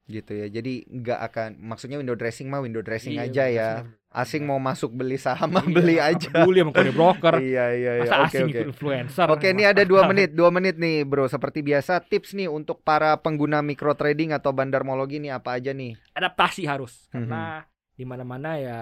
Gitu 0.08 0.32
ya. 0.34 0.48
Jadi 0.48 0.88
nggak 0.88 1.20
akan 1.22 1.50
maksudnya 1.62 2.00
window 2.00 2.16
dressing 2.16 2.48
mah 2.48 2.60
window 2.60 2.80
dressing 2.80 3.14
Iya, 3.14 3.28
aja 3.28 3.44
ya. 3.46 3.70
Asing 4.08 4.44
mau 4.44 4.56
masuk 4.58 4.96
beli 4.96 5.20
saham 5.20 5.52
mah 5.52 5.62
Iya, 5.62 5.76
beli 5.76 5.96
aja. 6.00 6.32
peduli 6.32 6.60
sama 6.60 6.72
kode 6.72 6.92
broker 6.92 7.34
Iya 7.44 7.66
iya 7.70 7.92
iya. 7.94 8.02
masa 8.02 8.16
Oke 8.18 8.26
asing 8.34 8.48
ikut 8.50 8.66
influencer 8.66 9.28
Oke, 9.28 9.48
ini 9.52 9.64
ada 9.64 9.84
dua 9.84 10.08
menit, 10.08 10.32
dua 10.40 10.50
menit 10.50 10.76
nih, 10.76 11.04
bro. 11.04 11.28
Seperti 11.28 11.60
biasa, 11.62 12.00
tips 12.02 12.32
nih 12.34 12.48
untuk 12.48 12.82
para 12.82 13.14
pengguna 13.16 13.60
micro 13.60 13.92
trading 13.94 14.32
atau 14.32 14.50
bandarmologi 14.52 15.20
nih 15.20 15.32
apa 15.32 15.54
aja 15.54 15.70
nih? 15.70 16.00
adaptasi 16.14 16.64
harus 16.66 17.06
Mhm. 17.08 17.12
karena 17.14 17.44
di 17.94 18.04
mana-mana 18.04 18.52
ya 18.56 18.80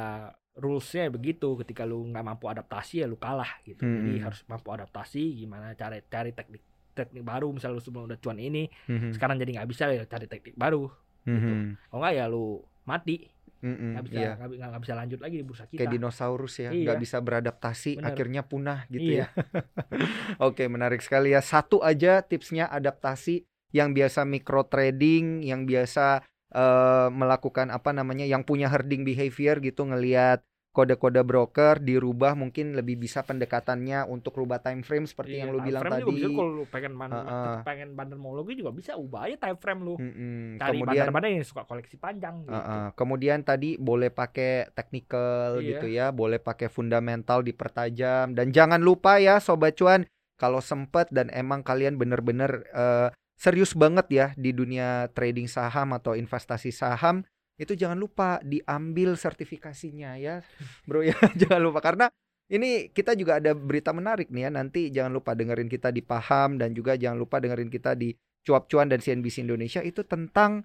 rulesnya 0.54 1.10
begitu 1.10 1.58
ketika 1.58 1.84
lu 1.84 2.06
nggak 2.06 2.24
mampu 2.24 2.48
adaptasi 2.48 3.02
ya 3.02 3.08
lu 3.08 3.18
kalah 3.18 3.60
gitu 3.62 3.82
jadi 3.82 4.12
Mhm. 4.14 4.24
harus 4.24 4.40
mampu 4.46 4.72
adaptasi 4.72 5.36
gimana 5.36 5.74
cari 5.74 6.00
cari 6.06 6.32
teknik 6.32 6.64
teknik 6.92 7.24
baru 7.24 7.52
misalnya 7.52 7.76
lu 7.76 7.84
sebelum 7.84 8.08
udah 8.08 8.16
cuan 8.16 8.40
ini 8.40 8.72
Mhm. 8.88 9.12
sekarang 9.12 9.36
jadi 9.36 9.52
nggak 9.52 9.68
bisa 9.68 9.84
ya 9.90 10.04
cari 10.06 10.28
teknik 10.28 10.56
baru 10.56 10.88
Mhm. 11.26 11.76
kalau 11.90 12.00
nggak 12.02 12.14
ya 12.14 12.26
lu 12.26 12.46
mati 12.86 13.18
Mhm, 13.66 13.98
nggak 13.98 14.06
bisa 14.06 14.20
Iya. 14.22 14.32
nggak 14.38 14.50
bi- 14.52 14.60
nggak 14.62 14.82
bisa 14.86 14.94
lanjut 14.94 15.20
lagi 15.20 15.36
di 15.42 15.46
bursa 15.46 15.66
kita 15.66 15.80
Kayak 15.82 15.94
dinosaurus 15.98 16.54
ya, 16.62 16.70
Iya. 16.70 16.86
nggak 16.86 17.00
bisa 17.02 17.18
beradaptasi, 17.18 17.92
Bener. 17.98 18.08
akhirnya 18.14 18.42
punah 18.46 18.80
gitu 18.88 19.10
Iya. 19.10 19.26
ya. 19.26 19.28
Oke, 20.46 20.70
menarik 20.70 21.02
sekali 21.02 21.34
ya. 21.34 21.42
Satu 21.42 21.82
aja 21.82 22.22
tipsnya 22.22 22.70
adaptasi 22.70 23.42
yang 23.74 23.92
biasa 23.92 24.22
micro 24.22 24.70
trading, 24.70 25.42
yang 25.42 25.66
biasa 25.66 26.22
eh, 26.56 27.10
melakukan 27.12 27.68
apa 27.68 27.92
namanya 27.92 28.24
yang 28.24 28.46
punya 28.46 28.70
herding 28.70 29.04
behavior 29.04 29.60
gitu 29.60 29.84
ngelihat 29.84 30.40
kode-kode 30.76 31.24
broker 31.24 31.80
dirubah 31.80 32.36
mungkin 32.36 32.76
lebih 32.76 33.00
bisa 33.00 33.24
pendekatannya 33.24 34.04
untuk 34.12 34.36
rubah 34.36 34.60
time 34.60 34.84
frame 34.84 35.08
seperti 35.08 35.40
yang 35.40 35.56
lu 35.56 35.64
time 35.64 35.68
bilang 35.72 35.82
frame 35.88 35.96
juga 36.04 36.12
tadi. 36.12 36.18
bisa 36.20 36.28
kalau 36.36 36.52
lu 36.52 36.64
pengen 36.68 36.94
man, 36.94 37.10
Heeh. 37.16 37.58
pengen 37.64 37.90
bandar 37.96 38.20
monologi 38.20 38.60
juga 38.60 38.76
bisa 38.76 39.00
ubah 39.00 39.32
aja 39.32 39.40
time 39.40 39.56
frame 39.56 39.82
lu. 39.88 39.96
Mm-mm. 39.96 40.60
Cari 40.60 40.76
Kemudian 40.76 41.08
bandar-bandar 41.08 41.30
yang 41.32 41.48
suka 41.48 41.64
koleksi 41.64 41.96
panjang 41.96 42.44
gitu. 42.44 42.52
Heeh. 42.52 42.86
kemudian 43.00 43.40
tadi 43.48 43.80
boleh 43.80 44.12
pakai 44.12 44.68
technical 44.76 45.64
Iya. 45.64 45.68
gitu 45.80 45.88
ya, 45.88 46.06
boleh 46.12 46.44
pakai 46.44 46.68
fundamental 46.68 47.40
dipertajam 47.40 48.36
dan 48.36 48.52
jangan 48.52 48.84
lupa 48.84 49.16
ya 49.24 49.40
sobat 49.40 49.80
cuan 49.80 50.04
kalau 50.36 50.60
sempet 50.60 51.08
dan 51.16 51.32
emang 51.32 51.64
kalian 51.64 51.96
bener-bener 51.96 52.68
eh, 52.76 53.08
serius 53.40 53.72
banget 53.76 54.08
ya 54.12 54.26
di 54.36 54.52
dunia 54.52 55.08
trading 55.16 55.48
saham 55.48 55.96
atau 55.96 56.16
investasi 56.16 56.72
saham 56.76 57.24
itu 57.56 57.74
jangan 57.74 57.96
lupa 57.96 58.40
diambil 58.44 59.16
sertifikasinya 59.16 60.20
ya 60.20 60.44
bro 60.84 61.00
ya 61.02 61.16
jangan 61.42 61.62
lupa 61.64 61.80
karena 61.80 62.12
ini 62.46 62.92
kita 62.94 63.18
juga 63.18 63.42
ada 63.42 63.56
berita 63.58 63.90
menarik 63.90 64.30
nih 64.30 64.48
ya 64.48 64.50
nanti 64.54 64.94
jangan 64.94 65.16
lupa 65.16 65.34
dengerin 65.34 65.66
kita 65.66 65.90
di 65.90 66.04
paham 66.04 66.62
dan 66.62 66.76
juga 66.76 66.94
jangan 66.94 67.18
lupa 67.18 67.42
dengerin 67.42 67.72
kita 67.72 67.96
di 67.98 68.14
cuap 68.46 68.70
cuan 68.70 68.86
dan 68.86 69.02
CNBC 69.02 69.42
Indonesia 69.48 69.82
itu 69.82 70.06
tentang 70.06 70.62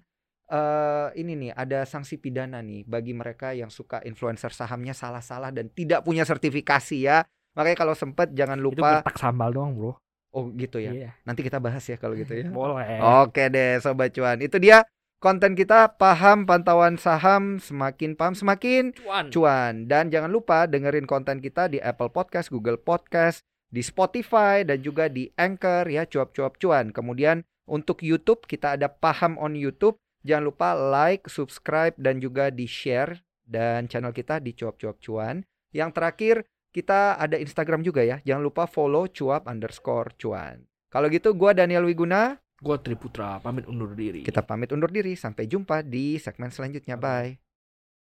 eh 0.51 1.07
ini 1.15 1.33
nih 1.47 1.51
ada 1.55 1.87
sanksi 1.87 2.19
pidana 2.19 2.59
nih 2.59 2.83
bagi 2.83 3.15
mereka 3.15 3.55
yang 3.55 3.71
suka 3.71 4.03
influencer 4.03 4.51
sahamnya 4.51 4.91
salah-salah 4.91 5.49
dan 5.49 5.71
tidak 5.71 6.03
punya 6.03 6.27
sertifikasi 6.27 6.97
ya 7.01 7.23
makanya 7.55 7.77
kalau 7.87 7.95
sempet 7.95 8.35
jangan 8.35 8.59
Itu 8.59 8.65
lupa 8.67 8.99
gertak 8.99 9.15
sambal 9.17 9.49
doang, 9.55 9.71
Bro. 9.79 9.95
oh 10.31 10.43
gitu 10.55 10.79
ya 10.79 10.91
Iya. 10.91 11.09
nanti 11.23 11.41
kita 11.43 11.59
bahas 11.63 11.83
ya 11.87 11.95
kalau 11.95 12.19
gitu 12.19 12.35
ya 12.35 12.51
Boleh. 12.53 12.99
Oke 13.23 13.47
deh 13.47 13.79
sobat 13.79 14.11
cuan. 14.11 14.37
Itu 14.43 14.59
dia 14.59 14.83
konten 15.21 15.53
kita 15.53 16.01
paham 16.01 16.49
pantauan 16.49 16.97
saham 16.97 17.61
semakin 17.61 18.17
paham 18.17 18.33
semakin 18.33 18.89
Cuan. 18.97 19.29
cuan 19.29 19.73
dan 19.85 20.09
jangan 20.09 20.33
lupa 20.33 20.65
dengerin 20.65 21.05
konten 21.05 21.37
kita 21.37 21.69
di 21.69 21.77
Apple 21.77 22.09
Podcast, 22.09 22.49
Google 22.49 22.81
Podcast, 22.81 23.45
di 23.69 23.85
Spotify 23.85 24.65
dan 24.65 24.81
juga 24.81 25.07
di 25.07 25.29
Anchor 25.37 25.85
ya 25.85 26.09
cuap-cuap 26.09 26.57
cuan. 26.57 26.89
Kemudian 26.89 27.45
untuk 27.69 28.01
YouTube 28.01 28.49
kita 28.49 28.75
ada 28.75 28.89
paham 28.89 29.37
on 29.37 29.53
YouTube. 29.53 29.95
Jangan 30.25 30.53
lupa 30.53 30.73
like, 30.73 31.29
subscribe 31.29 31.93
dan 31.97 32.21
juga 32.21 32.49
di 32.49 32.65
share 32.65 33.21
dan 33.45 33.89
channel 33.89 34.13
kita 34.13 34.37
di 34.41 34.53
cuap-cuap 34.53 35.01
cuan. 35.01 35.45
Yang 35.73 35.89
terakhir 35.97 36.35
kita 36.73 37.17
ada 37.17 37.37
Instagram 37.37 37.85
juga 37.85 38.05
ya. 38.05 38.21
Jangan 38.25 38.41
lupa 38.41 38.65
follow 38.65 39.05
cuap 39.09 39.45
underscore 39.45 40.13
cuan. 40.17 40.65
Kalau 40.91 41.07
gitu 41.09 41.33
gua 41.33 41.53
Daniel 41.53 41.87
Wiguna 41.87 42.37
Gua 42.61 42.77
Triputra 42.77 43.41
pamit 43.41 43.65
undur 43.65 43.97
diri. 43.97 44.21
kita 44.21 44.45
pamit 44.45 44.69
undur 44.69 44.93
diri. 44.93 45.17
Sampai 45.17 45.49
jumpa 45.49 45.81
di 45.81 46.21
segmen 46.21 46.53
selanjutnya. 46.53 46.93
Bye. 46.93 47.50